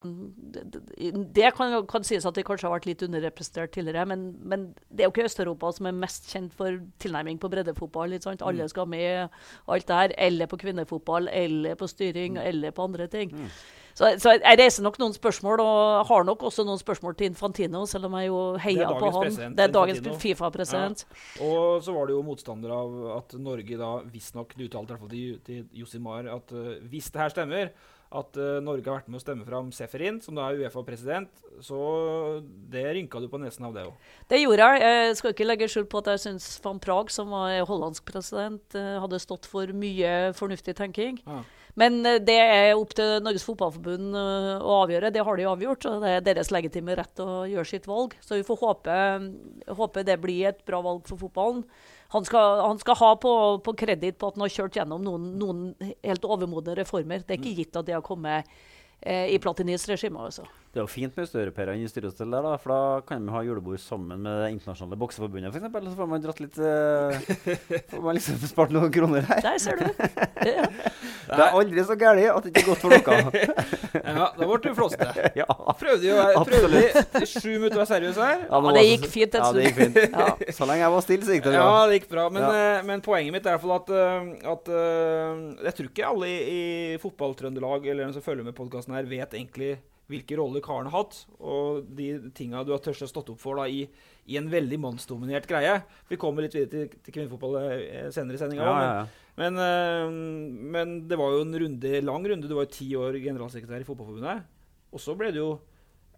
Det, 0.00 1.50
kan, 1.56 1.74
kan 1.88 2.04
sies 2.08 2.24
at 2.24 2.36
de 2.36 2.44
kanskje 2.46 2.68
har 2.68 2.72
vært 2.78 2.86
litt 2.88 3.02
underrepresentert 3.04 3.74
tidligere, 3.74 4.06
men, 4.08 4.30
men 4.40 4.62
det 4.88 5.04
er 5.04 5.10
jo 5.10 5.12
ikke 5.12 5.26
Øst-Europa 5.28 5.72
som 5.76 5.90
er 5.90 5.98
mest 5.98 6.30
kjent 6.32 6.54
for 6.56 6.78
tilnærming 7.04 7.40
på 7.40 7.50
breddefotball. 7.52 8.16
Sant? 8.24 8.44
Alle 8.46 8.68
skal 8.72 8.88
med, 8.88 9.28
alt 9.68 9.88
det 9.88 9.98
her. 9.98 10.14
Eller 10.30 10.48
på 10.48 10.56
kvinnefotball, 10.62 11.28
eller 11.28 11.76
på 11.76 11.90
styring, 11.90 12.40
eller 12.40 12.72
på 12.72 12.88
andre 12.88 13.10
ting. 13.12 13.36
Så, 14.00 14.14
så 14.22 14.32
jeg 14.38 14.56
reiser 14.56 14.86
nok 14.86 14.96
noen 15.02 15.12
spørsmål, 15.12 15.60
og 15.60 16.08
har 16.08 16.24
nok 16.24 16.46
også 16.48 16.64
noen 16.64 16.80
spørsmål 16.80 17.18
til 17.18 17.28
Infantino, 17.34 17.84
selv 17.90 18.08
om 18.08 18.16
jeg 18.16 18.30
jo 18.30 18.40
heier 18.62 18.96
på 18.96 19.12
han. 19.18 19.56
Det 19.58 19.66
er 19.66 19.74
dagens 19.74 20.00
Fifa-president. 20.22 21.04
Ja. 21.36 21.44
Og 21.44 21.84
så 21.84 21.92
var 21.92 22.08
det 22.08 22.16
jo 22.16 22.24
motstander 22.24 22.72
av 22.72 22.98
at 23.18 23.36
Norge 23.36 23.76
da 23.80 23.92
visstnok 24.08 24.54
Det 24.56 24.70
uttalte 24.70 24.94
i 24.94 24.96
hvert 24.96 25.04
fall 25.04 25.40
til 25.44 25.80
Josimar 25.82 26.30
at 26.32 26.54
uh, 26.56 26.76
hvis 26.88 27.10
det 27.12 27.20
her 27.20 27.34
stemmer, 27.34 27.74
at 28.10 28.38
uh, 28.40 28.58
Norge 28.64 28.88
har 28.88 28.98
vært 28.98 29.10
med 29.10 29.20
å 29.20 29.22
stemme 29.22 29.46
fram 29.46 29.68
Seferin, 29.74 30.18
som 30.22 30.34
da 30.34 30.48
er 30.48 30.64
Uefa-president, 30.64 31.30
så 31.62 31.78
det 32.72 32.82
rynka 32.96 33.20
du 33.22 33.28
på 33.30 33.38
nesen 33.38 33.68
av 33.68 33.76
det 33.76 33.84
òg. 33.86 34.08
Det 34.30 34.40
gjorde 34.40 34.66
jeg. 34.66 34.82
Jeg 34.82 35.20
skal 35.20 35.34
ikke 35.34 35.46
legge 35.46 35.68
skjul 35.70 35.86
på 35.90 36.00
at 36.02 36.10
jeg 36.14 36.22
syns 36.24 36.48
van 36.64 36.80
Praag, 36.82 37.12
som 37.14 37.30
var 37.30 37.54
hollandsk 37.68 38.08
president, 38.10 38.64
eh, 38.74 38.96
hadde 39.02 39.22
stått 39.22 39.46
for 39.50 39.70
mye 39.76 40.32
fornuftig 40.38 40.74
tenking. 40.80 41.20
Ja. 41.22 41.44
Men 41.78 42.00
eh, 42.02 42.18
det 42.18 42.38
er 42.40 42.72
opp 42.74 42.96
til 42.98 43.20
Norges 43.22 43.46
Fotballforbund 43.46 44.18
å 44.18 44.80
avgjøre. 44.80 45.12
Det 45.14 45.24
har 45.26 45.38
de 45.38 45.48
avgjort, 45.52 45.86
og 45.92 46.02
det 46.02 46.16
er 46.16 46.26
deres 46.32 46.50
legitime 46.50 46.98
rett 46.98 47.22
å 47.22 47.44
gjøre 47.46 47.72
sitt 47.76 47.86
valg. 47.90 48.18
Så 48.26 48.40
vi 48.40 48.46
får 48.48 48.62
håpe, 48.64 48.98
håpe 49.78 50.06
det 50.08 50.18
blir 50.24 50.50
et 50.50 50.66
bra 50.66 50.82
valg 50.82 51.06
for 51.06 51.20
fotballen. 51.20 51.62
Han 52.10 52.26
skal, 52.26 52.60
han 52.66 52.78
skal 52.78 52.98
ha 52.98 53.10
på, 53.22 53.32
på 53.64 53.74
kreditt 53.78 54.18
på 54.18 54.30
at 54.30 54.38
han 54.38 54.42
har 54.46 54.54
kjørt 54.54 54.76
gjennom 54.80 55.04
noen, 55.06 55.28
noen 55.38 55.60
helt 56.02 56.24
overmodne 56.26 56.74
reformer. 56.80 57.22
Det 57.22 57.36
er 57.36 57.38
ikke 57.38 57.58
gitt 57.60 57.78
at 57.78 57.86
det 57.86 57.94
har 57.94 58.02
kommet 58.06 58.48
eh, 59.00 59.28
i 59.30 59.38
Platinis 59.42 59.86
regime. 59.86 60.18
Altså. 60.26 60.48
Det 60.70 60.78
er 60.78 60.84
jo 60.84 60.90
fint 60.90 61.16
med 61.18 61.24
østeuropeere 61.26 61.72
i 61.74 61.86
til 61.90 62.04
der, 62.06 62.44
da, 62.46 62.50
for 62.62 62.70
da 62.70 62.82
kan 63.02 63.24
vi 63.26 63.32
ha 63.34 63.40
julebord 63.42 63.80
sammen 63.82 64.20
med 64.22 64.36
Det 64.44 64.50
internasjonale 64.52 64.98
bokseforbundet, 65.02 65.50
f.eks. 65.50 65.64
Så 65.90 65.96
får 65.98 66.06
man 66.06 66.22
dratt 66.22 66.42
litt 66.44 66.58
uh, 66.62 67.16
Får 67.90 68.04
man 68.04 68.14
liksom 68.14 68.38
spart 68.46 68.70
noen 68.76 68.92
kroner 68.94 69.26
her. 69.26 69.42
Der 69.42 69.58
ser 69.58 69.80
du. 69.80 69.88
Ja. 70.46 70.68
Det 71.26 71.42
er 71.42 71.58
aldri 71.58 71.82
så 71.88 71.96
galt 71.98 72.22
at 72.22 72.46
det 72.46 72.52
ikke 72.52 72.62
er 72.62 72.68
godt 72.70 72.84
for 72.84 72.94
noe. 72.94 73.66
Ja, 73.90 74.28
da 74.36 74.46
ble 74.46 74.56
du 74.62 74.68
flåsete. 74.78 75.26
ja. 75.40 75.46
Prøvde 75.80 76.06
jo 76.06 76.22
prøvde 76.46 76.84
i 76.86 77.26
sju 77.26 77.50
minutter 77.56 77.80
å 77.80 77.82
være 77.82 77.90
seriøs 77.90 78.22
her. 78.22 78.46
Ja, 78.46 78.62
det 78.78 78.86
gikk 78.86 79.06
fint 79.10 79.34
en 79.34 79.42
Ja, 79.44 79.52
det 79.56 79.66
gikk 79.66 79.78
fint. 79.80 80.00
Ja. 80.14 80.54
Så 80.54 80.70
lenge 80.70 80.84
jeg 80.84 80.94
var 80.94 81.06
stille, 81.06 81.26
så 81.26 81.34
gikk 81.34 81.46
det 81.48 81.54
bra. 81.56 81.66
Ja, 81.66 81.84
det 81.90 81.98
gikk 81.98 82.10
bra. 82.14 82.30
Men, 82.30 82.46
Ja. 82.46 82.50
eh, 82.78 82.86
men 82.86 83.02
poenget 83.02 83.34
mitt 83.34 83.46
er 83.46 83.56
iallfall 83.58 83.76
at, 83.80 83.90
eh, 83.90 84.32
at 84.54 84.74
jeg 85.66 85.76
tror 85.80 85.90
ikke 85.90 86.10
alle 86.14 86.30
i, 86.30 86.40
i 86.94 86.98
fotballtrøndelag 87.02 87.90
eller 87.90 88.06
de 88.06 88.18
som 88.20 88.26
følger 88.30 88.46
med 88.46 88.54
podkasten 88.54 88.94
her, 88.94 89.10
vet 89.10 89.34
egentlig 89.34 89.80
hvilke 90.10 90.36
roller 90.38 90.62
karen 90.64 90.88
har 90.90 91.04
hatt, 91.04 91.22
og 91.38 91.86
de 91.96 92.12
tinga 92.36 92.64
du 92.66 92.72
har 92.74 92.82
tørst 92.82 93.06
å 93.06 93.10
stått 93.10 93.30
opp 93.32 93.40
for 93.42 93.60
da, 93.60 93.66
i, 93.70 93.84
i 94.30 94.38
en 94.40 94.50
veldig 94.50 94.78
mannsdominert 94.82 95.48
greie. 95.50 95.78
Vi 96.10 96.18
kommer 96.20 96.44
litt 96.44 96.56
videre 96.56 96.70
til, 96.72 97.00
til 97.00 97.16
kvinnefotball 97.16 97.58
eh, 97.62 98.08
senere 98.14 98.38
i 98.38 98.42
sendinga. 98.42 98.66
Ja, 98.66 98.76
ja, 98.82 98.94
ja. 99.00 99.30
Men, 99.40 99.58
eh, 99.62 100.06
men 100.76 100.94
det 101.08 101.18
var 101.20 101.34
jo 101.34 101.44
en 101.46 101.58
runde, 101.64 101.92
lang 102.04 102.26
runde. 102.32 102.50
Du 102.50 102.56
var 102.58 102.66
jo 102.66 102.76
ti 102.76 102.88
år 102.98 103.20
generalsekretær 103.22 103.84
i 103.84 103.88
Fotballforbundet. 103.88 104.46
Og 104.90 105.02
så 105.02 105.14
ble 105.18 105.30
du 105.34 105.44
jo 105.44 105.50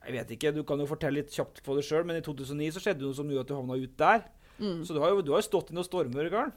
Jeg 0.02 0.16
vet 0.16 0.30
ikke, 0.34 0.50
du 0.50 0.64
kan 0.66 0.80
jo 0.82 0.88
fortelle 0.90 1.20
litt 1.20 1.30
kjapt 1.30 1.60
for 1.62 1.78
deg 1.78 1.86
sjøl, 1.86 2.02
men 2.02 2.16
i 2.18 2.24
2009 2.26 2.72
så 2.74 2.80
skjedde 2.82 2.98
det 2.98 3.06
noe 3.06 3.14
som 3.14 3.28
gjorde 3.30 3.44
at 3.44 3.50
du 3.52 3.54
havna 3.54 3.76
ut 3.78 3.92
der. 4.00 4.24
Mm. 4.58 4.80
Så 4.82 4.96
du 4.96 4.98
har 4.98 5.12
jo, 5.12 5.20
du 5.22 5.30
har 5.30 5.44
stått 5.46 5.70
i 5.70 5.76
noen 5.76 5.86
stormer, 5.86 6.26
Garn. 6.32 6.50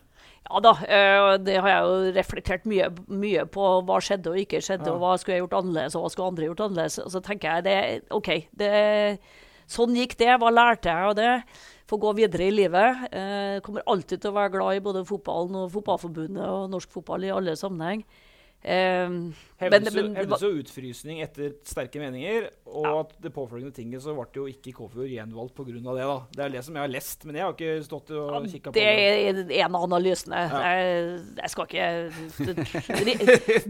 Ja 0.46 0.60
da, 0.62 0.72
eh, 0.86 1.38
det 1.42 1.56
har 1.58 1.72
jeg 1.72 1.86
jo 1.86 2.12
reflektert 2.16 2.68
mye, 2.70 2.92
mye 3.10 3.46
på. 3.50 3.64
Hva 3.88 3.98
skjedde 4.04 4.30
og 4.30 4.38
ikke 4.38 4.62
skjedde, 4.62 4.92
og 4.92 5.02
hva 5.02 5.16
skulle 5.18 5.40
jeg 5.40 5.46
gjort 5.46 5.58
annerledes, 5.62 5.96
og 5.98 6.06
hva 6.06 6.12
skulle 6.14 6.30
andre 6.34 6.50
gjort 6.52 6.62
annerledes. 6.68 7.00
Og 7.02 7.10
så 7.16 7.22
tenker 7.26 7.56
jeg 7.56 7.66
det, 7.66 7.78
OK, 8.14 8.30
det, 8.54 8.70
sånn 9.72 9.98
gikk 9.98 10.14
det. 10.22 10.36
Hva 10.42 10.52
lærte 10.54 10.92
jeg 10.92 11.10
av 11.10 11.16
det? 11.18 11.32
Får 11.90 12.02
gå 12.02 12.14
videre 12.22 12.46
i 12.46 12.54
livet. 12.54 13.08
Eh, 13.10 13.58
kommer 13.66 13.86
alltid 13.90 14.22
til 14.22 14.34
å 14.34 14.38
være 14.38 14.54
glad 14.54 14.78
i 14.78 14.86
både 14.86 15.04
fotballen 15.10 15.58
og 15.64 15.74
Fotballforbundet 15.74 16.46
og 16.46 16.70
norsk 16.74 16.94
fotball 16.94 17.26
i 17.26 17.34
alle 17.34 17.58
sammenheng. 17.58 18.06
Eh, 18.66 19.06
men, 19.10 19.34
men- 19.94 20.16
hevdes 20.18 20.42
jo 20.42 20.48
utfrysning 20.58 21.20
etter 21.22 21.52
sterke 21.70 22.00
meninger, 22.02 22.48
og 22.66 22.88
at 23.04 23.12
det 23.22 23.30
påfølgende 23.36 23.70
tinget 23.78 24.02
så 24.02 24.16
ble 24.18 24.26
jo 24.34 24.48
ikke 24.50 24.72
Kåfjord 24.74 25.06
gjenvalgt 25.12 25.54
pga. 25.56 25.66
det. 25.76 25.84
da. 25.86 26.16
Det 26.34 26.42
er 26.46 26.50
det 26.56 26.64
som 26.66 26.74
jeg 26.76 26.82
har 26.82 26.90
lest, 26.92 27.26
men 27.30 27.36
jeg 27.38 27.44
har 27.46 27.54
ikke 27.54 27.84
stått 27.86 28.10
og 28.18 28.48
kikka 28.50 28.72
på 28.72 28.74
Det 28.74 28.84
det. 28.84 28.90
er 29.60 29.66
en 29.68 29.76
av 29.78 29.84
analysene. 29.86 30.40
Ja. 30.50 30.60
Jeg, 30.66 31.22
jeg 31.44 31.50
skal 31.54 31.66
ikke 31.70 31.86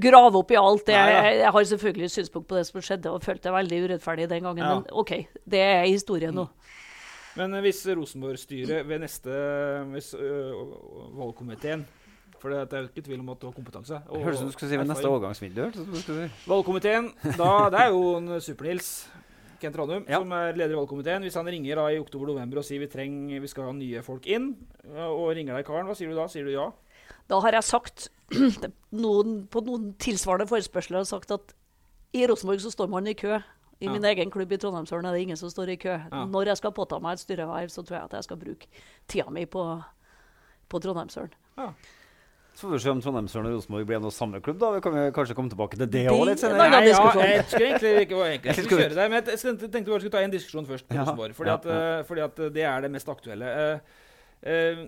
grave 0.07 0.35
opp 0.41 0.51
i 0.55 0.59
alt. 0.59 0.87
Jeg, 0.95 1.35
jeg 1.41 1.51
har 1.57 1.63
selvfølgelig 1.73 2.09
synspunkt 2.13 2.47
på 2.49 2.55
det 2.59 2.65
som 2.69 2.79
skjedde, 2.81 3.07
og 3.11 3.23
følte 3.25 3.43
det 3.49 3.55
veldig 3.57 3.79
urettferdig 3.89 4.25
den 4.31 4.43
gangen. 4.47 4.63
Ja. 4.63 4.67
Men 4.79 4.85
OK, 5.03 5.11
det 5.45 5.61
er 5.61 5.83
historie 5.89 6.31
nå. 6.31 6.45
Men 7.35 7.51
eh, 7.57 7.61
hvis 7.65 7.81
Rosenborg-styret 7.91 8.85
ved 8.87 8.99
neste 9.03 9.29
hvis, 9.91 10.13
øh, 10.15 10.55
valgkomiteen 11.19 11.83
For 12.39 12.49
det 12.51 12.73
er 12.73 12.83
jo 12.85 12.89
ikke 12.91 13.03
tvil 13.07 13.19
om 13.23 13.29
at 13.33 13.39
du 13.41 13.47
har 13.47 13.53
kompetanse. 13.55 13.99
og 14.09 14.23
Høres 14.23 14.37
ut 14.37 14.43
som 14.43 14.47
du 14.47 14.53
skulle 14.55 14.69
si 14.71 14.77
ved 14.77 14.87
neste 14.89 15.07
overgangsvindu. 15.09 15.61
hørtes. 15.65 16.39
Valgkomiteen, 16.47 17.11
da, 17.37 17.51
det 17.73 17.79
er 17.79 17.89
jo 17.95 18.01
en 18.19 18.27
Super-Nils 18.41 18.89
Kent 19.61 19.77
Ranum, 19.79 20.03
som 20.05 20.31
er 20.35 20.51
leder 20.59 20.75
i 20.75 20.77
valgkomiteen. 20.77 21.23
Hvis 21.25 21.37
han 21.39 21.47
ringer 21.47 21.79
da 21.79 21.87
i 21.95 21.99
oktober-november 22.03 22.59
og 22.61 22.65
sier 22.67 22.83
vi 22.83 22.87
trenger, 22.91 23.39
vi 23.41 23.47
skal 23.47 23.69
ha 23.69 23.71
nye 23.77 24.01
folk 24.05 24.27
inn, 24.27 24.51
og 24.93 25.31
ringer 25.37 25.55
deg, 25.55 25.65
karen, 25.65 25.87
hva 25.87 25.95
sier 25.97 26.11
du 26.11 26.15
da? 26.19 26.27
Sier 26.29 26.45
du 26.45 26.51
ja? 26.53 26.67
Da 27.31 27.39
har 27.41 27.55
jeg 27.57 27.63
sagt 27.65 28.09
noen, 28.91 29.45
på 29.49 29.61
noen 29.65 29.93
tilsvarende 30.01 30.47
forespørsler 30.49 30.99
har 30.99 31.05
jeg 31.07 31.13
sagt 31.15 31.31
at 31.33 31.55
i 32.15 32.25
Rosenborg 32.29 32.61
så 32.63 32.71
står 32.71 32.91
man 32.91 33.07
i 33.07 33.15
kø. 33.17 33.39
I 33.81 33.87
Ja. 33.87 33.91
min 33.91 34.05
egen 34.07 34.29
klubb 34.31 34.51
i 34.55 34.57
Trondheimsølen 34.57 35.05
er 35.09 35.11
det 35.17 35.21
ingen 35.25 35.37
som 35.37 35.49
står 35.51 35.73
i 35.73 35.75
kø. 35.75 35.91
Ja. 35.97 36.21
Når 36.31 36.45
jeg 36.47 36.57
skal 36.61 36.71
påta 36.71 36.99
meg 37.03 37.17
et 37.17 37.19
styreverv, 37.25 37.67
så 37.73 37.83
tror 37.83 37.97
jeg 37.97 38.05
at 38.05 38.13
jeg 38.13 38.23
skal 38.23 38.37
bruke 38.39 38.67
tida 39.11 39.29
mi 39.35 39.43
på, 39.45 39.65
på 40.71 40.79
Trondheimsølen. 40.79 41.33
Så 42.55 42.63
får 42.69 42.71
vi 42.71 42.79
se 42.79 42.91
om 42.93 43.01
Trondheimsølen 43.03 43.49
og 43.49 43.57
Rosenborg 43.57 43.87
blir 43.89 43.99
noe 43.99 44.13
samme 44.15 44.39
klubb. 44.43 44.59
da. 44.61 44.69
Vi 44.77 44.81
kan 44.85 44.93
kanskje 45.11 45.35
komme 45.35 45.51
tilbake 45.51 45.75
til 45.75 45.83
det 45.83 45.91
Det 45.91 46.03
òg 46.07 46.21
litt 46.29 46.37
er 46.39 46.41
senere. 46.45 46.69
Nei, 46.71 46.77
ja, 46.77 46.83
jeg 46.87 46.95
skulle 47.49 47.65
egentlig 47.67 47.91
ikke 48.05 48.19
egentlig 48.29 48.45
Jeg 48.55 48.55
skulle 48.65 48.81
kjøre 48.85 48.95
deg, 48.95 49.09
men 49.11 49.19
jeg 49.19 49.39
tenkte 49.43 49.91
bare 49.91 49.99
skulle 49.99 50.13
ta 50.15 50.21
en 50.23 50.31
diskusjon 50.35 50.67
først 50.69 50.87
på 50.87 50.95
Ja, 50.95 51.03
Rosenborg. 51.03 51.35
Fordi, 51.35 51.51
ja, 51.51 51.57
at, 51.59 51.65
eh, 51.75 52.03
fordi 52.07 52.23
at 52.23 52.39
det 52.55 52.63
er 52.63 52.81
det 52.87 52.91
mest 52.95 53.11
aktuelle. 53.11 53.49
Eh, 53.59 53.79
eh, 54.53 54.85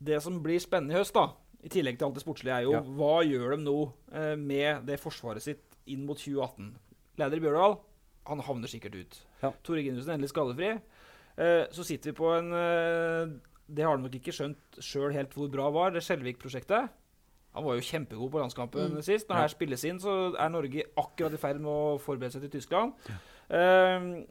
det 0.00 0.22
som 0.24 0.40
blir 0.42 0.58
spennende 0.64 0.96
i 0.96 0.98
høst, 1.02 1.12
da, 1.14 1.26
i 1.64 1.68
tillegg 1.68 1.98
til 2.00 2.08
alt 2.08 2.16
det 2.16 2.24
sportslige, 2.24 2.56
er 2.56 2.62
jo 2.70 2.72
Ja. 2.72 2.80
hva 2.80 3.20
gjør 3.24 3.56
de 3.56 3.62
nå 3.64 3.92
med 4.40 4.86
det 4.86 5.00
forsvaret 5.00 5.42
sitt 5.44 5.76
inn 5.86 6.06
mot 6.06 6.16
2018? 6.16 6.72
Leder 7.20 7.40
Bjørdal 7.40 7.78
han 8.26 8.40
havner 8.40 8.68
sikkert 8.68 8.94
ut. 8.96 9.16
Ja. 9.42 9.52
Tore 9.62 9.82
Ginussen 9.84 10.08
er 10.08 10.16
endelig 10.16 10.32
skadefri. 10.32 10.80
Eh, 11.36 11.66
så 11.70 11.84
sitter 11.84 12.12
vi 12.12 12.16
på 12.16 12.30
en 12.38 13.40
Det 13.68 13.84
har 13.84 13.96
de 13.96 14.02
nok 14.04 14.12
ikke 14.18 14.32
skjønt 14.34 14.78
sjøl 14.80 15.12
helt 15.16 15.32
hvor 15.34 15.48
bra 15.50 15.70
var, 15.72 15.90
det 15.94 16.02
Skjelvik-prosjektet. 16.04 16.88
Han 17.54 17.64
var 17.64 17.76
jo 17.78 17.80
kjempegod 17.86 18.30
på 18.32 18.40
landskampen 18.42 18.96
Mm. 18.96 19.02
sist. 19.02 19.28
Når 19.28 19.36
Ja. 19.36 19.40
her 19.42 19.48
spilles 19.48 19.84
inn, 19.84 19.98
så 20.00 20.34
er 20.36 20.48
Norge 20.50 20.82
akkurat 20.98 21.32
i 21.32 21.36
ferd 21.38 21.60
med 21.60 21.70
å 21.70 21.98
forberede 22.00 22.32
seg 22.32 22.42
til 22.42 22.50
Tyskland. 22.60 22.92
Eh, 23.48 24.24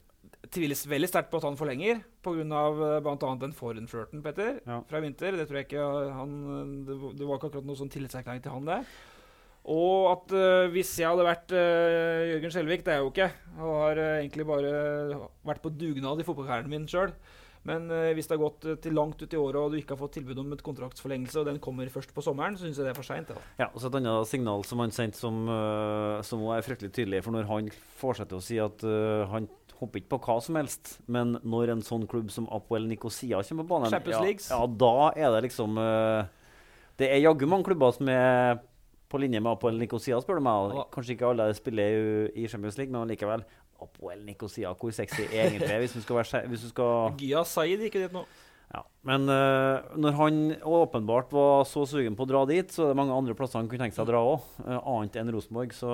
tviles 0.52 0.86
veldig 0.86 1.08
sterkt 1.08 1.32
på 1.32 1.38
at 1.38 1.44
han 1.44 1.56
forlenger, 1.56 2.04
pga. 2.22 3.02
bl.a. 3.02 3.36
den 3.40 3.54
foreign-flørten, 3.54 4.22
Petter, 4.22 4.60
Ja. 4.68 4.82
fra 4.82 5.00
vinter. 5.00 5.32
Det 5.32 5.48
tror 5.48 5.56
jeg 5.56 5.68
ikke 5.70 6.14
han 6.14 6.86
Det, 6.86 6.96
var- 7.00 7.14
det 7.14 7.28
var 7.28 7.38
ikke 7.40 7.50
akkurat 7.52 7.66
noe 7.66 7.76
sånn 7.76 7.90
tillitserklæring 7.90 8.42
til 8.44 8.52
han 8.52 8.66
det. 8.66 8.86
Og 9.66 10.12
at 10.12 10.34
uh, 10.34 10.68
hvis 10.74 10.98
jeg 11.00 11.08
hadde 11.08 11.24
vært 11.24 11.52
uh, 11.56 12.28
Jørgen 12.36 12.52
Skjelvik, 12.52 12.84
det 12.84 12.88
er 12.92 12.98
jeg 13.00 13.04
jo 13.06 13.12
ikke. 13.12 13.32
Jeg 13.32 13.64
har 13.64 13.98
eh, 13.98 14.28
egentlig 14.28 14.46
bare 14.46 15.30
vært 15.46 15.62
på 15.64 15.72
dugnad 15.72 16.20
i 16.20 16.24
fotballkarrieren 16.24 16.68
min 16.68 16.86
sjøl. 16.86 17.14
Men 17.68 17.88
eh, 17.96 18.12
hvis 18.16 18.28
det 18.28 18.36
har 18.36 18.44
gått 18.44 18.66
eh, 18.68 18.78
til 18.84 18.96
langt 18.98 19.22
ut 19.24 19.34
i 19.34 19.40
året, 19.40 19.60
og 19.62 19.72
du 19.72 19.80
ikke 19.80 19.96
har 19.96 20.02
fått 20.02 20.18
tilbud 20.18 20.42
om 20.42 20.52
et 20.56 20.64
kontraktsforlengelse, 20.66 21.40
og 21.40 21.48
den 21.48 21.62
kommer 21.64 21.92
først 21.92 22.12
på 22.16 22.24
sommeren, 22.26 22.58
så 22.60 22.68
syns 22.68 22.82
jeg 22.82 22.90
det 22.90 22.92
er 22.92 22.98
for 22.98 23.08
seint. 23.08 23.32
Ja, 23.60 23.70
og 23.70 23.80
så 23.80 23.88
Et 23.88 24.00
annet 24.02 24.28
signal 24.28 24.66
som 24.68 24.84
han 24.84 24.92
sendte, 24.96 25.20
som, 25.22 25.44
uh, 25.48 26.20
som 26.28 26.44
er 26.52 26.66
fryktelig 26.66 26.92
tydelig. 26.96 27.24
For 27.24 27.36
når 27.36 27.48
han 27.48 27.70
fortsetter 28.02 28.40
å 28.40 28.44
si 28.44 28.60
at 28.60 28.84
uh, 28.84 29.24
han 29.32 29.48
hopper 29.80 30.02
ikke 30.02 30.16
på 30.16 30.22
hva 30.26 30.38
som 30.44 30.60
helst, 30.60 30.98
men 31.08 31.38
når 31.44 31.76
en 31.76 31.86
sånn 31.86 32.04
klubb 32.10 32.34
som 32.34 32.50
Apoel 32.52 32.88
Nikosia 32.90 33.40
kommer 33.48 33.68
på 33.68 33.78
banen, 33.78 33.96
ja, 34.12 34.22
ja, 34.58 34.62
da 34.68 34.94
er 35.16 35.34
det 35.36 35.44
liksom 35.48 35.80
uh, 35.80 36.24
Det 37.00 37.10
er 37.10 37.24
jaggu 37.24 37.48
mange 37.50 37.68
klubber 37.72 37.96
som 37.96 38.12
er 38.12 38.60
på 39.14 39.20
linje 39.22 39.40
med 39.40 39.54
Apoel 39.54 39.78
Nikosia, 39.78 40.18
spør 40.24 40.40
du 40.40 40.46
meg. 40.48 40.80
Kanskje 40.94 41.14
ikke 41.14 41.30
alle 41.30 41.52
spiller 41.54 41.96
i, 41.96 42.06
i 42.44 42.48
Champions 42.50 42.80
League, 42.80 42.92
men 42.92 43.12
likevel. 43.12 43.46
Apoel 43.82 44.24
Nicosia, 44.26 44.74
hvor 44.78 44.94
sexy 44.96 45.26
egentlig 45.26 45.80
hvis 45.84 45.96
du 45.98 46.02
skal 46.04 46.22
være 46.22 46.42
hvis 46.52 46.66
du 46.66 46.72
skal 46.72 47.16
Gya 47.20 47.44
Said 47.48 47.84
gikk 47.86 47.98
jo 47.98 48.04
dit 48.06 48.16
nå. 48.16 48.24
ja, 48.74 48.84
Men 49.10 49.28
uh, 49.30 49.94
når 50.00 50.18
han 50.20 50.40
åpenbart 50.62 51.34
var 51.36 51.66
så 51.70 51.86
sugen 51.90 52.18
på 52.20 52.28
å 52.28 52.30
dra 52.30 52.44
dit, 52.50 52.72
så 52.72 52.88
er 52.88 52.94
det 52.94 53.00
mange 53.02 53.16
andre 53.16 53.36
plasser 53.38 53.60
han 53.60 53.70
kunne 53.72 53.88
tenkt 53.88 53.98
seg 53.98 54.06
å 54.06 54.12
dra 54.12 54.24
òg, 54.34 54.50
annet 54.64 55.20
enn 55.20 55.34
Rosenborg. 55.36 55.76
Så 55.76 55.90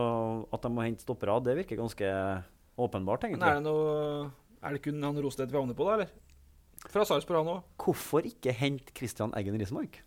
at 0.52 0.66
de 0.66 0.74
må 0.74 0.86
hente 0.86 1.06
stoppere, 1.06 1.40
det 1.46 1.58
virker 1.64 1.82
ganske 1.82 2.12
åpenbart, 2.80 3.30
Men 3.32 3.44
er 3.44 3.60
det 3.60 3.66
noe 3.66 4.30
Er 4.64 4.76
det 4.76 4.84
kun 4.84 5.04
han 5.04 5.18
Rostedt 5.24 5.52
vi 5.52 5.60
havner 5.60 5.78
på, 5.78 5.88
da, 5.88 6.00
eller? 6.00 6.14
Fra 6.90 7.04
Sarpsborg, 7.04 7.44
han 7.44 7.58
òg. 7.58 7.74
Hvorfor 7.84 8.28
ikke 8.28 8.54
hente 8.56 8.94
Christian 8.96 9.34
Eggen 9.36 9.58
Rismark? 9.60 10.00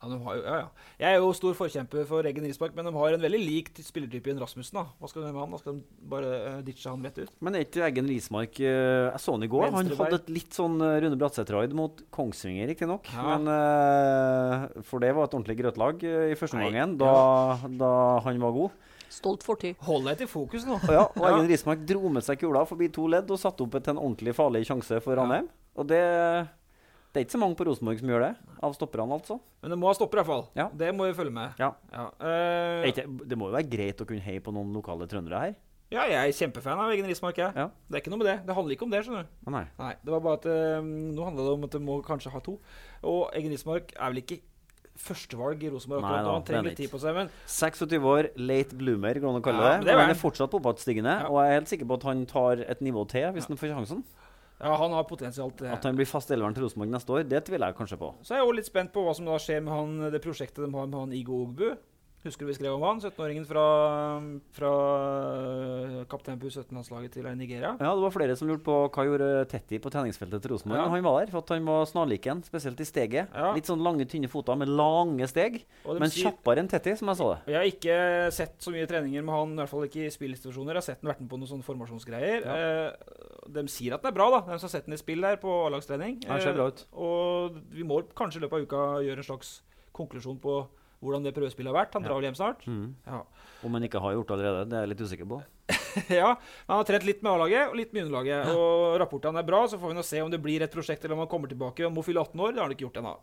Ja, 0.00 0.08
de 0.08 0.16
har 0.24 0.36
jo, 0.38 0.42
ja, 0.46 0.58
ja. 0.62 0.86
Jeg 1.02 1.12
er 1.12 1.18
jo 1.20 1.32
stor 1.36 1.56
forkjemper 1.58 2.06
for 2.08 2.24
Eggen 2.24 2.46
Rismark, 2.48 2.72
men 2.76 2.86
de 2.88 2.92
har 2.94 3.16
en 3.16 3.20
veldig 3.20 3.40
lik 3.42 3.66
spillertype 3.84 4.32
enn 4.32 4.40
Rasmussen. 4.40 4.78
da. 4.78 4.86
Hva 4.96 5.10
skal 5.10 5.26
de 5.26 5.32
med 5.34 5.42
han? 5.42 5.52
Da 5.52 5.60
skal 5.60 5.76
de 5.76 6.08
bare 6.14 6.30
uh, 6.40 6.60
ditche 6.64 6.88
han 6.88 7.04
rett 7.04 7.18
ut? 7.20 7.34
Men 7.44 7.58
er 7.58 7.66
ikke 7.66 7.84
Eggen 7.84 8.08
Rismark 8.08 8.56
uh, 8.64 9.10
Jeg 9.10 9.20
så 9.20 9.34
han 9.36 9.44
i 9.44 9.50
går. 9.52 9.66
Han 9.76 9.92
hadde 9.98 10.20
et 10.22 10.30
litt 10.32 10.56
sånn 10.56 10.78
eh, 10.80 10.96
Rune 11.04 11.18
Bratseth-raid 11.20 11.76
mot 11.76 12.00
Kongsvinger, 12.16 12.70
riktignok. 12.72 13.10
Ja. 13.12 13.26
Men 13.28 13.50
uh, 13.52 14.84
For 14.88 15.04
det 15.04 15.12
var 15.16 15.28
et 15.28 15.36
ordentlig 15.36 15.58
grøtlag 15.60 16.06
eh, 16.08 16.30
i 16.32 16.38
første 16.38 16.56
omgang, 16.56 16.96
omgangen, 16.96 16.96
da, 17.00 17.70
da 17.84 17.92
han 18.24 18.40
var 18.40 18.56
god. 18.56 18.88
Stolt 19.10 19.44
fortid. 19.44 19.76
Hold 19.84 20.06
deg 20.06 20.22
til 20.22 20.30
fokus 20.30 20.64
nå. 20.68 20.78
Ja, 20.88 21.08
og 21.10 21.24
Egen 21.26 21.42
Eggen 21.42 21.52
Rismark 21.52 21.84
dro 21.84 22.12
med 22.14 22.24
seg 22.24 22.40
kula 22.40 22.64
forbi 22.68 22.88
to 22.94 23.04
ledd 23.10 23.28
og 23.28 23.40
satte 23.42 23.66
opp 23.66 23.76
et, 23.76 23.90
en 23.90 24.00
ordentlig 24.00 24.32
farlig 24.38 24.64
sjanse 24.68 25.02
for 25.04 25.18
Ranheim. 25.18 25.50
Og 25.76 25.86
det, 25.90 26.00
det 27.12 27.20
er 27.20 27.24
ikke 27.26 27.34
så 27.34 27.40
mange 27.42 27.56
på 27.58 27.64
Rosenborg 27.66 27.98
som 27.98 28.08
gjør 28.12 28.20
det, 28.22 28.34
av 28.62 28.74
stopperne, 28.76 29.16
altså. 29.16 29.40
Men 29.62 29.70
det 29.74 29.78
må 29.78 29.88
ha 29.90 29.94
stopper, 29.98 30.20
iallfall. 30.22 30.44
Ja. 30.54 30.68
Det 30.72 30.92
må 30.94 31.08
vi 31.08 31.14
følge 31.18 31.32
med. 31.34 31.56
Ja. 31.58 31.72
Ja, 31.92 32.04
Det, 32.20 32.98
eh, 32.98 33.06
det 33.26 33.38
må 33.38 33.48
jo 33.50 33.56
være 33.56 33.68
greit 33.70 34.00
å 34.00 34.06
kunne 34.06 34.22
heie 34.22 34.40
på 34.40 34.52
noen 34.54 34.72
lokale 34.72 35.06
trøndere 35.10 35.40
her. 35.40 35.54
ja 35.90 36.04
jeg 36.06 36.28
er 36.28 36.32
kjempefan 36.38 36.78
av 36.78 36.90
Egen 36.94 37.06
Rismark. 37.10 37.36
Jeg. 37.36 37.52
Ja. 37.56 37.66
Det 37.90 37.96
er 37.98 38.00
ikke 38.04 38.10
noe 38.14 38.18
med 38.22 38.26
det. 38.30 38.36
Det 38.46 38.54
handler 38.54 38.76
ikke 38.76 38.86
om 38.86 38.90
det. 38.90 39.00
skjønner 39.04 39.26
du. 39.26 39.50
Nei. 39.50 39.64
Nei, 39.78 39.94
det 40.04 40.12
var 40.14 40.20
bare 40.20 40.38
at 40.38 40.46
uh, 40.46 40.82
Nå 40.86 41.24
handla 41.26 41.42
det 41.48 41.52
om 41.56 41.64
at 41.64 41.70
du 41.74 41.78
må 41.80 42.00
kanskje 42.06 42.30
ha 42.30 42.38
to. 42.46 42.60
Og 43.02 43.30
Egen 43.34 43.50
Rismark 43.50 43.90
er 43.98 44.12
vel 44.14 44.22
ikke 44.22 44.38
førstevalg 45.00 45.62
i 45.64 45.70
Rosenborg 45.72 46.04
akkurat 46.04 46.26
nå. 46.26 46.32
Han 46.36 46.44
trenger 46.46 46.60
er 46.66 46.68
litt 46.70 46.78
tid 46.82 46.90
på 46.92 46.98
seg. 47.00 47.14
Men 47.16 47.30
26 47.48 48.06
år, 48.06 48.28
late 48.36 48.76
bloomer, 48.76 49.14
går 49.16 49.26
det 49.26 49.30
an 49.34 49.40
å 49.40 49.44
kalle 49.44 49.62
Ja, 49.64 49.68
det. 49.70 49.76
men 49.78 49.86
det 49.86 49.92
er 49.94 49.98
han 49.98 50.06
han. 50.10 50.14
er 50.16 50.20
fortsatt 50.20 50.50
på 50.52 50.60
oppadstigende, 50.60 51.14
Ja. 51.22 51.28
og 51.30 51.38
jeg 51.40 51.50
er 51.50 51.58
helt 51.58 51.68
sikker 51.72 51.86
på 51.90 51.94
at 51.98 52.02
han 52.10 52.26
tar 52.26 52.60
et 52.68 52.80
nivå 52.84 53.04
til 53.08 53.32
hvis 53.32 53.46
han 53.48 53.56
får 53.56 53.72
sjansen. 53.74 54.04
Ja, 54.60 54.72
han 54.76 54.92
har 54.92 55.06
potensial 55.08 55.52
til 55.56 55.70
At 55.72 55.86
han 55.88 55.96
blir 55.96 56.08
fast 56.08 56.30
elveren 56.34 56.56
til 56.56 56.66
Rosenborg 56.66 56.92
neste 56.92 57.14
år, 57.16 57.24
det 57.28 57.40
tviler 57.48 57.72
jeg 57.72 57.78
kanskje 57.78 58.00
på. 58.00 58.10
Så 58.20 58.34
er 58.34 58.42
jeg 58.42 58.48
også 58.48 58.58
litt 58.58 58.68
spent 58.68 58.92
på 58.92 59.04
hva 59.06 59.14
som 59.16 59.30
da 59.30 59.38
skjer 59.40 59.62
med 59.64 59.72
han, 59.72 59.94
det 60.12 60.20
prosjektet 60.24 60.60
de 60.66 60.68
har 60.74 60.90
med 60.90 60.98
han 61.00 61.14
Igo 61.16 61.40
Ogbu. 61.46 61.70
Husker 62.20 62.44
du 62.44 62.50
vi 62.50 62.54
skrev 62.58 62.74
om 62.76 62.82
han? 62.84 62.98
17-åringen 63.00 63.46
fra, 63.48 63.62
fra 64.52 64.70
kaptein 66.10 66.36
på 66.40 66.50
U17-landslaget 66.50 67.14
til 67.14 67.28
Nigeria. 67.38 67.70
Ja, 67.80 67.92
det 67.96 68.02
var 68.04 68.12
flere 68.12 68.34
som 68.36 68.50
lurte 68.50 68.64
på 68.66 68.74
hva 68.92 69.04
gjorde 69.08 69.28
Tetti 69.48 69.78
på 69.80 69.88
treningsfeltet 69.92 70.42
til 70.44 70.52
Rosenborg. 70.52 70.82
Ja. 70.82 70.90
Han 70.92 71.06
var 71.06 71.22
der, 71.22 71.32
for 71.32 71.40
at 71.40 71.52
han 71.54 71.64
var 71.68 71.86
snarlik 71.88 72.28
en, 72.28 72.42
spesielt 72.44 72.80
i 72.84 72.86
steget. 72.88 73.32
Ja. 73.32 73.54
Litt 73.56 73.70
sånn 73.70 73.80
lange, 73.84 74.04
tynne 74.10 74.28
føtter 74.28 74.58
med 74.60 74.68
lange 74.68 75.28
steg, 75.30 75.62
men 75.88 76.12
sier- 76.12 76.28
kjappere 76.28 76.60
enn 76.60 76.68
Tetti, 76.68 76.92
som 77.00 77.08
jeg 77.08 77.20
så 77.22 77.30
det. 77.32 77.54
Jeg 77.54 77.58
har 77.60 77.70
ikke 77.70 78.32
sett 78.36 78.58
så 78.60 78.74
mye 78.74 78.88
treninger 78.90 79.24
med 79.24 79.34
han, 79.34 79.54
i 79.56 79.62
hvert 79.62 79.72
fall 79.72 79.86
ikke 79.88 80.04
i 80.04 80.12
spillinstitusjoner. 80.12 80.76
Jeg 80.76 80.82
har 80.82 80.88
sett 80.90 81.00
han 81.00 81.12
vært 81.14 81.22
med 81.24 81.30
på 81.32 81.40
noen 81.40 81.52
sånne 81.54 81.68
formasjonsgreier. 81.70 82.44
Ja. 82.44 82.92
de 83.50 83.64
sier 83.72 83.94
at 83.96 84.02
den 84.04 84.12
er 84.12 84.14
bra, 84.14 84.28
da, 84.30 84.40
de 84.52 84.58
som 84.60 84.68
har 84.68 84.74
sett 84.76 84.84
han 84.86 84.94
i 84.94 85.00
spill 85.00 85.24
der 85.24 85.40
på 85.40 85.48
A-lagstrening. 85.66 86.20
Ja. 86.28 86.36
Eh, 86.36 86.84
og 86.92 87.56
vi 87.72 87.82
må 87.82 88.02
kanskje 88.14 88.38
i 88.38 88.44
løpet 88.44 88.60
av 88.60 88.68
uka 88.68 88.84
gjøre 89.08 89.24
en 89.24 89.26
slags 89.30 89.62
konklusjon 89.96 90.38
på 90.38 90.60
hvordan 91.00 91.24
det 91.24 91.32
prøvespillet 91.36 91.72
har 91.72 91.78
vært. 91.78 91.94
Han 91.96 92.04
drar 92.04 92.18
vel 92.18 92.28
hjem 92.28 92.36
snart. 92.38 92.66
Mm. 92.68 92.92
Ja. 93.06 93.22
Om 93.64 93.76
han 93.76 93.86
ikke 93.86 94.02
har 94.04 94.14
gjort 94.16 94.28
det 94.28 94.36
allerede, 94.36 94.68
det 94.68 94.76
er 94.76 94.84
jeg 94.84 94.92
litt 94.92 95.04
usikker 95.04 95.30
på. 95.30 95.40
ja, 96.20 96.34
men 96.34 96.72
Han 96.72 96.80
har 96.82 96.88
trent 96.88 97.06
litt 97.08 97.24
med 97.24 97.32
A-laget 97.32 97.72
og 97.72 97.78
litt 97.80 97.94
med 97.96 98.06
underlaget. 98.06 98.52
Og 98.52 98.98
rapportene 99.00 99.40
er 99.40 99.48
bra, 99.48 99.64
så 99.68 99.80
får 99.80 99.92
vi 99.92 99.98
nå 99.98 100.06
se 100.06 100.22
om 100.24 100.32
det 100.32 100.42
blir 100.42 100.64
et 100.64 100.72
prosjekt 100.72 101.04
eller 101.04 101.16
om 101.16 101.24
han 101.24 101.32
kommer 101.32 101.50
tilbake 101.50 101.86
og 101.88 101.94
må 101.96 102.04
fylle 102.06 102.22
18 102.22 102.36
år. 102.46 102.54
Det 102.54 102.62
har 102.62 102.68
han 102.68 102.76
ikke 102.76 102.88
gjort 102.88 103.02
ennå. 103.02 103.16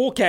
OK. 0.00 0.24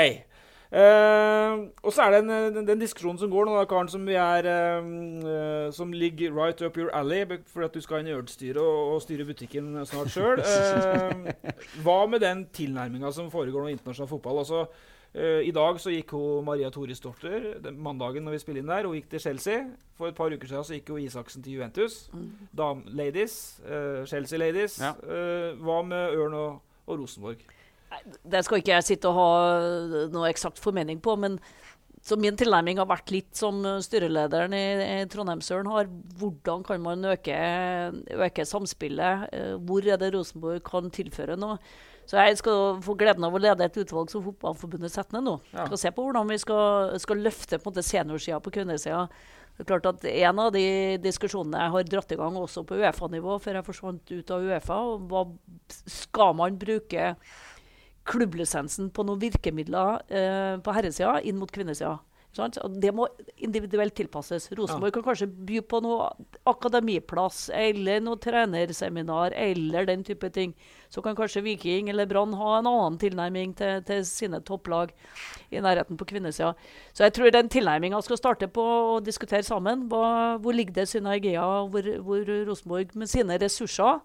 Uh, 0.72 1.68
og 1.84 1.92
så 1.92 2.06
er 2.06 2.14
det 2.14 2.20
en, 2.22 2.30
den, 2.56 2.68
den 2.70 2.80
diskusjonen 2.80 3.18
som 3.20 3.28
går 3.28 3.44
nå, 3.44 3.58
da, 3.60 3.66
Karen, 3.68 3.90
som, 3.92 4.06
vi 4.08 4.16
er, 4.16 4.48
uh, 4.48 5.66
som 5.76 5.92
ligger 5.92 6.32
right 6.32 6.62
up 6.64 6.80
your 6.80 6.94
alley, 6.96 7.26
for 7.28 7.58
fordi 7.58 7.68
at 7.68 7.76
du 7.76 7.84
skal 7.84 8.00
inn 8.00 8.08
i 8.08 8.16
Øl-styret 8.16 8.62
og, 8.62 8.94
og 8.94 9.02
styre 9.04 9.28
butikken 9.28 9.74
snart 9.90 10.14
sjøl. 10.14 10.40
hva 11.84 11.98
med 12.08 12.24
den 12.24 12.46
tilnærminga 12.56 13.12
som 13.12 13.28
foregår 13.34 13.66
nå 13.66 13.74
i 13.74 13.76
internasjonal 13.76 14.14
fotball? 14.14 14.40
Altså, 14.46 14.64
eh, 15.14 15.42
I 15.48 15.52
dag 15.56 15.80
så 15.82 15.92
gikk 15.94 16.14
hun 16.16 16.46
Maria 16.48 16.70
Torisdotter 16.74 17.56
den 17.64 17.80
mandagen 17.84 18.26
når 18.26 18.38
vi 18.38 18.42
spiller 18.44 18.64
inn 18.64 18.72
der. 18.72 18.88
Hun 18.88 18.98
gikk 18.98 19.10
til 19.12 19.24
Chelsea. 19.24 19.64
For 19.98 20.12
et 20.12 20.18
par 20.18 20.34
uker 20.34 20.50
siden 20.50 20.68
så 20.68 20.78
gikk 20.78 20.92
hun 20.94 21.02
Isaksen 21.04 21.44
til 21.46 21.60
Juventus. 21.60 22.04
Dam 22.58 22.84
ladies, 22.88 23.62
uh, 23.66 24.06
Chelsea 24.10 24.40
ladies. 24.40 24.80
Ja. 24.82 24.94
Uh, 25.04 25.58
hva 25.62 25.82
med 25.86 26.16
Ørn 26.18 26.38
og, 26.40 26.62
og 26.88 27.02
Rosenborg? 27.04 27.44
Det 28.24 28.44
skal 28.48 28.62
ikke 28.62 28.74
jeg 28.78 28.88
sitte 28.88 29.12
og 29.12 29.18
ha 29.20 30.08
noe 30.14 30.30
eksakt 30.32 30.62
formening 30.64 31.02
på, 31.04 31.18
men 31.20 31.36
så 32.02 32.16
min 32.18 32.38
tilnærming 32.40 32.80
har 32.80 32.88
vært 32.90 33.12
litt 33.14 33.36
som 33.38 33.60
styrelederen 33.84 34.56
i, 34.58 34.66
i 35.04 35.10
Trondheimsøren 35.12 35.70
har. 35.70 35.92
Hvordan 36.18 36.64
kan 36.66 36.82
man 36.82 37.06
øke, 37.12 37.36
øke 38.16 38.46
samspillet? 38.48 39.28
Hvor 39.68 39.86
er 39.86 40.00
det 40.02 40.14
Rosenborg 40.16 40.64
kan 40.66 40.90
tilføre 40.90 41.38
noe? 41.38 41.60
Så 42.12 42.20
jeg 42.20 42.42
skal 42.42 42.82
få 42.84 42.98
gleden 43.00 43.24
av 43.24 43.36
å 43.36 43.40
lede 43.40 43.64
et 43.64 43.78
utvalg 43.80 44.10
som 44.12 44.24
Fotballforbundet 44.26 44.92
setter 44.92 45.16
ned 45.16 45.30
nå. 45.30 45.36
Ja. 45.54 45.70
Skal 45.70 45.80
se 45.80 45.92
på 45.96 46.04
hvordan 46.04 46.28
vi 46.28 46.38
skal, 46.42 46.98
skal 47.00 47.22
løfte 47.24 47.60
på 47.64 47.72
seniorsida 47.78 48.42
på 48.44 48.52
kvinnesida. 48.52 49.06
Det 49.56 49.64
er 49.64 49.70
klart 49.70 49.88
at 49.88 50.04
En 50.10 50.42
av 50.44 50.50
de 50.52 50.98
diskusjonene 51.00 51.64
jeg 51.64 51.72
har 51.72 51.88
dratt 51.88 52.12
i 52.12 52.18
gang 52.20 52.36
også 52.36 52.66
på 52.68 52.82
Uefa-nivå, 52.82 53.38
før 53.40 53.60
jeg 53.60 53.68
forsvant 53.68 54.12
ut 54.12 54.36
av 54.36 54.44
Uefa, 54.44 54.80
hva 55.08 55.24
skal 55.88 56.36
man 56.36 56.60
bruke 56.60 57.14
klubblisensen 58.12 58.90
på 58.92 59.06
noen 59.08 59.22
virkemidler 59.22 60.02
eh, 60.12 60.56
på 60.60 60.76
herresida 60.76 61.20
inn 61.24 61.40
mot 61.40 61.52
kvinnesida. 61.54 61.96
Det 62.32 62.92
må 62.96 63.08
individuelt 63.44 63.96
tilpasses. 63.96 64.50
Rosenborg 64.56 64.96
kan 64.96 65.04
kanskje 65.04 65.28
by 65.28 65.60
på 65.68 65.82
noe 65.84 66.10
akademiplass 66.50 67.50
eller 67.54 68.00
noe 68.02 68.18
trenerseminar 68.22 69.34
eller 69.38 69.86
den 69.86 70.04
type 70.04 70.30
ting. 70.34 70.54
Så 70.90 71.02
kan 71.06 71.16
kanskje 71.16 71.44
Viking 71.46 71.90
eller 71.90 72.06
Brann 72.10 72.34
ha 72.34 72.58
en 72.60 72.68
annen 72.68 72.98
tilnærming 73.00 73.54
til, 73.58 73.84
til 73.88 74.02
sine 74.08 74.42
topplag 74.42 74.92
i 75.52 75.62
nærheten 75.62 75.98
på 76.00 76.08
kvinnesida. 76.10 76.54
Så 76.94 77.06
jeg 77.06 77.14
tror 77.14 77.32
den 77.32 77.50
tilnærminga 77.50 78.02
skal 78.04 78.18
starte 78.20 78.50
på 78.52 78.66
å 78.96 79.00
diskutere 79.06 79.44
sammen. 79.48 79.88
Hva, 79.92 80.38
hvor 80.42 80.54
ligger 80.58 80.82
det 80.82 80.90
synergier, 80.92 81.70
hvor, 81.72 81.92
hvor 82.02 82.34
Rosenborg 82.50 82.96
med 82.98 83.08
sine 83.12 83.38
ressurser 83.42 84.02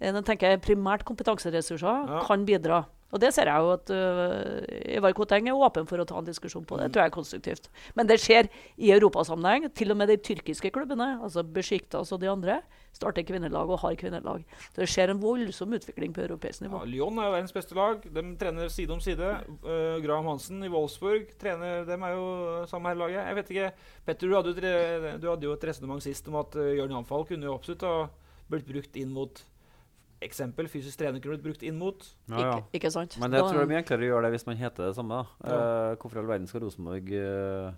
eh, 0.00 0.12
nå 0.14 0.22
tenker 0.24 0.54
jeg 0.54 0.62
primært 0.64 1.04
kompetanseressurser, 1.04 2.06
Ja. 2.08 2.22
kan 2.26 2.46
bidra. 2.46 2.84
Og 3.14 3.22
det 3.22 3.30
ser 3.34 3.46
jeg 3.46 3.62
jo 3.62 3.74
at 3.76 3.90
uh, 3.94 4.96
Ivar 4.96 5.14
Koteng 5.14 5.46
er 5.46 5.54
åpen 5.54 5.86
for 5.86 6.02
å 6.02 6.06
ta 6.08 6.18
en 6.18 6.26
diskusjon 6.26 6.64
på. 6.66 6.78
Det 6.80 6.88
tror 6.90 7.04
jeg 7.04 7.12
er 7.12 7.14
konstruktivt. 7.14 7.68
Men 7.94 8.10
det 8.10 8.18
skjer 8.22 8.48
i 8.74 8.90
europasammenheng. 8.96 9.68
Til 9.78 9.94
og 9.94 10.00
med 10.00 10.10
de 10.10 10.18
tyrkiske 10.18 10.72
klubbene, 10.74 11.14
altså 11.22 11.44
Besjiktas 11.46 12.10
og 12.14 12.22
de 12.24 12.32
andre, 12.32 12.58
starter 12.94 13.26
kvinnelag 13.26 13.70
og 13.70 13.80
har 13.84 13.94
kvinnelag. 13.98 14.42
Så 14.72 14.82
det 14.82 14.90
skjer 14.90 15.12
en 15.12 15.22
voldsom 15.22 15.78
utvikling 15.78 16.14
på 16.14 16.24
europeisk 16.26 16.64
nivå. 16.64 16.82
Ja, 16.82 16.90
Lyon 16.90 17.22
er 17.22 17.30
jo 17.30 17.36
verdens 17.36 17.54
beste 17.54 17.78
lag. 17.78 18.02
De 18.18 18.26
trener 18.40 18.74
side 18.74 18.94
om 18.94 19.02
side. 19.04 19.30
Uh, 19.62 20.02
Graham 20.02 20.32
Hansen 20.32 20.66
i 20.66 20.72
Wolfsburg 20.74 21.30
trener 21.38 21.86
Dem 21.86 22.02
er 22.06 22.18
jo 22.18 22.26
samme 22.70 22.90
herrelaget. 22.90 23.22
Jeg 23.22 23.38
vet 23.38 23.54
ikke. 23.54 23.72
Petter, 24.10 24.26
du 24.26 24.36
hadde 24.40 24.54
jo 24.54 24.58
et, 24.58 25.42
du 25.42 25.50
et 25.52 25.70
resonnement 25.70 26.02
sist 26.02 26.26
om 26.30 26.42
at 26.42 26.58
uh, 26.58 26.74
Jørn 26.74 26.98
Janfall 26.98 27.26
kunne 27.30 27.46
jo 27.46 27.54
absolutt 27.54 27.86
ha 27.86 27.96
blitt 28.50 28.66
brukt 28.68 28.98
inn 28.98 29.14
mot 29.14 29.38
Eksempel 30.24 30.68
fysisk 30.72 31.00
trener 31.00 31.20
kunne 31.22 31.36
blitt 31.36 31.44
brukt 31.44 31.64
inn 31.66 31.78
mot. 31.80 32.04
Ja, 32.30 32.38
ja. 32.38 32.52
Ikke, 32.58 32.78
ikke 32.80 32.92
sant? 32.94 33.16
Men 33.20 33.34
jeg 33.36 33.44
tror 33.44 33.58
det 33.60 33.64
er 33.66 33.72
mye 33.72 33.80
enklere 33.82 34.06
å 34.06 34.12
gjøre 34.12 34.28
det 34.28 34.36
hvis 34.36 34.46
man 34.48 34.60
heter 34.60 34.88
det 34.88 34.94
samme. 34.96 35.18
da. 35.20 35.50
Ja. 35.50 35.58
Uh, 35.58 35.96
hvorfor 36.00 36.18
i 36.18 36.22
all 36.22 36.30
verden 36.30 36.48
skal 36.50 36.64
Rosenborg 36.64 37.10
uh, 37.12 37.74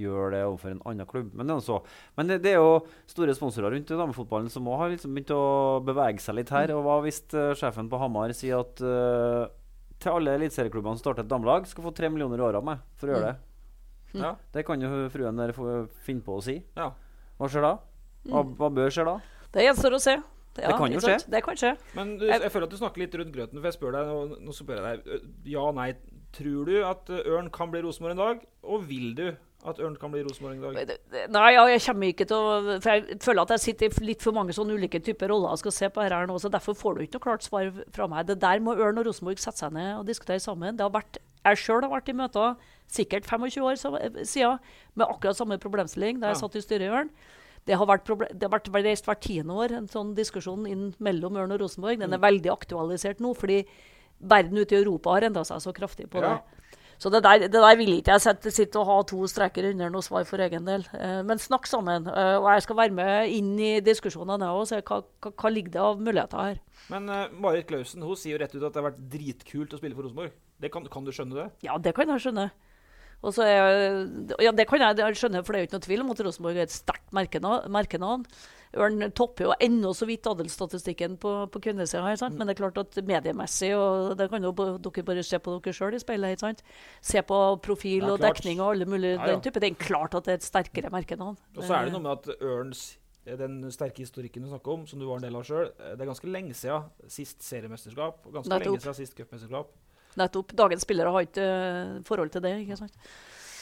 gjøre 0.00 0.30
det 0.34 0.42
overfor 0.46 0.72
en 0.72 0.82
annen 0.90 1.10
klubb? 1.10 1.34
Men 1.36 1.50
det 1.50 1.56
er, 1.58 1.64
så. 1.66 1.80
Men 2.16 2.32
det, 2.32 2.40
det 2.46 2.54
er 2.54 2.62
jo 2.62 2.78
store 3.10 3.36
sponsorer 3.36 3.76
rundt 3.76 3.92
i 3.92 4.00
damefotballen 4.00 4.50
som 4.52 4.70
også 4.70 4.80
har 4.80 4.94
liksom 4.94 5.14
begynt 5.18 5.34
å 5.36 5.44
bevege 5.86 6.24
seg 6.24 6.40
litt 6.40 6.54
her. 6.54 6.72
Og 6.76 6.84
hva 6.86 6.98
hvis 7.04 7.20
uh, 7.36 7.52
sjefen 7.58 7.92
på 7.92 8.00
Hamar 8.00 8.34
sier 8.36 8.64
at 8.64 8.84
til 10.02 10.10
alle 10.10 10.34
eliteserieklubbene 10.36 10.98
som 10.98 11.04
starter 11.04 11.24
et 11.24 11.30
damelag, 11.30 11.68
skal 11.70 11.84
få 11.86 11.92
tre 11.96 12.10
millioner 12.12 12.40
i 12.40 12.44
året 12.44 12.58
av 12.60 12.66
meg 12.66 12.80
for 12.98 13.08
å 13.08 13.14
gjøre 13.14 13.30
det? 13.30 13.36
Ja. 14.14 14.34
Det 14.54 14.62
kan 14.66 14.82
jo 14.82 14.90
fruen 15.10 15.38
der 15.38 15.54
finne 15.54 16.22
på 16.24 16.38
å 16.38 16.42
si. 16.44 16.60
Ja. 16.76 16.92
Hva 17.38 17.50
skjer 17.50 17.64
da? 17.66 17.72
Hva, 18.30 18.44
hva 18.58 18.70
bør 18.72 18.92
skje 18.94 19.06
da? 19.08 19.18
Det 19.54 19.64
gjenstår 19.66 19.96
å 19.96 20.02
se. 20.02 20.14
Ja, 20.58 20.68
Det 20.70 20.76
kan 20.78 20.92
jo 20.92 21.00
skje. 21.02 21.16
Det 21.30 21.42
kan 21.42 21.56
skje. 21.58 21.72
Men 21.96 22.16
du, 22.20 22.26
jeg 22.30 22.52
føler 22.52 22.68
at 22.68 22.70
du 22.70 22.76
snakker 22.78 23.02
litt 23.02 23.14
rundt 23.18 23.34
grøten. 23.34 23.58
For 23.58 23.66
jeg 23.70 23.74
spør 23.78 23.96
deg, 23.96 24.12
nå, 24.44 24.52
spør 24.54 24.82
jeg 24.82 25.00
deg 25.04 25.24
ja, 25.54 25.64
nei. 25.74 25.88
Tror 26.34 26.66
du 26.66 26.76
at 26.82 27.10
Ørn 27.30 27.50
kan 27.54 27.70
bli 27.70 27.82
Rosenborg 27.84 28.14
en 28.16 28.22
dag? 28.22 28.40
Og 28.66 28.86
vil 28.88 29.12
du 29.14 29.26
at 29.64 29.78
Ørn 29.80 29.94
kan 29.96 30.10
bli 30.12 30.22
Rosenborg 30.26 30.56
en 30.58 30.64
dag? 30.74 30.94
Nei, 31.30 31.44
ja, 31.54 31.62
jeg 31.70 31.82
kommer 31.86 32.10
ikke 32.10 32.26
til 32.26 32.36
å 32.36 32.78
For 32.82 32.88
jeg 32.90 33.18
føler 33.22 33.42
at 33.46 33.52
jeg 33.54 33.62
sitter 33.64 33.86
i 34.02 34.06
litt 34.10 34.22
for 34.26 34.34
mange 34.36 34.52
sånne 34.56 34.74
ulike 34.74 34.98
typer 35.06 35.30
roller 35.30 35.54
og 35.54 35.60
skal 35.62 35.74
se 35.74 35.90
på 35.94 36.02
dette 36.02 36.18
her 36.18 36.26
nå, 36.30 36.38
så 36.42 36.50
derfor 36.52 36.74
får 36.78 36.98
du 36.98 37.04
ikke 37.06 37.20
noe 37.20 37.26
klart 37.28 37.46
svar 37.46 37.70
fra 37.94 38.08
meg. 38.10 38.26
Det 38.26 38.40
der 38.42 38.62
må 38.66 38.74
Ørn 38.74 38.98
og 38.98 39.06
Rosenborg 39.06 39.38
sette 39.42 39.62
seg 39.62 39.72
ned 39.78 39.92
og 40.00 40.06
diskutere 40.10 40.42
sammen. 40.42 40.74
Det 40.76 40.84
har 40.86 40.92
vært, 40.94 41.20
jeg 41.46 41.62
sjøl 41.62 41.86
har 41.86 41.94
vært 41.94 42.10
i 42.10 42.18
møter 42.18 42.58
sikkert 42.90 43.30
25 43.30 43.62
år 43.70 43.78
siden 43.78 44.58
med 44.94 45.06
akkurat 45.06 45.38
samme 45.38 45.58
problemstilling 45.62 46.18
da 46.20 46.32
jeg 46.34 46.36
Ja. 46.36 46.42
satt 46.42 46.58
i 46.58 46.64
styret 46.66 46.86
i 46.90 46.92
Ørn. 46.98 47.10
Det 47.64 47.78
har 47.80 47.88
vært, 47.88 48.10
det 48.34 48.44
har 48.44 48.52
vært 48.52 48.68
reist 48.84 49.06
hvert 49.08 49.22
tiende 49.24 49.54
år 49.56 49.72
en 49.72 49.88
sånn 49.88 50.12
diskusjon 50.16 50.66
inn 50.68 50.90
mellom 51.02 51.38
Ørn 51.40 51.54
og 51.56 51.62
Rosenborg. 51.62 52.02
Den 52.02 52.12
er 52.12 52.20
veldig 52.20 52.52
aktualisert 52.52 53.22
nå, 53.24 53.32
fordi 53.38 53.62
verden 54.20 54.60
ute 54.60 54.76
i 54.76 54.82
Europa 54.82 55.14
har 55.16 55.28
endra 55.30 55.44
seg 55.48 55.62
så 55.64 55.72
kraftig 55.76 56.10
på 56.12 56.20
Ja. 56.22 56.34
det. 56.36 56.60
Så 56.98 57.10
det 57.10 57.24
der, 57.24 57.38
det 57.48 57.50
der 57.50 57.76
vil 57.76 57.96
ikke 57.96 58.12
jeg 58.14 58.22
sette, 58.22 58.50
sitte 58.54 58.78
og 58.78 58.86
ha 58.86 59.02
to 59.02 59.26
streker 59.26 59.66
under 59.72 59.90
noe 59.90 60.04
svar 60.04 60.24
for 60.28 60.38
egen 60.38 60.64
del. 60.64 60.84
Eh, 60.94 61.22
men 61.26 61.40
snakk 61.42 61.66
sammen. 61.66 62.06
Eh, 62.06 62.36
og 62.38 62.46
jeg 62.52 62.62
skal 62.62 62.76
være 62.78 62.94
med 62.94 63.32
inn 63.34 63.58
i 63.58 63.80
diskusjonene 63.84 64.46
og 64.54 64.68
se 64.70 64.78
hva, 64.80 65.00
hva, 65.20 65.32
hva 65.34 65.50
ligger 65.50 65.74
det 65.74 65.82
av 65.82 66.00
muligheter 66.00 66.38
her. 66.38 66.60
Men 66.92 67.10
uh, 67.10 67.26
Marit 67.32 67.66
Klausen 67.66 68.04
hun 68.04 68.14
sier 68.16 68.36
jo 68.36 68.42
rett 68.44 68.54
ut 68.54 68.62
at 68.62 68.72
det 68.72 68.80
har 68.80 68.90
vært 68.92 69.02
dritkult 69.10 69.74
å 69.74 69.80
spille 69.80 69.98
for 69.98 70.06
Rosenborg. 70.06 70.36
Det 70.62 70.70
kan, 70.72 70.86
kan 70.86 71.04
du 71.04 71.10
skjønne 71.12 71.34
det? 71.40 71.48
Ja, 71.66 71.80
det 71.82 71.96
kan 71.98 72.08
jeg 72.14 72.22
skjønne. 72.22 72.46
Og 73.24 73.32
så 73.32 73.46
er, 73.48 74.02
ja, 74.44 74.52
det 74.52 74.66
kan 74.68 74.82
jeg 74.84 75.16
skjønne, 75.16 75.40
for 75.44 75.54
det 75.54 75.60
er 75.60 75.64
jo 75.64 75.68
ikke 75.70 75.78
noe 75.78 75.86
tvil 75.86 76.04
om 76.04 76.12
at 76.12 76.20
Rosenborg 76.26 76.60
er 76.60 76.68
et 76.68 76.74
sterkt 76.74 77.14
merkenavn. 77.16 78.26
Ørn 78.74 79.04
topper 79.14 79.46
jo 79.46 79.54
ennå 79.62 79.92
så 79.94 80.06
vidt 80.08 80.26
adelsstatistikken 80.26 81.16
på, 81.22 81.32
på 81.52 81.60
kvinnesida 81.62 82.02
men 82.34 82.48
det 82.48 82.56
er 82.56 82.58
klart 82.58 82.80
at 82.80 82.98
mediemessig, 83.06 83.70
og 83.78 84.16
det 84.18 84.26
kan 84.32 84.42
jo 84.42 84.50
dere 84.54 85.06
bare 85.06 85.22
se 85.26 85.38
på 85.38 85.54
dere 85.54 85.76
sjøl 85.76 85.94
i 85.94 86.02
speilet, 86.02 86.34
ikke 86.34 86.46
sant? 86.48 86.64
se 87.00 87.22
på 87.22 87.38
profil 87.62 88.08
og 88.10 88.18
dekning 88.22 88.60
og 88.60 88.74
alle 88.74 88.88
mulige 88.90 89.14
Ja, 89.14 89.28
ja. 89.28 89.32
den 89.32 89.44
type 89.44 89.62
ting. 89.62 89.78
Klart 89.78 90.16
at 90.18 90.26
det 90.26 90.34
er 90.34 90.42
et 90.42 90.48
sterkere 90.48 90.90
merkenavn. 90.90 91.38
Og 91.54 91.62
så 91.62 91.78
er 91.78 91.86
det 91.86 91.94
noe 91.94 92.02
med 92.02 92.18
at 92.18 92.42
Ørns 92.42 92.84
den 93.24 93.62
sterke 93.72 94.02
historikken 94.04 94.44
du 94.44 94.50
snakker 94.50 94.74
om, 94.74 94.82
som 94.86 95.00
du 95.00 95.06
var 95.08 95.16
en 95.16 95.24
del 95.24 95.38
av 95.38 95.46
sjøl, 95.48 95.70
det 95.78 95.96
er 95.96 96.10
ganske 96.10 96.28
lenge 96.28 96.56
siden 96.58 96.90
sist 97.08 97.40
seriemesterskap. 97.46 98.26
Og 98.26 98.34
ganske 98.36 98.58
lenge 98.58 98.82
siden 98.82 98.98
sist 98.98 99.16
cupmesterskap. 99.16 99.70
Nettopp. 100.20 100.54
Dagens 100.56 100.84
spillere 100.86 101.12
har 101.14 101.26
ikke 101.26 101.44
eh, 101.44 101.94
forhold 102.06 102.30
til 102.34 102.44
det. 102.44 102.52
ikke 102.62 102.78
sant? 102.78 102.94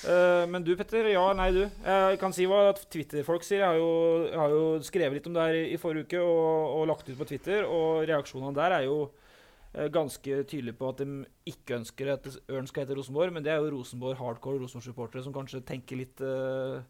Uh, 0.03 0.43
men 0.51 0.65
du, 0.67 0.73
Petter. 0.77 1.07
Ja, 1.13 1.25
nei, 1.39 1.49
du. 1.55 1.63
Jeg 1.63 2.19
kan 2.19 2.35
si 2.35 2.47
hva 2.51 2.73
Twitter-folk 2.75 3.45
sier. 3.47 3.63
Jeg 3.63 3.69
har, 3.69 3.79
jo, 3.79 3.91
jeg 4.27 4.39
har 4.41 4.55
jo 4.57 4.63
skrevet 4.83 5.19
litt 5.19 5.29
om 5.31 5.37
det 5.37 5.45
her 5.47 5.59
i, 5.61 5.67
i 5.77 5.81
forrige 5.81 6.09
uke 6.09 6.23
og, 6.23 6.79
og 6.79 6.87
lagt 6.91 7.11
ut 7.11 7.19
på 7.21 7.29
Twitter. 7.31 7.69
Og 7.69 8.03
reaksjonene 8.11 8.57
der 8.59 8.77
er 8.81 8.89
jo 8.89 8.97
uh, 9.07 9.87
ganske 9.95 10.43
tydelige 10.51 10.79
på 10.81 10.91
at 10.91 11.05
de 11.05 11.23
ikke 11.55 11.79
ønsker 11.79 12.15
at 12.17 12.27
Ørn 12.51 12.67
skal 12.71 12.85
hete 12.85 12.99
Rosenborg. 12.99 13.37
Men 13.37 13.47
det 13.47 13.55
er 13.55 13.63
jo 13.63 13.77
Rosenborg 13.77 14.19
hardcore 14.19 14.65
Rosenborg-supportere 14.65 15.23
som 15.29 15.37
kanskje 15.37 15.63
tenker 15.71 16.03
litt 16.03 16.25
uh, 16.27 16.83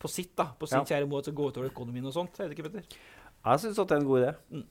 på 0.00 0.08
sitt, 0.08 0.36
da. 0.38 0.52
På 0.56 0.70
sin 0.70 0.80
Ja. 0.80 0.86
kjære 0.94 1.10
mor, 1.10 1.20
at 1.20 1.28
det 1.28 1.34
går 1.34 1.50
gå 1.50 1.54
utover 1.56 1.72
økonomien 1.74 2.06
og 2.06 2.14
sånt. 2.14 2.38
Er 2.40 2.48
det 2.48 2.56
ikke, 2.56 2.70
Petter? 2.70 2.86
Jeg 3.40 3.60
syns 3.60 3.76
det 3.76 3.90
er 3.90 4.00
en 4.00 4.06
god 4.08 4.22
idé. 4.22 4.30
Mm. 4.54 4.68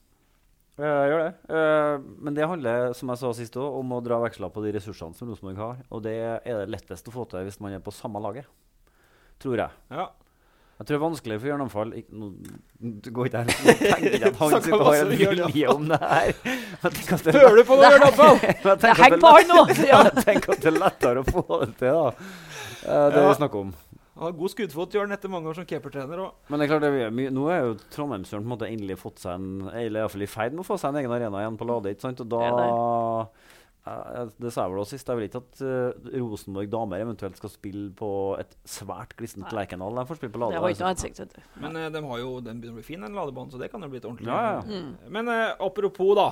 Jeg 0.79 1.09
gjør 1.11 1.21
det. 1.25 1.31
Uh, 1.51 2.07
men 2.23 2.37
det 2.37 2.47
handler 2.47 2.93
som 2.95 3.11
jeg 3.11 3.19
sa 3.19 3.33
sist 3.35 3.57
også, 3.59 3.81
om 3.81 3.91
å 3.97 3.99
dra 4.05 4.21
veksler 4.23 4.51
på 4.53 4.63
de 4.63 4.71
ressursene 4.77 5.17
som 5.17 5.27
Rosenborg 5.31 5.59
har. 5.59 5.81
Og 5.91 6.03
det 6.05 6.15
er 6.23 6.39
det 6.61 6.69
lettest 6.71 7.09
å 7.11 7.15
få 7.15 7.25
til 7.31 7.43
hvis 7.49 7.59
man 7.59 7.75
er 7.75 7.83
på 7.83 7.91
samme 7.95 8.21
laget. 8.23 8.47
Tror 9.43 9.59
jeg. 9.59 9.75
Ja. 9.91 10.07
Jeg 10.79 10.87
tror 10.87 10.95
det 10.95 10.99
er 10.99 11.03
vanskelig 11.03 11.37
for 11.41 11.49
Jørn 11.49 11.61
Amfall 11.65 11.89
Nå 12.15 12.27
går 13.11 13.27
ikke 13.27 13.39
jeg 13.41 13.47
Nå 13.49 13.73
tenker 13.81 14.13
jeg 14.13 14.29
at 14.29 14.37
han 14.39 14.53
sitter 14.63 14.83
har 14.85 14.99
en 15.01 15.09
om 15.09 15.09
vilje 15.11 15.73
om 15.73 15.89
det 15.89 15.97
her. 15.99 16.29
Føler 17.19 17.57
du 17.59 17.63
på 17.67 17.79
tenker 18.79 18.87
at 18.93 18.99
Heng 19.01 19.15
det- 19.17 19.19
på 19.25 19.33
han 19.35 19.51
nå! 19.51 19.57
Tenker 20.29 20.53
at 20.55 20.63
det 20.63 20.71
er 20.71 20.77
lettere 20.79 21.19
å 21.19 21.27
få 21.27 21.43
det 21.65 21.73
til, 21.81 21.99
da. 21.99 22.13
Uh, 22.79 23.09
det 23.11 23.19
Ja. 23.19 23.25
vi 23.27 23.35
snakker 23.41 23.65
om. 23.65 23.73
Han 24.19 24.33
har 24.33 24.33
god 24.35 24.51
skuddfot, 24.51 24.95
Jørn, 24.97 25.15
etter 25.15 25.31
mange 25.31 25.47
år 25.47 25.55
som 25.55 25.65
keepertrener. 25.67 26.19
Men 26.51 26.59
det 26.59 26.65
er 26.65 26.71
klart 26.73 26.83
det 26.83 26.89
er 27.05 27.13
mye, 27.15 27.31
nå 27.31 27.45
er 27.53 27.61
jo 27.63 27.77
Trondheimsjørn 27.93 28.43
på 28.43 28.49
en 28.49 28.51
måte 28.51 28.67
endelig 28.67 28.97
fått 28.99 29.21
seg 29.23 29.37
en 29.39 29.69
Eller 29.71 30.01
iallfall 30.03 30.25
i 30.25 30.27
ferd 30.27 30.57
med 30.57 30.65
å 30.65 30.67
få 30.67 30.75
seg 30.81 30.91
en 30.91 30.99
egen 30.99 31.13
arena 31.15 31.39
igjen 31.39 31.59
på 31.59 31.67
Lade. 31.69 31.93
ikke 31.93 32.03
sant? 32.03 32.19
Og 32.25 32.27
da 32.33 32.41
Det 34.35 34.51
sa 34.51 34.65
jeg 34.65 34.73
vel 34.73 34.81
også 34.83 34.97
sist. 34.97 35.07
Jeg 35.07 35.21
vil 35.21 35.29
ikke 35.29 35.39
at 35.39 35.61
uh, 35.63 36.09
Rosenborg 36.19 36.67
damer 36.73 37.05
eventuelt 37.05 37.39
skal 37.39 37.53
spille 37.53 37.85
på 37.95 38.11
et 38.41 38.59
svært 38.67 39.15
glissent 39.21 39.55
Lerkendal. 39.55 39.95
De 40.01 40.05
får 40.11 40.19
spille 40.19 40.35
på 40.35 40.43
Lade. 40.43 40.59
Det 40.59 40.65
var 40.67 40.75
ikke 40.75 40.83
noe 40.83 40.91
altså. 40.91 41.07
hensikt. 41.07 41.23
vet 41.23 41.39
du. 41.39 41.63
Men 41.63 41.79
uh, 41.79 41.87
de 41.95 42.03
har 42.11 42.21
jo, 42.25 42.35
den 42.43 42.59
begynner 42.59 42.75
å 42.75 42.81
bli 42.83 42.87
fin, 42.91 43.07
den 43.07 43.15
ladebanen, 43.15 43.55
så 43.55 43.63
det 43.63 43.71
kan 43.71 43.87
jo 43.87 43.91
bli 43.95 44.03
et 44.03 44.11
ordentlig 44.11 44.35
Ja, 44.35 44.59
ja. 44.59 44.61
Mm. 44.67 44.93
Men 45.15 45.31
uh, 45.31 45.55
apropos, 45.63 46.11
da. 46.19 46.29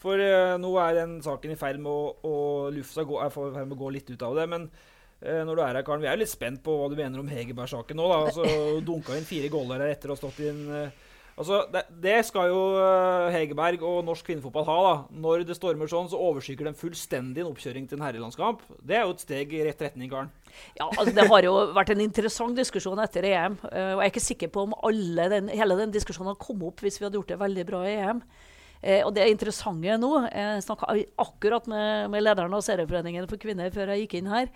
For 0.00 0.20
nå 0.60 0.68
er 0.80 0.94
den 0.96 1.18
saken 1.24 1.52
i 1.52 1.60
ferd 1.60 1.80
med 1.80 1.92
å, 1.92 2.14
å 2.24 2.36
lufta 2.72 3.02
gå, 3.04 3.16
er 3.20 3.32
i 3.32 3.34
ferd 3.34 3.64
med 3.64 3.76
å 3.76 3.80
gå 3.80 3.96
litt 3.96 4.12
ut 4.12 4.28
av 4.28 4.36
det. 4.36 4.46
Men 4.48 4.70
når 5.20 5.56
du 5.56 5.62
er 5.62 5.74
her, 5.74 5.84
Karen. 5.86 6.00
Vi 6.02 6.08
er 6.08 6.16
jo 6.16 6.22
litt 6.24 6.32
spent 6.32 6.62
på 6.64 6.74
hva 6.80 6.88
du 6.90 6.96
mener 6.98 7.20
om 7.20 7.28
Hegerberg-saken 7.28 7.98
nå. 7.98 8.08
da. 8.08 8.18
Altså, 8.30 8.80
Dunka 8.86 9.18
inn 9.18 9.28
fire 9.28 9.52
goller 9.52 9.84
her 9.84 9.94
etter 9.94 10.12
å 10.12 10.16
ha 10.16 10.20
stått 10.20 10.40
inn 10.46 10.66
eh, 10.72 11.06
Altså, 11.40 11.62
det, 11.72 11.86
det 12.02 12.18
skal 12.28 12.50
jo 12.50 12.58
eh, 12.76 13.30
Hegerberg 13.32 13.80
og 13.86 14.02
norsk 14.04 14.26
kvinnefotball 14.28 14.66
ha. 14.66 14.76
da. 14.84 15.20
Når 15.24 15.46
det 15.48 15.56
stormer 15.56 15.88
sånn, 15.88 16.10
så 16.12 16.18
overskygger 16.20 16.68
de 16.68 16.74
fullstendig 16.76 17.40
en 17.40 17.48
oppkjøring 17.48 17.86
til 17.88 17.96
en 17.96 18.04
herrelandskamp. 18.04 18.60
Det 18.84 18.98
er 18.98 19.06
jo 19.06 19.14
et 19.14 19.24
steg 19.24 19.54
i 19.56 19.62
rett 19.64 19.80
retning, 19.86 20.10
Karen. 20.12 20.28
Ja, 20.76 20.90
altså 20.90 21.14
Det 21.16 21.24
har 21.30 21.46
jo 21.46 21.54
vært 21.76 21.94
en 21.94 22.04
interessant 22.04 22.58
diskusjon 22.58 23.00
etter 23.00 23.24
EM. 23.30 23.56
eh, 23.70 23.94
og 23.94 24.02
Jeg 24.02 24.10
er 24.10 24.12
ikke 24.12 24.26
sikker 24.26 24.52
på 24.52 24.66
om 24.66 24.76
den, 25.32 25.48
hele 25.48 25.80
den 25.80 25.94
diskusjonen 25.96 26.34
hadde 26.34 26.44
kommet 26.44 26.68
opp 26.68 26.84
hvis 26.84 27.00
vi 27.00 27.08
hadde 27.08 27.16
gjort 27.16 27.32
det 27.32 27.40
veldig 27.40 27.66
bra 27.72 27.82
i 27.88 27.96
EM. 27.96 28.22
Eh, 28.82 29.00
og 29.04 29.12
det 29.12 29.26
interessante 29.28 29.96
nå 30.00 30.10
Jeg 30.32 30.62
snakka 30.64 30.92
akkurat 31.20 31.66
med, 31.68 32.10
med 32.12 32.22
lederen 32.24 32.54
av 32.56 32.64
Serieforeningen 32.64 33.28
for 33.28 33.40
kvinner 33.40 33.72
før 33.72 33.94
jeg 33.94 34.04
gikk 34.06 34.20
inn 34.20 34.30
her. 34.32 34.52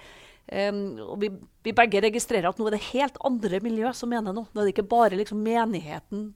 Em, 0.52 0.80
og 1.00 1.18
vi, 1.22 1.30
vi 1.64 1.72
begge 1.76 2.02
registrerer 2.04 2.50
at 2.50 2.58
nå 2.60 2.68
er 2.68 2.76
det 2.76 2.86
helt 2.90 3.20
andre 3.24 3.60
miljø 3.64 3.92
som 3.96 4.10
mener 4.12 4.34
noe. 4.36 4.50
Nå 4.52 4.60
er 4.60 4.68
det 4.68 4.74
ikke 4.76 4.90
bare 4.92 5.20
liksom 5.20 5.40
menigheten 5.44 6.32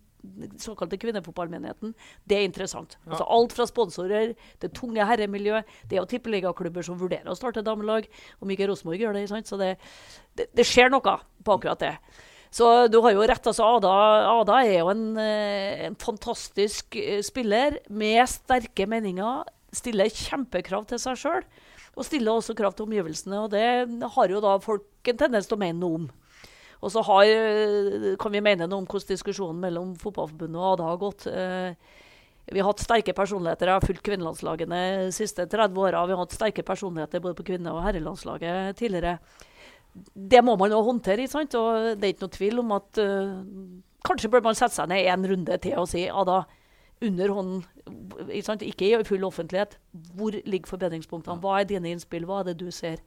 såkalte 0.58 0.98
kvinnefotballmenigheten. 1.00 1.94
Det 2.28 2.36
er 2.36 2.46
interessant. 2.46 2.96
Altså 3.06 3.26
Alt 3.32 3.54
fra 3.56 3.66
sponsorer 3.68 4.34
til 4.60 4.72
tunge 4.74 5.04
herremiljø. 5.06 5.60
Det 5.88 5.96
er 5.96 6.02
jo 6.02 6.08
tippeligaklubber 6.10 6.84
som 6.84 6.98
vurderer 7.00 7.30
å 7.30 7.36
starte 7.38 7.64
damelag. 7.64 8.08
Om 8.42 8.50
ikke 8.54 8.68
Rosenborg 8.70 9.04
gjør 9.04 9.18
det. 9.18 9.28
Sant? 9.30 9.50
Så 9.50 9.58
det, 9.60 9.76
det, 10.38 10.48
det 10.56 10.66
skjer 10.66 10.92
noe 10.92 11.02
på 11.44 11.54
akkurat 11.54 11.84
det. 11.84 11.94
Så 12.50 12.88
du 12.88 13.00
har 13.04 13.12
jo 13.12 13.26
rett. 13.28 13.46
altså 13.46 13.66
Ada, 13.76 13.94
Ada 14.32 14.60
er 14.64 14.78
jo 14.80 14.90
en, 14.92 15.06
eh, 15.20 15.86
en 15.88 15.98
fantastisk 16.00 16.96
eh, 16.96 17.20
spiller 17.24 17.78
med 17.88 18.24
sterke 18.30 18.88
meninger. 18.88 19.48
Stiller 19.76 20.08
kjempekrav 20.08 20.88
til 20.88 21.02
seg 21.02 21.20
sjøl. 21.20 21.44
Og 21.96 22.04
stiller 22.06 22.32
også 22.32 22.56
krav 22.58 22.74
til 22.76 22.86
omgivelsene. 22.86 23.44
Og 23.44 23.50
det 23.50 24.08
har 24.16 24.34
jo 24.34 24.42
da 24.44 24.56
folk 24.62 25.08
en 25.08 25.20
tendens 25.20 25.48
til 25.48 25.56
å 25.56 25.62
mene 25.62 25.80
noe 25.80 26.02
om. 26.02 26.10
Og 26.78 26.92
så 26.94 27.02
har, 27.02 27.24
eh, 27.24 28.16
kan 28.20 28.32
vi 28.32 28.40
mene 28.40 28.68
noe 28.68 28.78
om 28.78 28.86
hvordan 28.86 29.16
diskusjonen 29.16 29.58
mellom 29.58 29.96
Fotballforbundet 29.98 30.60
og 30.60 30.72
Ada 30.72 30.84
har 30.92 30.98
gått. 30.98 31.26
Eh, 31.26 31.74
Vi 32.50 32.60
har 32.60 32.72
hatt 32.72 32.80
sterke 32.80 33.12
personligheter. 33.12 33.66
Jeg 33.66 33.76
har 33.76 33.84
fulgt 33.84 34.02
kvinnelandslagene 34.02 35.04
de 35.04 35.12
siste 35.12 35.44
30 35.46 35.76
åra. 35.76 36.06
Vi 36.06 36.14
har 36.14 36.24
hatt 36.24 36.32
sterke 36.32 36.64
personligheter 36.64 37.20
både 37.20 37.36
på 37.36 37.44
kvinne- 37.44 37.74
og 37.74 37.84
herrelandslaget 37.84 38.74
tidligere. 38.74 39.18
Det 40.16 40.40
må 40.42 40.56
man 40.56 40.70
jo 40.70 40.80
håndtere. 40.82 41.18
ikke 41.24 41.30
sant? 41.30 41.54
Og 41.54 42.00
det 42.00 42.04
er 42.04 42.14
ikke 42.14 42.24
noe 42.24 42.38
tvil 42.38 42.58
om 42.60 42.72
at 42.72 42.98
uh, 42.98 43.42
kanskje 44.02 44.30
bør 44.30 44.42
man 44.44 44.54
sette 44.54 44.72
seg 44.78 44.88
ned 44.88 45.04
en 45.04 45.28
runde 45.28 45.58
til 45.60 45.76
og 45.76 45.88
si 45.88 46.08
Ada, 46.08 46.46
under 47.04 47.32
hånden, 47.34 47.62
ikke, 48.26 48.44
sant? 48.46 48.64
ikke 48.66 48.90
i 48.90 49.04
full 49.06 49.24
offentlighet, 49.28 49.78
hvor 50.18 50.34
ligger 50.34 50.70
forbedringspunktene? 50.70 51.38
Hva 51.42 51.60
er 51.60 51.68
dine 51.70 51.92
innspill? 51.94 52.26
Hva 52.26 52.42
er 52.42 52.50
det 52.50 52.58
du 52.60 52.70
ser? 52.74 53.02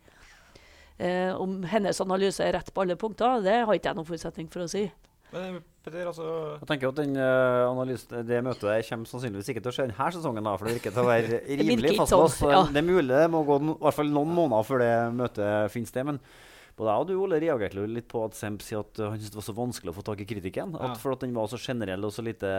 Eh, 1.01 1.31
om 1.35 1.61
hennes 1.67 1.97
analyse 2.03 2.43
er 2.45 2.55
rett 2.55 2.73
på 2.73 2.83
alle 2.83 2.95
punkter, 2.99 3.41
det 3.43 3.63
har 3.65 3.73
ikke 3.73 3.89
jeg 3.89 3.97
noen 3.97 4.07
forutsetning 4.07 4.51
for 4.53 4.63
å 4.63 4.69
si. 4.71 4.85
Men 5.31 5.61
Peter, 5.81 6.05
altså 6.09 6.25
Jeg 6.59 6.67
tenker 6.67 6.89
at 6.91 6.97
den 6.99 7.15
uh, 7.15 7.69
analysen, 7.69 8.25
Det 8.27 8.41
møtet 8.43 8.67
der 8.67 8.81
kommer 8.83 9.07
sannsynligvis 9.07 9.49
ikke 9.53 9.61
til 9.63 9.71
å 9.71 9.75
skje 9.77 9.85
denne 9.87 10.07
sesongen. 10.11 10.43
da, 10.43 10.55
For 10.59 10.67
det 10.67 10.73
virker 10.75 10.93
til 10.93 11.01
å 11.01 11.07
være 11.07 11.39
rimelig 11.61 11.93
fast. 11.95 12.11
fastlåst. 12.11 12.41
sånn, 12.41 12.51
ja. 12.51 12.61
Det 12.67 12.81
er 12.81 12.87
mulig 12.89 13.15
det 13.15 13.29
må 13.31 13.43
gå 13.47 13.57
no, 13.63 13.77
i 13.79 13.85
hvert 13.85 13.97
fall 13.97 14.11
noen 14.11 14.33
måneder 14.35 14.67
før 14.67 14.83
det 14.83 14.91
møtet 15.17 15.71
finner 15.73 15.91
sted. 15.93 16.09
Men 16.09 16.19
både 16.77 16.91
jeg 16.91 17.05
og 17.05 17.07
du 17.07 17.15
Ole, 17.15 17.39
reagerte 17.41 17.87
litt 17.87 18.09
på 18.11 18.25
at 18.27 18.35
Semp 18.37 18.65
sier 18.65 18.83
at 18.83 19.01
han 19.01 19.15
syntes 19.15 19.31
det 19.31 19.39
var 19.39 19.47
så 19.47 19.57
vanskelig 19.57 19.93
å 19.93 19.97
få 19.97 20.05
tak 20.11 20.21
i 20.25 20.27
kritikken. 20.33 20.75
Ja. 20.75 20.91
For 20.99 21.15
at 21.15 21.23
den 21.23 21.33
var 21.37 21.47
så 21.51 21.61
generell 21.63 22.05
og 22.07 22.13
så 22.13 22.27
lite 22.27 22.51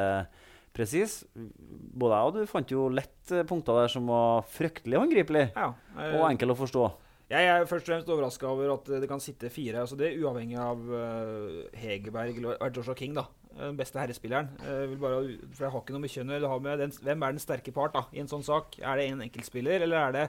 presis. 0.76 1.22
Både 1.34 2.18
jeg 2.18 2.28
og 2.28 2.36
du 2.36 2.50
fant 2.50 2.72
jo 2.74 2.88
lett 2.92 3.32
eh, 3.32 3.46
punkter 3.48 3.82
der 3.82 3.92
som 3.92 4.08
var 4.10 4.44
fryktelig 4.52 5.00
håndgripelige 5.00 5.52
Ja, 5.52 5.72
øh, 5.96 6.18
og 6.18 6.28
enkel 6.30 6.54
å 6.54 6.58
forstå. 6.58 6.86
Jeg 7.32 7.48
er 7.48 7.62
først 7.64 7.86
og 7.86 7.92
fremst 7.94 8.10
overraska 8.12 8.48
over 8.50 8.74
at 8.74 8.88
eh, 8.92 9.00
det 9.00 9.08
kan 9.08 9.22
sitte 9.22 9.52
fire. 9.52 9.84
altså 9.84 9.96
Det 9.96 10.10
er 10.10 10.18
uavhengig 10.20 10.58
av 10.60 10.82
uh, 10.88 11.62
Hegerberg 11.80 12.40
eller 12.40 12.74
Joshua 12.76 12.96
King, 12.98 13.14
da. 13.16 13.28
Den 13.52 13.76
beste 13.76 14.00
herrespilleren. 14.00 14.48
Vil 14.64 14.96
bare, 14.96 15.16
for 15.52 15.66
Jeg 15.66 15.72
har 15.74 15.82
ikke 15.82 15.92
noe 15.92 16.00
med 16.00 16.12
kjønn 16.12 16.30
å 16.32 16.38
gjøre, 16.38 16.88
Hvem 17.04 17.24
er 17.26 17.34
den 17.34 17.42
sterke 17.42 17.74
part 17.76 17.92
da, 17.92 18.06
i 18.16 18.22
en 18.22 18.30
sånn 18.30 18.44
sak? 18.44 18.78
Er 18.80 18.96
det 18.96 19.10
en 19.10 19.20
enkeltspiller, 19.26 19.84
eller 19.84 19.98
er 20.06 20.14
det 20.16 20.22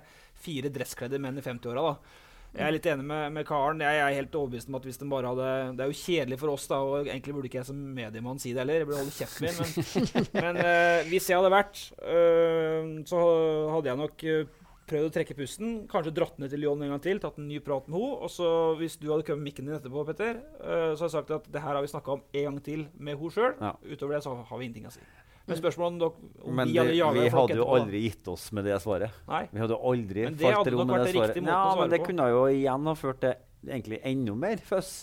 fire 0.44 0.72
dresskledde 0.76 1.22
menn 1.24 1.40
i 1.40 1.46
50-åra? 1.46 1.94
da? 1.94 2.23
Jeg 2.54 2.68
er 2.68 2.74
litt 2.76 2.88
enig 2.90 3.06
med, 3.10 3.32
med 3.34 3.46
Karen. 3.50 3.82
Jeg 3.82 3.98
er 3.98 4.16
helt 4.20 4.36
overbevist 4.38 4.70
om 4.70 4.78
at 4.78 4.84
hvis 4.86 5.00
den 5.02 5.10
bare 5.10 5.32
hadde 5.32 5.78
Det 5.78 5.86
er 5.86 5.90
jo 5.90 6.02
kjedelig 6.04 6.38
for 6.42 6.54
oss, 6.54 6.68
da, 6.70 6.82
og 6.86 7.08
egentlig 7.08 7.34
burde 7.34 7.50
ikke 7.50 7.62
jeg 7.64 7.70
som 7.72 7.80
mediemann 7.98 8.42
si 8.42 8.52
det 8.54 8.62
heller. 8.62 8.84
Jeg 8.84 8.90
burde 8.90 9.00
holde 9.02 9.16
kjeft 9.16 9.40
min. 9.42 9.58
Men, 9.58 10.28
men 10.46 10.60
uh, 10.62 11.00
hvis 11.10 11.30
jeg 11.32 11.40
hadde 11.40 11.54
vært, 11.54 11.82
uh, 11.98 12.92
så 13.10 13.24
hadde 13.74 13.90
jeg 13.90 14.02
nok 14.04 14.26
øh, 14.36 14.60
prøvd 14.92 15.10
å 15.10 15.16
trekke 15.18 15.38
pusten. 15.40 15.74
Kanskje 15.90 16.14
dratt 16.14 16.38
ned 16.38 16.54
til 16.54 16.62
Lyon 16.62 16.86
en 16.86 16.94
gang 16.94 17.02
til, 17.02 17.24
tatt 17.24 17.42
en 17.42 17.50
ny 17.50 17.58
prat 17.66 17.90
med 17.90 17.98
henne. 17.98 18.22
Og 18.22 18.34
så, 18.36 18.48
hvis 18.78 19.00
du 19.02 19.10
hadde 19.10 19.26
kommet 19.26 19.42
med 19.42 19.50
mikken 19.50 19.72
din 19.72 19.80
etterpå, 19.80 20.06
Petter, 20.12 20.44
så 20.62 20.78
hadde 20.78 21.10
jeg 21.10 21.16
sagt 21.18 21.38
at 21.40 21.50
det 21.58 21.66
her 21.66 21.74
har 21.74 21.82
vi 21.82 21.94
snakka 21.96 22.20
om 22.20 22.26
en 22.30 22.50
gang 22.52 22.64
til 22.70 22.86
med 23.00 23.18
henne 23.18 23.34
sjøl. 23.34 23.54
Ja. 23.58 23.74
Utover 23.82 24.20
det 24.20 24.26
så 24.28 24.38
har 24.38 24.62
vi 24.62 24.70
ingenting 24.70 24.92
å 24.92 24.94
si. 24.94 25.02
Men 25.44 25.60
spørsmålet 25.60 26.00
dere, 26.00 26.28
om 26.48 26.56
Men 26.56 26.70
vi 26.72 26.78
hadde 26.80 26.94
jaga 26.96 27.16
vi 27.20 27.32
hadde 27.34 27.58
jo 27.60 27.66
aldri 27.76 28.04
gitt 28.06 28.28
oss 28.32 28.46
med 28.56 28.64
det 28.68 28.78
svaret. 28.84 29.16
Nei. 29.28 29.42
Vi 29.52 29.60
hadde 29.60 29.80
aldri 29.92 30.28
Men 30.30 30.38
det 30.40 30.52
falt 30.54 30.70
til 30.70 30.78
ro 30.78 30.86
med 30.88 31.02
det 31.04 31.16
svaret. 31.16 31.40
Ja, 31.44 31.64
men 31.80 31.92
det 31.92 32.00
kunne 32.06 32.28
jo 32.32 32.46
igjen 32.52 32.88
ha 32.88 32.94
ført 32.96 33.20
til 33.26 33.36
egentlig 33.64 34.00
enda 34.08 34.36
mer 34.36 34.62
føss 34.64 34.94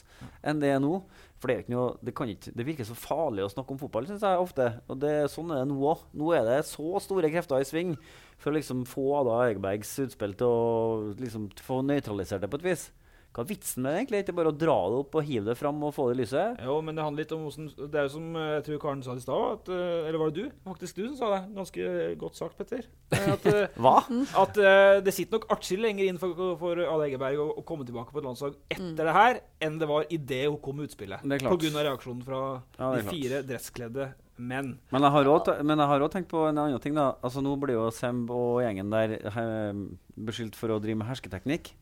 enn 0.45 0.61
det 0.63 0.73
er 0.75 0.81
nå. 0.83 1.01
For 1.41 1.49
det, 1.49 1.63
er 1.63 1.73
noe, 1.73 1.95
det, 2.05 2.13
kan 2.17 2.29
ikke, 2.29 2.53
det 2.53 2.65
virker 2.69 2.85
så 2.85 2.95
farlig 3.01 3.47
å 3.47 3.49
snakke 3.49 3.73
om 3.73 3.79
fotball, 3.81 4.05
syns 4.09 4.25
jeg 4.27 4.41
ofte. 4.43 4.67
Og 4.93 4.99
det, 5.01 5.15
sånn 5.33 5.53
er 5.55 5.63
det 5.63 5.71
nå 5.71 5.79
òg. 5.89 6.03
Nå 6.21 6.35
er 6.37 6.45
det 6.45 6.59
så 6.69 7.01
store 7.01 7.31
krefter 7.33 7.65
i 7.65 7.69
sving 7.69 7.95
for 8.41 8.53
å 8.53 8.59
liksom 8.59 8.83
få 8.89 9.07
Ada 9.23 9.39
Egebergs 9.47 9.95
utspill 10.05 10.37
til 10.37 10.53
å 10.53 11.15
liksom, 11.21 11.49
få 11.65 11.81
nøytralisert 11.89 12.45
det 12.45 12.51
på 12.53 12.61
et 12.61 12.67
vis. 12.69 12.91
Hva 13.31 13.45
er 13.45 13.49
vitsen 13.53 13.85
med 13.85 13.93
det? 13.95 13.99
egentlig? 14.01 14.21
Ikke 14.25 14.35
bare 14.35 14.51
å 14.51 14.57
dra 14.59 14.75
det 14.91 14.97
opp 15.05 15.13
og 15.21 15.23
hive 15.23 15.45
det 15.47 15.55
fram 15.55 15.79
og 15.87 15.93
få 15.95 16.09
det 16.11 16.17
i 16.17 16.21
lyset? 16.25 16.57
Jo, 16.67 16.81
men 16.83 16.97
det 16.99 17.05
handler 17.07 17.23
litt 17.23 17.35
om 17.37 17.45
hvordan 17.47 17.69
Det 17.79 18.01
er 18.01 18.09
jo 18.09 18.13
som 18.17 18.25
eh, 18.41 18.49
jeg 18.57 18.65
tror 18.67 18.81
Karen 18.83 19.03
sa 19.07 19.15
i 19.15 19.23
stad, 19.23 19.71
eh, 19.71 20.09
eller 20.09 20.19
var 20.19 20.33
det 20.35 20.43
du? 20.49 20.57
Faktisk 20.67 20.97
du 20.99 21.05
som 21.13 21.17
sa 21.21 21.29
det. 21.37 21.41
Ganske 21.55 21.91
godt 22.19 22.41
sagt, 22.41 22.57
Petter. 22.59 22.89
Eh, 23.15 23.29
At, 23.37 23.47
eh, 23.47 23.77
Hva? 23.85 23.95
at 24.43 24.59
eh, 24.59 24.97
det 25.07 25.15
sitter 25.15 25.39
nok 25.39 25.47
atskillig 25.55 25.87
lenger 25.87 26.11
inn 26.11 26.19
for, 26.19 26.35
for 26.59 26.83
Ada 26.83 27.07
Egeberg 27.07 27.39
å, 27.45 27.47
å 27.63 27.65
komme 27.69 27.87
tilbake 27.87 28.11
på 28.11 28.19
et 28.19 28.27
landslag 28.27 28.57
etter 28.67 28.99
det 28.99 29.15
her, 29.15 29.39
enn 29.63 29.79
det 29.79 29.87
var 29.91 30.11
idet 30.11 30.43
hun 30.49 30.59
kom 30.65 30.81
med 30.81 30.91
utspillet. 30.91 31.23
Av 31.23 31.87
reaksjonen 31.87 32.25
fra 32.27 32.43
Ja, 32.81 32.91
de 32.99 33.07
fire 33.07 33.45
dresskledde. 33.47 34.09
Men 34.41 34.75
jeg 34.91 35.13
har 35.13 35.29
også, 35.29 35.55
men 35.63 35.79
jeg 35.79 35.87
har 35.93 36.01
også 36.03 36.15
tenkt 36.17 36.31
på 36.33 36.47
en 36.49 36.59
annen 36.59 36.81
ting. 36.83 36.95
da. 36.97 37.11
Altså 37.21 37.43
Nå 37.45 37.53
blir 37.61 37.77
jo 37.77 37.91
Semb 37.93 38.31
og 38.33 38.63
gjengen 38.65 38.91
der 38.91 39.19
he, 39.35 39.45
beskyldt 40.17 40.57
for 40.59 40.73
å 40.73 40.81
drive 40.83 40.97
med 41.03 41.11
hersketeknikk. 41.11 41.75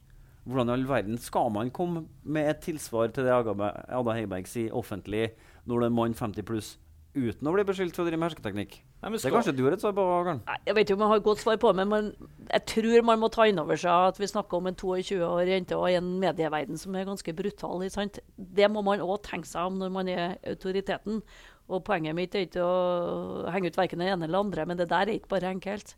Hvordan 0.48 0.70
i 0.70 0.76
all 0.78 0.88
verden 0.88 1.18
skal 1.20 1.50
man 1.52 1.70
komme 1.74 2.06
med 2.24 2.48
et 2.48 2.62
tilsvar 2.64 3.10
til 3.12 3.26
det 3.28 3.32
Ada 3.36 4.14
Heiberg 4.16 4.48
sier 4.48 4.72
offentlig 4.76 5.32
når 5.68 5.82
det 5.82 5.88
er 5.90 5.96
mann 5.98 6.14
50 6.16 6.46
pluss, 6.48 6.70
uten 7.12 7.48
å 7.50 7.52
bli 7.52 7.64
beskyldt 7.68 7.96
for 7.96 8.06
å 8.06 8.08
drive 8.08 8.20
med 8.20 8.30
hersketeknikk? 8.30 8.78
Nei, 9.02 9.10
Det 9.12 9.28
er 9.28 9.34
kanskje 9.34 9.52
du 9.54 9.60
har 9.66 9.76
et 9.76 9.82
svar 9.82 9.92
på, 9.94 10.06
Karen? 10.08 10.40
Jeg 10.66 10.74
vet 10.74 10.88
ikke 10.88 10.96
om 10.96 11.04
jeg 11.04 11.12
har 11.12 11.20
et 11.20 11.26
godt 11.26 11.42
svar 11.42 11.58
på 11.60 11.70
det, 11.70 11.76
men 11.82 11.92
man, 11.92 12.08
jeg 12.48 12.64
tror 12.72 13.04
man 13.10 13.20
må 13.20 13.28
ta 13.34 13.44
inn 13.46 13.60
over 13.60 13.78
seg 13.78 14.08
at 14.08 14.18
vi 14.18 14.30
snakker 14.30 14.58
om 14.58 14.70
en 14.70 14.78
22 14.80 15.20
år 15.28 15.52
jente 15.52 15.76
og 15.76 15.86
en 15.92 16.08
medieverden 16.24 16.80
som 16.80 16.96
er 16.96 17.06
ganske 17.06 17.36
brutal. 17.36 17.84
Sant? 17.94 18.18
Det 18.34 18.72
må 18.72 18.82
man 18.86 19.04
òg 19.04 19.20
tenke 19.28 19.50
seg 19.50 19.68
om 19.68 19.78
når 19.78 19.94
man 19.94 20.10
er 20.10 20.38
autoriteten. 20.48 21.22
Og 21.68 21.84
Poenget 21.84 22.16
mitt 22.16 22.34
er 22.34 22.46
ikke 22.48 22.64
å 22.64 23.50
henge 23.52 23.68
ut 23.68 23.76
verken 23.76 24.00
det 24.00 24.08
ene 24.08 24.24
eller 24.24 24.40
andre, 24.40 24.64
men 24.66 24.80
det 24.80 24.88
der 24.88 25.04
er 25.04 25.18
ikke 25.18 25.34
bare 25.36 25.52
enkelt. 25.52 25.92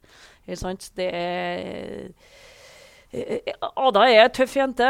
Det 0.98 1.06
er 1.14 2.10
Ada 3.10 4.04
er 4.06 4.20
ei 4.22 4.30
tøff 4.30 4.52
jente. 4.54 4.88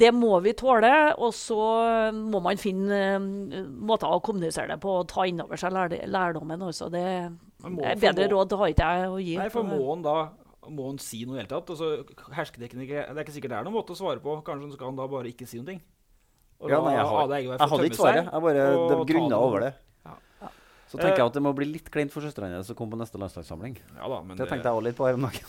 Det 0.00 0.10
må 0.12 0.36
vi 0.44 0.52
tåle. 0.58 0.92
Og 1.16 1.32
så 1.36 1.58
må 2.12 2.42
man 2.44 2.60
finne 2.60 3.00
eh, 3.16 3.64
måter 3.64 4.12
å 4.12 4.20
kommunisere 4.24 4.74
det 4.74 4.80
på 4.82 4.98
og 5.00 5.08
ta 5.10 5.24
inn 5.28 5.40
over 5.44 5.60
seg 5.60 5.72
lær 5.72 5.94
lærdommen. 6.12 6.66
Også. 6.68 6.90
Det 6.92 7.04
er 7.08 8.00
bedre 8.02 8.28
råd 8.34 8.56
har 8.60 8.74
ikke 8.74 8.90
jeg 8.98 9.12
å 9.12 9.20
gi. 9.22 9.38
Nei, 9.40 9.50
for 9.52 9.68
må 9.68 9.80
han 9.90 10.04
da 10.04 10.18
må 10.64 10.86
han 10.88 11.00
si 11.02 11.24
noe 11.24 11.36
i 11.36 11.38
det 11.38 11.44
hele 11.44 11.52
tatt? 11.52 11.72
Altså, 11.74 12.28
hersketeknikker 12.32 13.10
Det 13.10 13.18
er 13.18 13.26
ikke 13.26 13.34
sikkert 13.34 13.52
det 13.52 13.58
er 13.58 13.66
noen 13.66 13.76
måte 13.76 13.96
å 13.96 13.98
svare 13.98 14.22
på. 14.24 14.36
Kanskje 14.46 14.76
skal 14.76 14.92
han 14.92 15.00
da 15.00 15.08
bare 15.10 15.32
ikke 15.32 15.48
si 15.48 15.60
noe? 15.60 15.68
ting? 15.72 15.82
Og 16.62 16.70
Ja, 16.70 16.78
nei, 16.80 16.94
jeg, 16.94 17.08
har, 17.10 17.32
jeg 17.34 17.58
hadde 17.60 17.88
ikke 17.90 17.98
svaret. 17.98 18.28
Jeg 18.30 18.44
bare 18.44 19.04
grunna 19.08 19.40
over 19.40 19.66
det. 19.66 19.72
Så 20.94 21.00
tenker 21.00 21.18
Eh, 21.18 21.22
jeg 21.24 21.26
at 21.26 21.34
det 21.34 21.42
må 21.42 21.50
bli 21.58 21.66
litt 21.66 21.88
kleint 21.90 22.12
for 22.14 22.22
søstrene 22.22 22.60
som 22.64 22.76
kom 22.78 22.90
på 22.92 22.96
neste 23.00 23.18
landslagssamling. 23.18 23.74
Ja 23.98 24.06
da, 24.12 24.20
men 24.22 24.36
det 24.36 24.44
det- 24.44 24.50
tenkte 24.52 24.70
jeg 24.70 24.78
også 24.78 24.86
litt 24.86 24.96
på 25.00 25.08
her 25.08 25.18
om 25.18 25.26
dagen. 25.26 25.42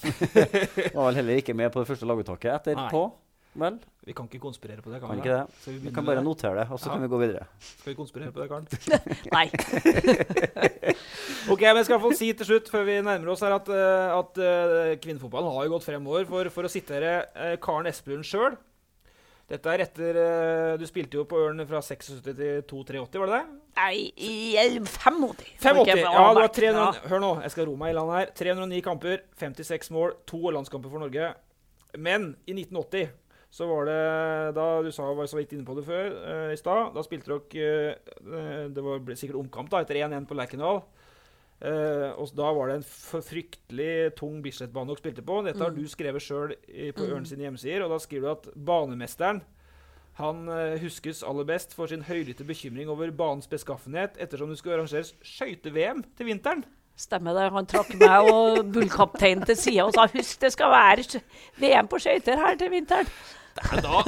Var 0.95 1.05
vel 1.11 1.19
heller 1.21 1.37
ikke 1.43 1.53
med 1.53 1.69
på 1.71 1.83
det 1.83 1.87
første 1.91 2.09
laguttaket 2.09 2.65
etterpå. 2.65 3.03
Vel, 3.55 3.77
Vi 4.03 4.11
kan 4.11 4.25
ikke 4.27 4.41
konspirere 4.43 4.81
på 4.83 4.91
det, 4.91 4.97
kan 4.99 5.07
kan 5.07 5.15
vi 5.15 5.21
ikke 5.23 5.35
det? 5.37 5.53
Skal 5.61 5.73
vi 5.73 5.79
Vi 5.87 5.91
kan 5.95 6.03
bare 6.05 6.17
det? 6.19 6.25
notere 6.25 6.55
det, 6.59 6.65
og 6.71 6.79
så 6.81 6.89
Ja. 6.89 6.91
kan 6.97 7.01
vi 7.05 7.07
gå 7.13 7.19
videre. 7.21 7.45
Skal 7.61 7.93
vi 7.93 7.95
konspirere 7.95 8.31
på 8.35 8.41
det, 8.41 8.49
Karen? 8.49 8.67
Nei. 9.37 9.45
ok, 11.53 11.61
men 11.61 11.79
jeg 11.79 11.85
skal 11.85 11.93
i 11.93 11.95
hvert 11.95 12.05
fall 12.05 12.17
si 12.19 12.29
til 12.35 12.49
slutt, 12.49 12.69
før 12.73 12.83
vi 12.87 12.97
nærmer 13.05 13.31
oss 13.31 13.43
her, 13.45 13.55
at, 13.55 13.69
eh, 13.71 14.17
at 14.19 14.41
eh, 14.43 14.95
kvinnefotballen 15.03 15.53
har 15.55 15.67
jo 15.69 15.73
gått 15.75 15.87
fremover. 15.87 16.27
For, 16.29 16.49
for 16.53 16.67
å 16.67 16.71
sitere 16.71 17.13
uh, 17.35 17.55
Karen 17.63 17.87
Espelund 17.91 18.27
sjøl 18.27 18.57
Dette 19.45 19.69
er 19.69 19.83
etter 19.83 20.17
eh, 20.17 20.75
Du 20.81 20.85
spilte 20.89 21.19
jo 21.19 21.25
på 21.29 21.37
Ørn 21.45 21.61
fra 21.69 21.81
76 21.85 22.23
til 22.25 22.63
283, 22.65 23.19
var 23.21 23.29
det 23.29 23.35
det? 23.37 23.57
Nei, 23.77 23.97
i 24.17 24.31
85. 24.57 25.19
85. 25.61 25.99
Ja, 26.01 26.23
det 26.33 26.41
var 26.41 26.53
300, 26.55 26.79
Ja. 26.79 27.09
Hør 27.11 27.21
nå, 27.21 27.33
jeg 27.43 27.53
skal 27.53 27.69
roe 27.69 27.81
meg 27.81 27.93
i 27.93 27.97
land 27.97 28.13
her. 28.15 28.31
309 28.39 28.81
kamper, 28.85 29.21
56 29.37 29.91
mål, 29.93 30.15
to 30.25 30.41
landskamper 30.55 30.89
for 30.89 31.03
Norge. 31.03 31.29
Men 32.01 32.31
i 32.47 32.55
1980 32.57 33.13
så 33.55 33.67
var 33.69 33.85
det 33.87 33.99
da 34.57 34.65
Du 34.83 34.89
sa, 34.91 35.05
var 35.15 35.29
så 35.31 35.37
vidt 35.37 35.53
inne 35.55 35.67
på 35.67 35.77
det 35.77 35.85
før 35.87 36.09
uh, 36.11 36.51
i 36.51 36.59
stad. 36.59 36.89
Da 36.95 37.03
spilte 37.05 37.37
dere 37.53 37.95
uh, 38.25 38.65
Det 38.73 38.83
var, 38.83 39.03
sikkert 39.13 39.39
omkamp 39.43 39.69
da, 39.71 39.83
etter 39.85 40.01
1-1 40.01 40.25
på 40.27 40.35
Lerkendal. 40.35 40.81
Eh, 41.65 42.11
og 42.21 42.29
da 42.37 42.51
var 42.53 42.69
det 42.69 42.75
en 42.77 42.85
fryktelig 43.25 44.13
tung 44.19 44.41
Bislett-bane 44.45 44.91
dere 44.91 45.01
spilte 45.01 45.23
på. 45.25 45.39
Dette 45.45 45.63
har 45.63 45.71
Mm. 45.73 45.79
du 45.81 45.87
skrevet 45.89 46.21
sjøl 46.21 46.53
på 46.93 47.01
Mm. 47.01 47.11
Ørn 47.15 47.25
sine 47.25 47.47
hjemmesider. 47.47 47.83
Og 47.85 47.89
da 47.89 47.97
skriver 47.97 48.21
du 48.21 48.31
at 48.31 48.49
banemesteren 48.55 49.41
han 50.15 50.47
uh, 50.47 50.77
huskes 50.79 51.23
aller 51.23 51.43
best 51.43 51.73
for 51.75 51.87
sin 51.87 52.03
høylytte 52.03 52.45
bekymring 52.47 52.87
over 52.87 53.09
banens 53.11 53.47
beskaffenhet 53.47 54.15
ettersom 54.17 54.47
det 54.49 54.57
skulle 54.61 54.77
arrangeres 54.77 55.13
skøyte-VM 55.25 56.05
til 56.15 56.25
vinteren. 56.29 56.63
Stemmer 56.95 57.33
det. 57.35 57.51
Han 57.51 57.65
trakk 57.65 57.89
meg 57.99 58.29
og 58.31 58.61
bullkapteinen 58.71 59.43
til 59.45 59.57
sida 59.59 59.83
og 59.83 59.93
sa 59.93 60.05
husk 60.07 60.39
det 60.39 60.53
skal 60.53 60.71
være 60.71 61.19
VM 61.59 61.87
på 61.91 61.99
skøyter 61.99 62.37
her 62.39 62.55
til 62.55 62.71
vinteren. 62.71 63.07
Da, 63.55 64.01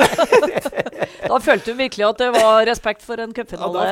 Da 1.27 1.37
følte 1.43 1.71
hun 1.71 1.79
virkelig 1.79 2.03
at 2.07 2.19
det 2.19 2.31
var 2.35 2.65
respekt 2.67 3.03
for 3.05 3.19
en 3.23 3.33
cupfinale. 3.35 3.83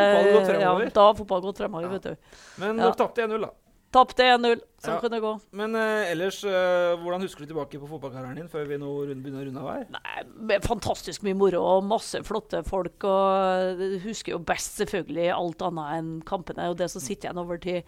Ja, 0.59 0.73
da 0.91 1.05
har 1.09 1.13
fotball 1.17 1.43
gått 1.45 1.61
fremover. 1.61 1.87
Ja, 1.87 1.93
vet 1.95 2.09
du. 2.09 2.41
Men 2.61 2.77
Ja. 2.79 2.89
dere 2.89 2.99
tapte 2.99 3.23
1-0, 3.23 3.39
da. 3.45 3.51
Tapte 3.95 4.25
1-0. 4.27 4.59
Sånn 4.83 4.93
Ja. 4.95 4.99
kunne 4.99 5.15
det 5.15 5.21
gå. 5.23 5.31
Men 5.55 5.75
uh, 5.79 6.11
ellers, 6.11 6.41
uh, 6.43 6.97
hvordan 6.99 7.21
husker 7.23 7.45
du 7.45 7.53
tilbake 7.53 7.79
på 7.79 7.87
fotballkarrieren 7.87 8.35
din 8.41 8.49
før 8.51 8.67
vi 8.67 8.77
nå 8.81 8.89
begynner 9.07 9.39
å 9.39 9.45
runde 9.47 9.63
av 9.63 9.69
her? 9.71 10.25
Med 10.35 10.65
Fantastisk 10.67 11.23
mye 11.23 11.37
moro 11.39 11.61
og 11.63 11.83
masse 11.87 12.19
flotte 12.27 12.59
folk. 12.67 13.07
Og 13.07 13.79
husker 14.03 14.35
jo 14.35 14.39
best 14.43 14.75
selvfølgelig 14.81 15.31
alt 15.37 15.63
annet 15.63 15.95
enn 15.99 16.11
kampene 16.27 16.67
og 16.69 16.75
det 16.83 16.89
som 16.91 17.01
sitter 17.03 17.29
igjen 17.31 17.39
over 17.45 17.57
tid. 17.63 17.87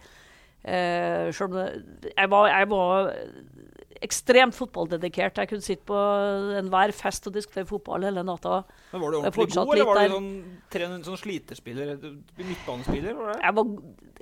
Uh, 0.64 1.28
selv 1.36 1.52
om 1.52 1.60
jeg, 1.60 2.30
var, 2.32 2.48
jeg 2.50 2.68
var 2.72 3.12
ekstremt 4.04 4.56
fotballdedikert. 4.56 5.38
Jeg 5.40 5.50
kunne 5.50 5.64
sitte 5.64 5.84
på 5.88 5.98
enhver 6.58 6.92
fest 6.96 7.26
og 7.28 7.34
diskutere 7.36 7.66
fotball 7.68 8.06
hele 8.08 8.24
natta. 8.26 8.62
Men 8.92 9.02
Var 9.02 9.10
du 9.10 9.18
ordentlig 9.18 9.48
god, 9.54 9.72
eller 9.74 9.88
var 9.88 10.00
du 10.00 10.16
sånn, 10.16 11.04
sånn 11.06 11.20
sliterspiller? 11.22 11.94
Midtbanespiller? 12.38 13.16
Var 13.18 13.32
det? 13.32 13.38
Jeg 13.42 13.56
var, 13.58 13.72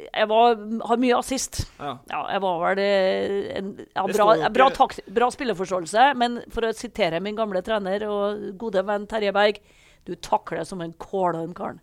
jeg 0.07 0.31
var 0.33 0.61
har 0.91 1.03
mye 1.07 1.19
assist. 1.21 1.63
Ja. 1.79 1.95
jeg 2.33 2.45
var 2.45 2.61
vel 2.65 2.83
en 2.85 3.73
ja, 3.85 4.07
Det 4.07 4.19
bra, 4.19 4.29
bra, 4.61 4.69
takt, 4.77 5.03
bra 5.21 5.31
spilleforståelse, 5.35 6.13
men 6.21 6.41
for 6.55 6.69
å 6.69 6.75
sitere 6.77 7.23
min 7.25 7.39
gamle 7.39 7.65
trener 7.67 8.07
og 8.11 8.47
gode 8.61 8.85
venn 8.87 9.09
Terje 9.11 9.35
Berg 9.37 9.61
Du 10.07 10.15
takler 10.15 10.63
som 10.65 10.81
en 10.85 10.93
kålorm, 11.03 11.55
karen. 11.57 11.81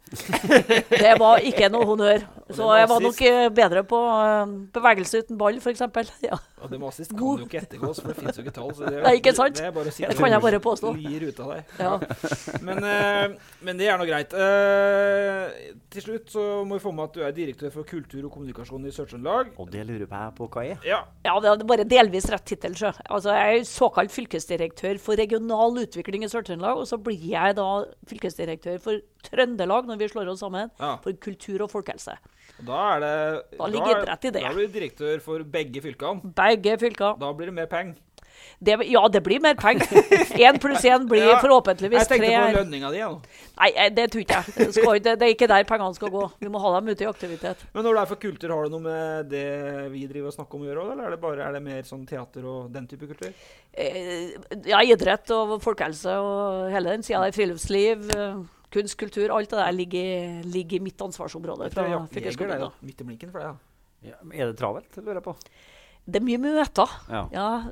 Det 1.04 1.14
var 1.20 1.44
ikke 1.44 1.68
noe 1.74 1.88
honnør. 1.90 2.24
Så 2.54 2.70
jeg 2.78 2.88
var 2.92 3.04
nok 3.04 3.22
bedre 3.56 3.84
på 3.88 4.00
eh, 4.00 4.54
bevegelse 4.76 5.24
uten 5.24 5.40
ball, 5.40 5.60
f.eks. 5.60 5.84
Ja. 6.24 6.38
Og 6.64 6.72
det 6.72 6.80
med 6.80 6.88
assist 6.88 7.12
kan 7.12 7.20
God. 7.20 7.42
jo 7.42 7.48
ikke 7.50 7.60
ettergås, 7.60 8.00
for 8.00 8.14
det 8.14 8.16
fins 8.22 8.38
jo 8.40 8.44
ikke 8.46 8.54
tall. 8.56 8.70
Så 8.78 8.88
det, 8.88 9.02
Nei, 9.04 9.18
ikke 9.20 9.34
sant? 9.36 9.58
Det, 9.60 9.66
er 9.68 9.74
bare 9.76 9.92
å 9.92 9.96
si 9.96 10.06
Det 10.08 10.16
kan 10.16 10.32
jeg 10.32 10.44
bare 10.46 10.60
påstå. 10.64 10.94
Lir 11.04 11.26
ut 11.28 11.42
av 11.44 11.52
deg. 11.52 11.74
Ja. 11.84 11.94
Men, 12.68 12.80
eh, 12.88 13.34
men 13.64 13.80
det 13.80 13.88
er 13.92 14.00
nå 14.00 14.06
greit. 14.08 14.32
Eh, 14.36 15.74
til 15.92 16.06
slutt 16.06 16.32
så 16.32 16.44
må 16.68 16.78
vi 16.78 16.84
få 16.84 16.94
med 16.96 17.10
at 17.10 17.18
du 17.18 17.24
er 17.28 17.36
direktør 17.36 17.74
for 17.74 17.88
kultur 17.88 18.22
og 18.24 18.32
kommunikasjon 18.32 18.88
i 18.88 18.94
Sør-Trøndelag. 18.96 19.52
Og 19.60 19.72
det 19.74 19.84
lurer 19.88 20.06
jeg 20.06 20.36
på 20.38 20.48
hva 20.54 20.64
er. 20.64 20.80
Ja. 20.88 21.02
Ja, 21.26 21.36
det 21.44 21.52
er 21.52 21.66
bare 21.68 21.88
delvis 21.88 22.30
rett 22.32 22.46
tittel. 22.48 22.76
sjø. 22.80 22.94
Altså, 23.10 23.36
jeg 23.36 23.60
er 23.60 23.68
såkalt 23.68 24.16
fylkesdirektør 24.16 25.00
for 25.04 25.20
regional 25.20 25.76
utvikling 25.84 26.24
i 26.24 26.32
Sør-Trøndelag. 26.32 26.80
Og 26.80 26.88
så 26.90 27.00
blir 27.02 27.28
jeg 27.34 27.58
da 27.60 27.70
fylkesdirektør 28.14 28.80
for 28.84 29.00
Trøndelag, 29.24 29.86
når 29.90 29.98
vi 30.00 30.08
slår 30.08 30.32
oss 30.32 30.40
sammen, 30.44 30.70
Ja. 30.80 30.96
for 31.04 31.12
kultur 31.14 31.62
og 31.64 31.72
folkehelse. 31.72 32.18
Da 32.66 32.96
er 32.96 33.00
det 33.00 33.58
Da 33.58 33.66
ligger 33.68 33.96
er- 33.98 34.04
idrett 34.06 34.26
i 34.26 34.30
det. 34.32 34.42
Da 34.44 34.54
blir 34.54 34.68
du 34.68 34.80
direktør 34.80 35.22
for 35.22 35.40
begge 35.44 35.82
fylkene. 35.82 36.34
Begge 36.36 36.78
fylkene. 36.78 37.20
Da 37.20 37.34
blir 37.34 37.46
det 37.48 37.54
mer 37.54 37.66
penger. 37.68 37.96
Det, 38.64 38.78
ja, 38.88 39.02
det 39.12 39.22
blir 39.26 39.42
mer 39.44 39.56
penger. 39.60 39.90
Én 40.48 40.60
pluss 40.62 40.86
én 40.88 41.08
blir 41.10 41.26
Ja, 41.26 41.40
forhåpentligvis 41.44 42.04
Jeg 42.04 42.10
tenkte 42.12 42.30
tre. 42.30 42.44
på 42.46 42.58
lønninga 42.60 42.92
di. 42.94 43.02
Ja. 43.02 43.10
Nei, 43.60 43.70
eh, 43.76 43.90
det 43.94 44.06
tror 44.14 44.24
ikke 44.24 44.40
jeg. 44.40 44.54
ikke. 44.54 44.68
skal, 44.78 45.00
det, 45.04 45.16
det 45.20 45.28
er 45.28 45.34
ikke 45.36 45.50
der 45.52 45.68
pengene 45.68 45.98
skal 45.98 46.14
gå. 46.14 46.24
Vi 46.40 46.52
må 46.54 46.62
ha 46.64 46.72
dem 46.78 46.94
ute 46.94 47.06
i 47.06 47.10
aktivitet. 47.10 47.66
Men 47.76 47.88
når 47.88 47.98
det 47.98 48.04
er 48.04 48.12
for 48.14 48.22
kultur, 48.24 48.54
har 48.56 48.68
det 48.68 48.74
noe 48.76 48.86
med 48.86 49.34
det 49.34 49.46
vi 49.94 50.06
driver 50.12 50.32
og 50.32 50.38
snakker 50.38 50.60
om 50.60 50.64
å 50.64 50.70
gjøre 50.70 50.86
òg, 50.86 50.94
eller 50.96 51.10
er 51.10 51.16
det 51.16 51.20
bare 51.26 51.48
er 51.48 51.58
det 51.58 51.64
mer 51.68 51.84
sånn 51.90 52.08
teater 52.10 52.48
og 52.54 52.72
den 52.74 52.88
type 52.92 53.12
kultur? 53.12 53.36
Eh, 53.74 54.34
ja, 54.70 54.82
idrett 54.86 55.36
og 55.36 55.58
folkehelse 55.64 56.18
og 56.24 56.72
hele 56.74 56.96
den 56.96 57.06
sida 57.06 57.26
der. 57.26 57.36
Friluftsliv, 57.36 58.08
eh, 58.16 58.42
kunst, 58.74 58.98
kultur. 59.02 59.28
Alt 59.36 59.52
det 59.54 59.60
der 59.60 59.78
ligger, 59.78 60.42
ligger 60.56 60.80
i 60.80 60.88
mitt 60.88 61.06
ansvarsområde. 61.10 61.70
Jeg 61.70 61.78
fra 61.78 61.88
jeg, 61.90 62.26
jeg, 62.32 62.50
jeg, 62.56 62.74
midt 62.82 63.06
i 63.06 63.12
blinken 63.12 63.36
for 63.36 63.44
deg, 63.44 63.54
ja. 63.54 63.70
Ja, 64.04 64.18
er 64.36 64.50
det 64.52 64.58
travelt, 64.60 64.98
lurer 65.00 65.22
jeg 65.22 65.24
på? 65.24 65.34
Det 66.06 66.20
er 66.20 66.26
mye 66.28 66.40
møter. 66.42 66.96
Ja. 67.08 67.22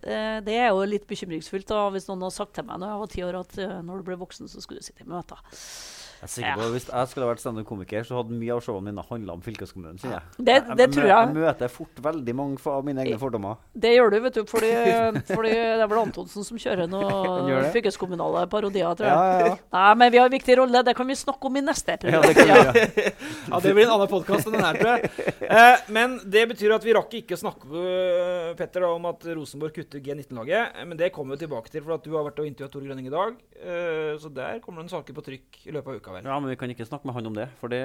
eh, 0.07 0.37
det 0.45 0.55
er 0.55 0.69
jo 0.71 0.85
litt 0.87 1.07
bekymringsfullt 1.09 1.67
da, 1.67 1.81
hvis 1.91 2.07
noen 2.07 2.23
har 2.23 2.31
sagt 2.31 2.53
til 2.55 2.67
meg 2.67 2.79
når 2.79 2.93
jeg 2.93 3.01
var 3.01 3.09
ti 3.15 3.23
år 3.27 3.39
at 3.41 3.57
eh, 3.59 3.79
når 3.83 3.99
du 3.99 4.07
ble 4.07 4.19
voksen, 4.21 4.47
så 4.51 4.63
skulle 4.63 4.79
du 4.79 4.87
sitte 4.87 5.03
i 5.03 5.09
møter. 5.11 5.41
Jeg 6.21 6.27
er 6.27 6.31
sikker 6.35 6.53
på 6.59 6.65
at 6.67 6.71
Hvis 6.75 6.85
jeg 6.91 7.07
skulle 7.09 7.27
vært 7.31 7.41
standup-komiker, 7.41 8.03
så 8.05 8.17
hadde 8.19 8.35
mye 8.37 8.53
av 8.53 8.59
showene 8.61 8.85
mine 8.91 9.03
handla 9.09 9.33
om 9.33 9.41
fylkeskommunen. 9.41 9.97
sier 9.99 10.11
jeg. 10.11 10.21
Det- 10.37 10.77
det 10.77 10.87
tror 10.93 11.07
jeg. 11.09 11.27
Jeg 11.27 11.33
møter 11.33 11.67
fort 11.73 11.95
veldig 12.05 12.35
mange 12.37 12.59
av 12.69 12.83
mine 12.85 13.01
egne 13.01 13.17
fordommer. 13.17 13.57
Det 13.73 13.89
gjør 13.97 14.11
du, 14.11 14.19
vet 14.21 14.33
du, 14.37 14.43
fordi, 14.45 14.69
fordi 15.33 15.49
det 15.49 15.81
er 15.81 15.87
vel 15.87 15.97
Antonsen 16.03 16.43
som 16.45 16.57
kjører 16.61 16.87
noen 16.87 17.71
fylkeskommunale 17.75 18.45
parodier, 18.51 18.93
tror 18.95 19.07
jeg. 19.09 19.17
Ja, 19.17 19.39
ja, 19.39 19.47
ja. 19.47 19.57
Nei, 19.73 19.93
men 19.95 20.11
vi 20.11 20.17
har 20.21 20.25
en 20.29 20.35
viktig 20.37 20.57
rolle. 20.61 20.83
Det 20.85 20.95
kan 20.95 21.07
vi 21.07 21.17
snakke 21.17 21.49
om 21.49 21.57
i 21.57 21.61
neste 21.65 21.97
episode. 21.97 22.13
Ja, 22.13 22.21
det 22.21 22.35
kan 22.37 22.47
vi 22.47 22.53
gjøre. 22.53 23.13
Ja, 23.51 23.59
Det 23.59 23.73
blir 23.75 23.83
en 23.87 23.93
annen 23.97 24.07
podkast 24.11 24.45
enn 24.47 24.53
den 24.53 24.63
her, 24.63 24.77
tror 24.77 24.91
jeg. 24.93 25.09
Eh, 25.49 25.77
men 25.91 26.19
det 26.29 26.45
betyr 26.53 26.75
at 26.75 26.83
vi 26.85 26.93
rakk 26.93 27.11
ikke 27.17 27.33
å 27.35 27.41
snakke 27.41 27.65
med 27.67 28.55
Petter, 28.61 28.81
da, 28.85 28.91
om 28.93 29.05
at 29.09 29.25
Rosenborg 29.35 29.73
kutter 29.75 29.99
G19-laget. 29.99 30.77
Eh, 30.77 30.85
Men 30.85 30.97
det 30.97 31.11
kommer 31.15 31.35
vi 31.35 31.45
tilbake 31.47 31.69
til, 31.73 31.81
for 31.83 31.95
at 31.97 32.03
du 32.05 32.11
har 32.15 32.23
vært 32.29 32.39
og 32.39 32.45
intervjua 32.47 32.71
Tor 32.71 32.85
Grønning 32.85 33.07
i 33.09 33.13
dag. 33.13 33.35
Eh, 33.57 34.13
så 34.21 34.31
der 34.33 34.59
kommer 34.63 34.81
det 34.83 34.91
en 34.91 34.95
saker 34.99 35.13
på 35.17 35.23
trykk 35.25 35.59
i 35.67 35.71
løpet 35.75 35.87
av 35.87 35.99
uka, 36.01 36.10
vel. 36.15 36.27
Ja, 36.27 36.37
men 36.39 36.51
vi 36.51 36.57
kan 36.59 36.71
ikke 36.73 36.87
snakke 36.87 37.07
med 37.09 37.15
han 37.17 37.29
om 37.31 37.35
det. 37.37 37.47
For 37.61 37.71
det 37.71 37.81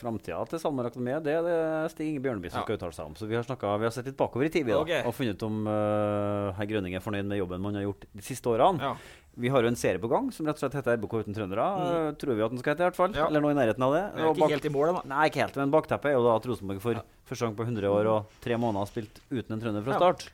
framtida 0.00 0.40
til 0.50 0.60
SalMar 0.62 0.88
Akademiet 0.90 1.24
det 1.26 1.34
er 1.38 1.46
det 1.46 1.58
Stig 1.94 2.10
Inge 2.10 2.22
Bjørneby 2.24 2.50
som 2.50 2.60
Ja. 2.60 2.64
skal 2.66 2.78
uttale 2.78 2.96
seg 2.96 3.06
om. 3.06 3.14
Så 3.18 3.26
vi 3.30 3.36
har, 3.38 3.44
snakket, 3.46 3.80
vi 3.80 3.88
har 3.88 3.94
sett 3.94 4.06
litt 4.10 4.16
bakover 4.18 4.46
i 4.46 4.52
tid 4.52 4.70
okay. 4.74 5.02
og 5.04 5.14
funnet 5.14 5.36
ut 5.38 5.46
om 5.46 5.66
uh, 5.66 6.52
herr 6.58 6.68
Grønning 6.70 6.94
er 6.94 7.04
fornøyd 7.04 7.26
med 7.26 7.38
jobben 7.40 7.60
man 7.60 7.74
har 7.74 7.82
gjort 7.88 8.06
de 8.12 8.22
siste 8.22 8.46
årene. 8.50 8.94
Vi 9.40 9.48
har 9.48 9.62
jo 9.62 9.70
en 9.70 9.78
serie 9.78 10.00
på 10.02 10.08
gang 10.10 10.26
som 10.34 10.44
rett 10.48 10.58
og 10.58 10.64
slett 10.64 10.74
heter 10.74 10.98
RBK 10.98 11.12
uten 11.22 11.36
trøndere. 11.36 11.62
Mm. 11.62 11.84
eh, 12.10 12.14
Tror 12.18 12.34
vi 12.34 12.42
at 12.42 12.50
den 12.50 12.58
skal 12.60 12.74
hete, 12.74 12.82
i 12.82 12.88
hvert 12.88 12.98
fall. 12.98 13.12
Ja. 13.14 13.28
Eller 13.30 13.40
noe 13.40 13.52
i 13.54 13.56
nærheten 13.56 13.84
av 13.86 13.94
det. 13.94 14.02
Er 14.18 14.32
ikke 14.34 14.48
helt 14.50 14.66
i 14.66 14.72
mål 14.74 14.90
da. 14.98 15.02
Nei, 15.06 15.28
ikke 15.30 15.44
helt. 15.44 15.56
Men 15.56 15.70
bakteppet 15.70 16.10
er 16.10 16.16
jo 16.18 16.24
da 16.26 16.34
at 16.36 16.48
Rosenborg 16.50 16.82
for 16.82 16.98
første 17.30 17.46
gang 17.46 17.54
på 17.56 17.64
100 17.68 17.86
år 17.94 18.10
og 18.10 18.34
tre 18.42 18.58
måneder 18.58 18.82
har 18.82 18.90
spilt 18.90 19.20
uten 19.30 19.54
en 19.54 19.62
trønder 19.62 19.86
fra 19.86 19.94
Ja. 19.94 20.00
start. 20.02 20.26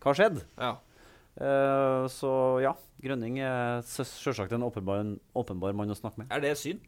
Hva 0.00 0.10
har 0.10 0.18
skjedd? 0.18 0.40
Ja. 0.58 0.72
Uh, 1.32 2.08
så 2.12 2.32
ja, 2.64 2.72
Grønning 3.02 3.40
er 3.42 3.82
selvsagt 3.88 4.52
en 4.54 4.62
åpenbar, 4.68 5.02
en 5.02 5.16
åpenbar 5.34 5.74
mann 5.74 5.90
å 5.90 5.98
snakke 5.98 6.22
med. 6.22 6.30
Er 6.30 6.42
det 6.44 6.54
synd? 6.60 6.84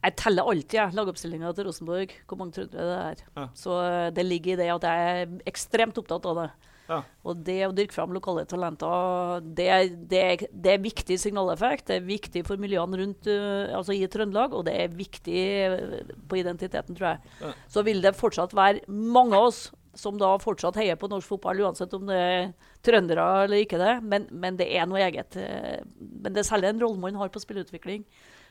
Jeg 0.00 0.16
teller 0.16 0.48
alltid 0.48 0.78
jeg, 0.78 0.96
lagoppstillinga 0.96 1.52
til 1.52 1.66
Rosenborg, 1.68 2.12
hvor 2.28 2.38
mange 2.40 2.56
trøndere 2.56 2.86
det 2.88 3.00
er. 3.04 3.22
Ja. 3.36 3.46
Så 3.58 3.76
eh, 3.84 4.08
det 4.16 4.24
ligger 4.24 4.54
i 4.54 4.60
det 4.62 4.68
at 4.72 4.86
jeg 4.88 5.16
er 5.18 5.34
ekstremt 5.50 6.00
opptatt 6.00 6.28
av 6.30 6.38
det. 6.40 6.50
Ja. 6.90 7.00
Og 7.28 7.42
det 7.46 7.58
å 7.68 7.74
dyrke 7.76 7.94
fram 7.94 8.14
lokale 8.16 8.46
talenter, 8.50 9.44
det, 9.44 9.68
det, 10.10 10.22
det 10.50 10.72
er 10.72 10.82
viktig 10.82 11.18
signaleffekt. 11.22 11.86
Det 11.90 11.98
er 12.00 12.08
viktig 12.08 12.42
for 12.48 12.60
miljøene 12.62 13.02
rundt 13.02 13.28
eh, 13.30 13.68
altså 13.76 13.94
i 13.94 14.08
Trøndelag, 14.10 14.56
og 14.56 14.64
det 14.66 14.78
er 14.80 14.96
viktig 14.96 15.44
eh, 15.66 16.14
på 16.30 16.40
identiteten, 16.40 16.96
tror 16.96 17.12
jeg. 17.12 17.36
Ja. 17.44 17.52
Så 17.76 17.84
vil 17.86 18.00
det 18.02 18.16
fortsatt 18.18 18.56
være 18.56 18.82
mange 18.88 19.36
av 19.36 19.50
oss 19.52 19.66
som 19.98 20.18
da 20.20 20.34
fortsatt 20.38 20.76
heier 20.78 20.98
på 21.00 21.08
norsk 21.10 21.26
fotball, 21.32 21.62
uansett 21.66 21.94
om 21.96 22.04
det 22.06 22.18
er 22.18 22.50
trøndere 22.86 23.24
eller 23.44 23.64
ikke 23.64 23.80
det. 23.80 23.94
Men, 24.06 24.28
men 24.30 24.58
det 24.60 24.68
er 24.76 24.86
noe 24.86 25.00
eget. 25.02 25.36
eh, 25.40 25.80
Men 25.98 26.32
det 26.34 26.44
er 26.44 26.50
særlig 26.50 26.70
en 26.70 26.82
rolle 26.84 27.00
man 27.02 27.18
har 27.18 27.32
på 27.34 27.42
spilleutvikling. 27.42 28.04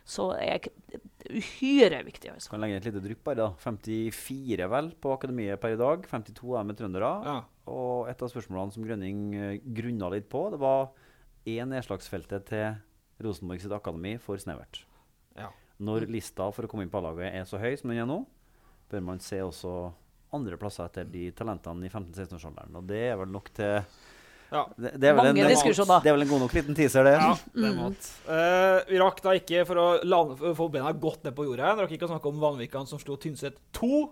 Så 0.09 0.31
er 0.41 0.59
uhyre 1.29 1.99
viktig. 2.07 2.31
Altså. 2.33 2.49
Kan 2.49 2.63
legge 2.63 2.79
et 2.79 2.87
lite 2.89 3.01
drypp 3.03 3.23
bare. 3.27 3.37
da. 3.37 3.49
54 3.61 4.67
vel 4.71 4.91
på 5.01 5.11
akademiet 5.13 5.61
per 5.61 5.75
i 5.75 5.79
dag. 5.79 6.07
52 6.09 6.55
er 6.57 6.65
med 6.65 6.79
trøndere. 6.79 7.11
Ja. 7.27 7.37
Og 7.69 8.09
et 8.09 8.21
av 8.25 8.31
spørsmålene 8.31 8.73
som 8.73 8.85
Grønning 8.87 9.19
uh, 9.37 9.59
grunna 9.77 10.09
litt 10.15 10.29
på, 10.31 10.47
det 10.53 10.59
var 10.63 10.89
én 11.49 11.69
nedslagsfeltet 11.69 12.47
til 12.49 12.79
Rosenborg 13.23 13.61
sitt 13.61 13.75
akademi 13.75 14.15
for 14.23 14.39
snevert. 14.41 14.81
Ja. 15.37 15.51
Når 15.79 16.07
lista 16.09 16.49
for 16.55 16.65
å 16.65 16.71
komme 16.71 16.87
inn 16.87 16.91
på 16.91 16.99
A-laget 16.99 17.35
er 17.35 17.45
så 17.47 17.59
høy 17.61 17.75
som 17.77 17.91
den 17.93 18.01
er 18.01 18.09
nå, 18.09 18.23
bør 18.89 19.05
man 19.05 19.21
se 19.23 19.37
også 19.45 19.91
andre 20.35 20.57
plasser 20.61 20.85
etter 20.89 21.07
de 21.09 21.29
talentene 21.35 21.87
i 21.87 21.91
15-16-årsalderen. 21.91 22.75
Og 22.79 22.87
det 22.89 23.01
er 23.09 23.19
vel 23.19 23.31
nok 23.33 23.51
til 23.55 23.81
Ja. 24.49 24.63
det, 24.77 24.95
det, 24.97 25.09
er 25.09 25.13
vel 25.13 25.27
Mange 25.29 25.43
en, 25.43 25.51
diskusjoner. 25.53 26.01
det 26.01 26.09
er 26.09 26.15
vel 26.17 26.25
en 26.25 26.31
god 26.31 26.39
nok 26.45 26.53
liten 26.57 26.77
teaser, 26.77 27.03
det. 27.05 27.17
Ja, 27.21 27.33
det 27.53 27.73
mm. 27.75 27.97
Eh, 28.33 28.77
vi 28.89 29.01
rakk 29.01 29.21
da 29.21 29.35
ikke, 29.37 29.65
for 29.69 29.77
å 29.81 29.87
lande, 30.03 30.53
få 30.57 30.69
bena 30.73 30.91
godt 30.93 31.27
ned 31.27 31.35
på 31.37 31.45
jorda, 31.45 31.75
vi 31.77 31.85
rakk 31.85 31.93
ikke 31.97 32.07
å 32.09 32.13
snakke 32.15 32.31
om 32.31 32.39
Vanvikan 32.41 32.89
som 32.89 33.01
slo 33.01 33.17
Tynset 33.21 33.59
2 33.77 34.07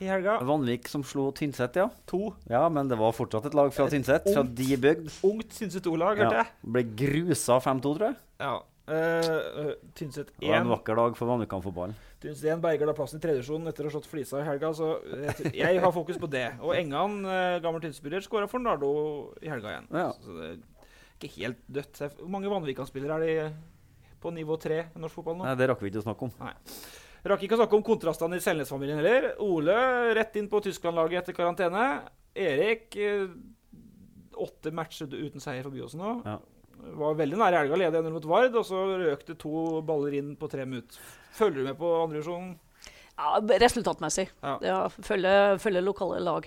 i 0.00 0.06
helga. 0.06 0.38
Vanvik 0.46 0.88
som 0.88 1.02
slo 1.02 1.28
Tynset, 1.34 1.76
ja. 1.76 1.88
To. 2.06 2.32
Ja, 2.48 2.62
men 2.70 2.88
det 2.88 2.98
var 3.00 3.12
fortsatt 3.16 3.48
et 3.50 3.56
lag 3.58 3.72
fra 3.74 3.88
Tynset, 3.90 4.28
fra 4.30 4.44
de 4.46 4.76
bygd. 4.78 5.08
Ungt 5.26 5.50
Tynset 5.56 5.82
2-lag, 5.84 6.20
hørte 6.22 6.36
Ja. 6.38 6.44
jeg. 6.44 6.72
Ble 6.76 6.84
grusa 7.00 7.58
5-2, 7.64 7.96
tror 7.98 8.06
jeg. 8.12 8.16
Ja. 8.38 8.56
Uh, 8.88 9.74
Tynset 9.98 10.30
Det 10.38 10.48
var 10.48 10.62
en 10.62 10.70
vakker 10.70 10.96
dag 10.96 11.16
for 11.18 11.28
Vanvikan-fotballen. 11.28 11.96
1 12.18 12.62
berger 12.62 12.88
da 12.90 12.94
plassen 12.98 13.20
i 13.20 13.22
tredjevisjonen 13.22 13.70
etter 13.70 13.86
å 13.86 13.90
ha 13.90 13.94
slått 13.94 14.08
Flisa 14.10 14.40
i 14.40 14.46
helga, 14.46 14.72
så 14.74 14.96
jeg, 15.54 15.78
har 15.78 15.92
fokus 15.94 16.18
på 16.18 16.30
det. 16.30 16.48
Og 16.58 16.74
Engan, 16.74 17.20
uh, 17.22 17.58
gammel 17.62 17.84
Tynset-spiller, 17.84 18.24
skåra 18.24 18.48
for 18.50 18.62
Nardo 18.62 18.90
i 19.38 19.50
helga 19.52 19.76
igjen. 19.76 19.90
Ja. 19.94 20.08
Så 20.24 20.34
det, 20.34 20.48
er 20.50 21.18
ikke 21.18 21.34
helt 21.36 21.60
dødt. 21.78 22.00
Hvor 22.18 22.32
mange 22.34 22.50
Vanvikan-spillere 22.50 23.18
er 23.18 23.26
de 23.26 24.16
på 24.18 24.32
nivå 24.34 24.58
tre 24.58 24.80
i 24.88 25.02
norsk 25.02 25.20
fotball 25.20 25.38
nå? 25.38 25.46
Nei, 25.46 25.54
det 25.60 25.70
rakk 25.70 25.84
vi 25.84 25.92
ikke 25.92 26.02
å 26.02 26.08
snakke 26.08 26.26
om. 26.26 26.34
Nei. 26.42 26.54
Rakk 27.28 27.44
ikke 27.44 27.56
å 27.56 27.62
snakke 27.62 27.78
om 27.78 27.86
kontrastene 27.86 28.38
i 28.38 28.42
Selnes-familien 28.42 28.98
heller. 28.98 29.32
Ole 29.44 29.78
rett 30.18 30.36
inn 30.38 30.50
på 30.50 30.62
Tyskland-laget 30.64 31.22
etter 31.22 31.36
karantene. 31.36 31.86
Erik 32.38 32.94
eh, 33.02 33.26
åtte 34.38 34.72
matcher 34.74 35.10
uten 35.10 35.42
seier 35.42 35.66
for 35.66 35.74
Byåsen 35.74 36.02
nå. 36.02 36.14
Ja. 36.26 36.38
Var 36.98 37.18
veldig 37.18 37.38
nær 37.40 37.54
i 37.54 37.58
elga, 37.60 37.78
leder 37.80 38.04
1-0 38.04 38.14
mot 38.14 38.28
Vard, 38.30 38.54
og 38.58 38.66
så 38.66 38.84
røk 39.00 39.24
det 39.28 39.38
to 39.42 39.82
baller 39.86 40.14
inn 40.20 40.34
på 40.38 40.48
tre 40.50 40.64
minutter. 40.68 41.00
Følger 41.38 41.60
du 41.60 41.68
med 41.68 41.78
på 41.80 41.90
andredivisjon? 42.04 42.52
Ja, 43.18 43.40
resultatmessig. 43.64 44.28
Ja. 44.44 44.54
Ja, 44.62 44.78
følge, 44.88 45.34
følger 45.62 45.84
lokale 45.84 46.20
lag. 46.22 46.46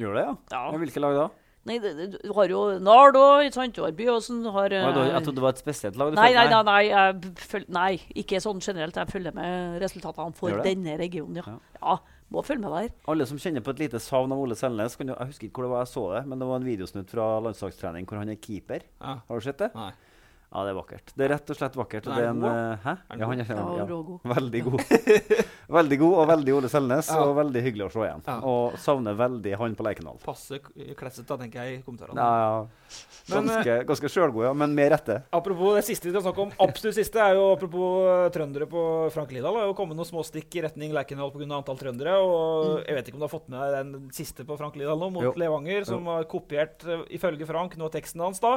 Gjør 0.00 0.16
det, 0.16 0.24
ja? 0.24 0.34
Ja. 0.54 0.64
Hvilke 0.80 1.02
lag 1.04 1.18
da? 1.18 1.28
Nei, 1.68 1.76
du 1.76 2.30
har 2.32 2.48
jo 2.48 2.60
Nardo, 2.80 3.22
ikke 3.44 3.58
sant? 3.58 3.74
Du 3.76 3.82
har 3.84 3.92
Byåsen, 3.92 4.38
du 4.46 4.48
har 4.54 4.72
uh, 4.72 4.86
Jeg 4.96 5.20
trodde 5.26 5.36
det 5.36 5.44
var 5.44 5.52
et 5.52 5.60
spesielt 5.60 5.98
lag. 6.00 6.08
du 6.08 6.16
Nei, 6.16 6.30
nei, 6.32 6.46
nei, 6.48 6.62
nei, 6.64 7.60
nei, 7.68 7.90
ikke 8.22 8.40
sånn 8.40 8.62
generelt. 8.64 8.96
Jeg 8.96 9.12
følger 9.12 9.36
med 9.36 9.76
resultatene 9.82 10.32
for 10.38 10.64
denne 10.64 10.96
regionen, 11.00 11.42
ja. 11.42 11.58
Ja. 11.76 11.98
Må 12.30 12.42
følge 12.46 12.62
med 12.62 12.70
der. 12.76 12.92
Alle 13.10 13.26
som 13.26 13.38
kjenner 13.42 13.64
på 13.66 13.72
et 13.74 13.80
lite 13.82 13.98
savn 14.02 14.30
av 14.30 14.38
Ole 14.38 14.54
Selnes 14.58 14.94
kan 14.98 15.08
jo, 15.10 15.16
Jeg 15.18 15.32
husker 15.32 15.48
ikke 15.48 15.58
hvor 15.60 15.66
det 15.66 15.72
var 15.72 15.82
jeg 15.82 15.90
så 15.90 16.04
det, 16.14 16.20
men 16.30 16.38
det 16.38 16.46
var 16.50 16.60
en 16.60 16.68
videosnutt 16.68 17.10
fra 17.10 17.26
landslagstrening 17.42 18.06
hvor 18.06 18.20
han 18.22 18.30
er 18.30 18.38
keeper. 18.38 18.86
Ja. 19.00 19.16
Har 19.26 19.40
du 19.42 19.46
sett 19.48 19.58
det? 19.58 19.72
Nei. 19.74 19.90
Ja, 20.50 20.64
det 20.66 20.70
er 20.72 20.76
vakkert. 20.80 21.12
Det 21.14 21.22
er 21.22 21.30
rett 21.30 21.50
og 21.52 21.56
slett 21.60 21.76
vakkert. 21.78 22.06
og 22.08 22.12
Er 22.12 22.16
det 22.16 22.22
er 22.24 22.30
han 22.32 22.40
god, 22.42 22.78
Hæ? 22.82 22.94
Ja, 23.20 23.26
han 23.30 23.40
er, 23.40 23.50
Ja, 23.54 23.66
ja. 23.78 24.34
Veldig 24.34 24.62
god. 24.66 24.80
veldig 25.78 25.98
god 26.00 26.14
og 26.18 26.24
veldig 26.32 26.54
Ole 26.56 26.70
Selnes, 26.72 27.10
Ja. 27.12 27.20
og 27.22 27.36
veldig 27.38 27.62
hyggelig 27.62 27.84
å 27.86 27.92
se 27.94 28.00
igjen. 28.02 28.24
Ja. 28.26 28.34
Og 28.50 28.74
savner 28.82 29.14
veldig 29.14 29.52
han 29.60 29.76
på 29.78 29.86
Lerkendal. 29.86 30.18
Passe 30.24 30.58
da, 30.58 31.36
tenker 31.38 31.62
jeg 31.62 31.76
i 31.78 31.82
kommentarene. 31.86 32.18
Ja, 32.18 32.30
ja. 32.42 32.66
Eh, 32.90 33.30
Ganske, 33.30 33.74
ganske 33.86 34.08
sjølgod, 34.10 34.42
ja, 34.48 34.52
men 34.58 34.74
med 34.74 34.90
rette. 34.90 35.20
Apropos 35.30 35.76
det 35.78 35.84
siste 35.86 36.08
vi 36.08 36.14
skal 36.16 36.24
snakke 36.24 36.42
om, 36.42 36.50
absolutt 36.66 36.96
siste, 36.98 37.20
er 37.22 37.36
jo 37.38 37.44
apropos 37.54 38.08
eh, 38.10 38.26
trøndere 38.34 38.66
på 38.66 38.82
Frank 39.14 39.30
Lidahl. 39.30 39.54
Det 39.54 39.62
har 39.62 39.70
jo 39.70 39.76
kommet 39.78 39.94
noen 40.00 40.08
små 40.08 40.24
stikk 40.26 40.56
i 40.58 40.64
retning 40.66 40.90
Lerkendal 40.96 41.30
pga. 41.30 41.46
antall 41.60 41.78
trøndere. 41.78 42.16
Og 42.26 42.82
jeg 42.82 42.96
vet 42.98 43.06
ikke 43.12 43.20
om 43.20 43.22
du 43.22 43.28
har 43.28 43.34
fått 43.36 43.46
med 43.54 43.62
deg 43.62 43.76
den 43.94 44.10
siste 44.18 44.42
på 44.48 44.58
Frank 44.58 44.74
Lidahl 44.80 44.98
nå, 44.98 45.12
mot 45.14 45.28
Jo. 45.28 45.34
Levanger, 45.38 45.86
som 45.86 46.10
har 46.10 46.26
kopiert, 46.26 46.82
eh, 46.90 47.06
ifølge 47.20 47.46
Frank, 47.46 47.78
nå 47.78 47.86
teksten 47.94 48.26
hans 48.26 48.42
da. 48.42 48.56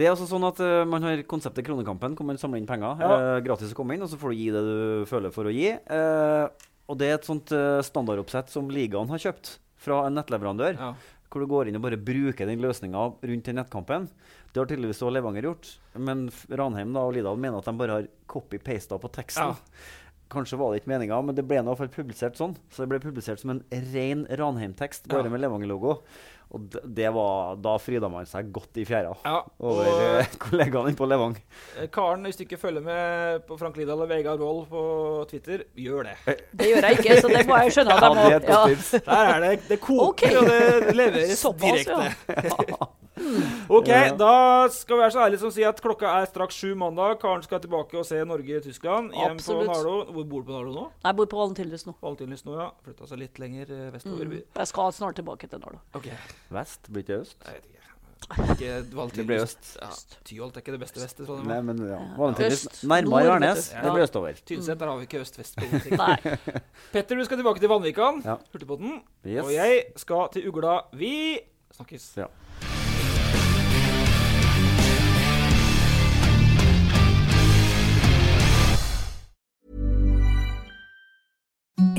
Det 0.00 0.06
er 0.08 0.14
altså 0.14 0.24
sånn 0.30 0.46
at 0.48 0.60
uh, 0.64 0.88
Man 0.88 1.04
har 1.04 1.20
konseptet 1.28 1.66
Kronekampen, 1.66 2.14
hvor 2.16 2.24
man 2.24 2.40
samler 2.40 2.62
inn 2.62 2.68
penger. 2.68 3.02
Ja. 3.04 3.12
Uh, 3.12 3.36
gratis 3.44 3.74
å 3.74 3.76
komme 3.76 3.96
inn, 3.96 4.04
og 4.06 4.08
så 4.08 4.16
får 4.20 4.32
du 4.32 4.38
gi 4.38 4.50
det 4.54 4.62
du 4.64 5.08
føler 5.10 5.34
for 5.34 5.50
å 5.50 5.52
gi. 5.52 5.74
Uh, 5.92 6.48
og 6.90 6.96
det 6.98 7.10
er 7.10 7.18
et 7.20 7.28
sånt 7.28 7.52
standardoppsett 7.86 8.48
som 8.50 8.66
ligaen 8.72 9.12
har 9.12 9.20
kjøpt 9.22 9.52
fra 9.78 10.00
en 10.08 10.16
nettleverandør. 10.18 10.74
Ja. 10.74 10.88
Hvor 11.30 11.44
du 11.44 11.46
går 11.52 11.68
inn 11.70 11.78
og 11.78 11.84
bare 11.84 12.00
bruker 12.02 12.48
den 12.48 12.64
løsninga 12.64 13.04
rundt 13.14 13.46
den 13.46 13.60
nettkampen. 13.60 14.08
Det 14.50 14.58
har 14.58 14.66
tydeligvis 14.66 14.98
også 14.98 15.12
Levanger 15.14 15.46
gjort. 15.46 15.68
Men 15.94 16.24
Ranheim 16.50 16.90
da, 16.96 17.04
og 17.06 17.14
Lidahl 17.14 17.38
mener 17.38 17.60
at 17.60 17.68
de 17.70 17.76
bare 17.78 18.00
har 18.00 18.08
copy-pasta 18.32 18.98
på 18.98 19.12
teksten. 19.14 19.54
Ja. 19.54 19.86
Kanskje 20.34 20.58
var 20.58 20.72
det 20.72 20.82
ikke 20.82 20.92
meninga, 20.96 21.20
men 21.22 21.38
det 21.38 21.46
ble 21.46 21.60
i 21.62 21.64
hvert 21.66 21.78
fall 21.78 21.94
publisert 21.94 22.38
sånn. 22.38 22.56
Så 22.74 22.82
det 22.82 22.90
ble 22.90 23.00
publisert 23.06 23.38
som 23.42 23.54
en 23.54 23.62
ren 23.94 24.26
Ranheim-tekst, 24.42 25.06
bare 25.14 25.30
med 25.30 25.44
Levanger-logo. 25.44 26.00
Og 26.50 26.64
det, 26.82 27.06
var, 27.14 27.54
da 27.62 27.76
fryda 27.78 28.08
man 28.10 28.26
seg 28.26 28.48
godt 28.50 28.80
i 28.82 28.84
fjæra 28.88 29.12
Ja, 29.22 29.36
over 29.62 29.86
eh, 29.86 30.32
kollegaene 30.42 30.96
på 30.98 31.06
Levang. 31.06 31.36
Eh, 31.78 31.86
Karen, 31.94 32.24
hvis 32.26 32.40
du 32.40 32.42
ikke 32.42 32.58
følger 32.58 32.82
med 32.82 33.44
på 33.46 33.58
Frank 33.60 33.78
Lidahl 33.78 34.02
og 34.02 34.10
Vegard 34.10 34.42
Wold 34.42 34.64
på 34.72 34.82
Twitter, 35.30 35.62
gjør 35.78 36.10
det. 36.10 36.16
Det 36.50 36.72
gjør 36.72 36.88
jeg 36.88 36.98
ikke, 36.98 37.20
så 37.22 37.30
det 37.30 37.44
må 37.46 37.60
jeg 37.62 37.76
skjønne 37.76 37.98
at 37.98 38.02
Ja, 38.10 38.10
jeg 38.10 38.16
må. 38.16 38.24
det 38.24 38.32
er 38.32 38.40
et 38.40 38.48
godt 38.50 38.74
tips. 38.74 38.90
Der 39.06 39.34
er 39.34 39.44
det. 39.46 39.52
Det 39.68 39.80
koker, 39.84 40.08
okay. 40.08 40.36
og 40.36 40.88
det 40.88 40.96
leveres 40.98 41.38
Såpass, 41.38 41.86
direkte. 41.86 42.90
OK, 43.76 43.90
da 44.18 44.32
skal 44.74 44.96
vi 44.96 45.02
være 45.04 45.14
så 45.14 45.22
ærlige 45.24 45.40
som 45.42 45.50
å 45.50 45.54
si 45.54 45.64
at 45.68 45.80
klokka 45.84 46.12
er 46.20 46.28
straks 46.30 46.56
sju 46.60 46.74
mandag. 46.78 47.18
Karen 47.22 47.42
skal 47.46 47.60
tilbake 47.64 47.98
og 48.00 48.06
se 48.08 48.20
Norge-Tyskland. 48.26 49.12
Hjem 49.16 49.40
på. 49.42 49.58
Nardo. 49.68 49.96
Hvor 50.14 50.24
bor 50.30 50.44
du 50.44 50.50
på 50.50 50.56
Nardo 50.56 50.72
nå? 50.76 50.86
Nei, 50.90 51.10
Jeg 51.12 51.18
bor 51.20 51.30
på 51.34 51.40
Valentillus 51.42 51.86
nå. 51.88 51.96
Valentinlys 52.02 52.46
nå, 52.48 52.56
ja. 52.60 52.70
Flytta 52.86 53.10
seg 53.10 53.22
litt 53.24 53.42
lenger 53.42 53.74
eh, 53.76 53.90
vestover. 53.94 54.30
Mm. 54.30 54.40
Jeg 54.62 54.72
skal 54.72 54.94
snart 54.96 55.20
tilbake 55.20 55.50
til 55.52 55.62
Nardo. 55.62 55.82
Okay. 56.00 56.16
Vest, 56.56 56.88
blir 56.90 57.06
ikke 57.06 57.20
øst? 57.24 57.36
Jeg 57.46 57.60
vet 57.60 57.68
ikke. 57.70 57.76
Ikke 58.30 58.72
Valentinlys. 58.94 59.14
Det 59.16 59.26
blir 59.26 59.42
øst. 59.42 59.70
Ja, 59.80 59.88
Tyholt 60.28 60.56
er 60.58 60.62
ikke 60.64 60.74
det 60.76 60.80
beste 60.82 61.00
vestet. 61.02 61.24
Sånn 61.26 61.46
Nei, 61.48 61.60
men 61.66 61.80
ja. 61.88 62.00
Ja. 62.18 62.32
Øst, 62.46 62.82
nærmere 62.86 63.32
Arnes. 63.36 63.70
vet. 63.70 63.80
Det 63.80 63.88
Ja. 63.88 63.94
blir 63.96 64.04
østover. 64.06 64.42
Tynset, 64.46 64.78
der 64.78 64.86
har 64.92 64.98
vi 65.00 65.08
ikke 65.08 65.22
øst-vest-politikk. 65.24 65.96
Nei. 66.04 66.60
Petter, 66.92 67.16
du 67.16 67.24
skal 67.24 67.40
tilbake 67.40 67.60
til 67.64 67.72
Vanvikan. 67.72 68.20
Ja. 68.24 68.36
Hurtigbåten. 68.52 69.00
Yes. 69.24 69.44
Og 69.44 69.52
jeg 69.56 69.84
skal 69.96 70.28
til 70.36 70.46
Ugla. 70.52 70.76
Vi 70.92 71.14
snakkes. 71.74 72.12
Ja. 72.20 72.28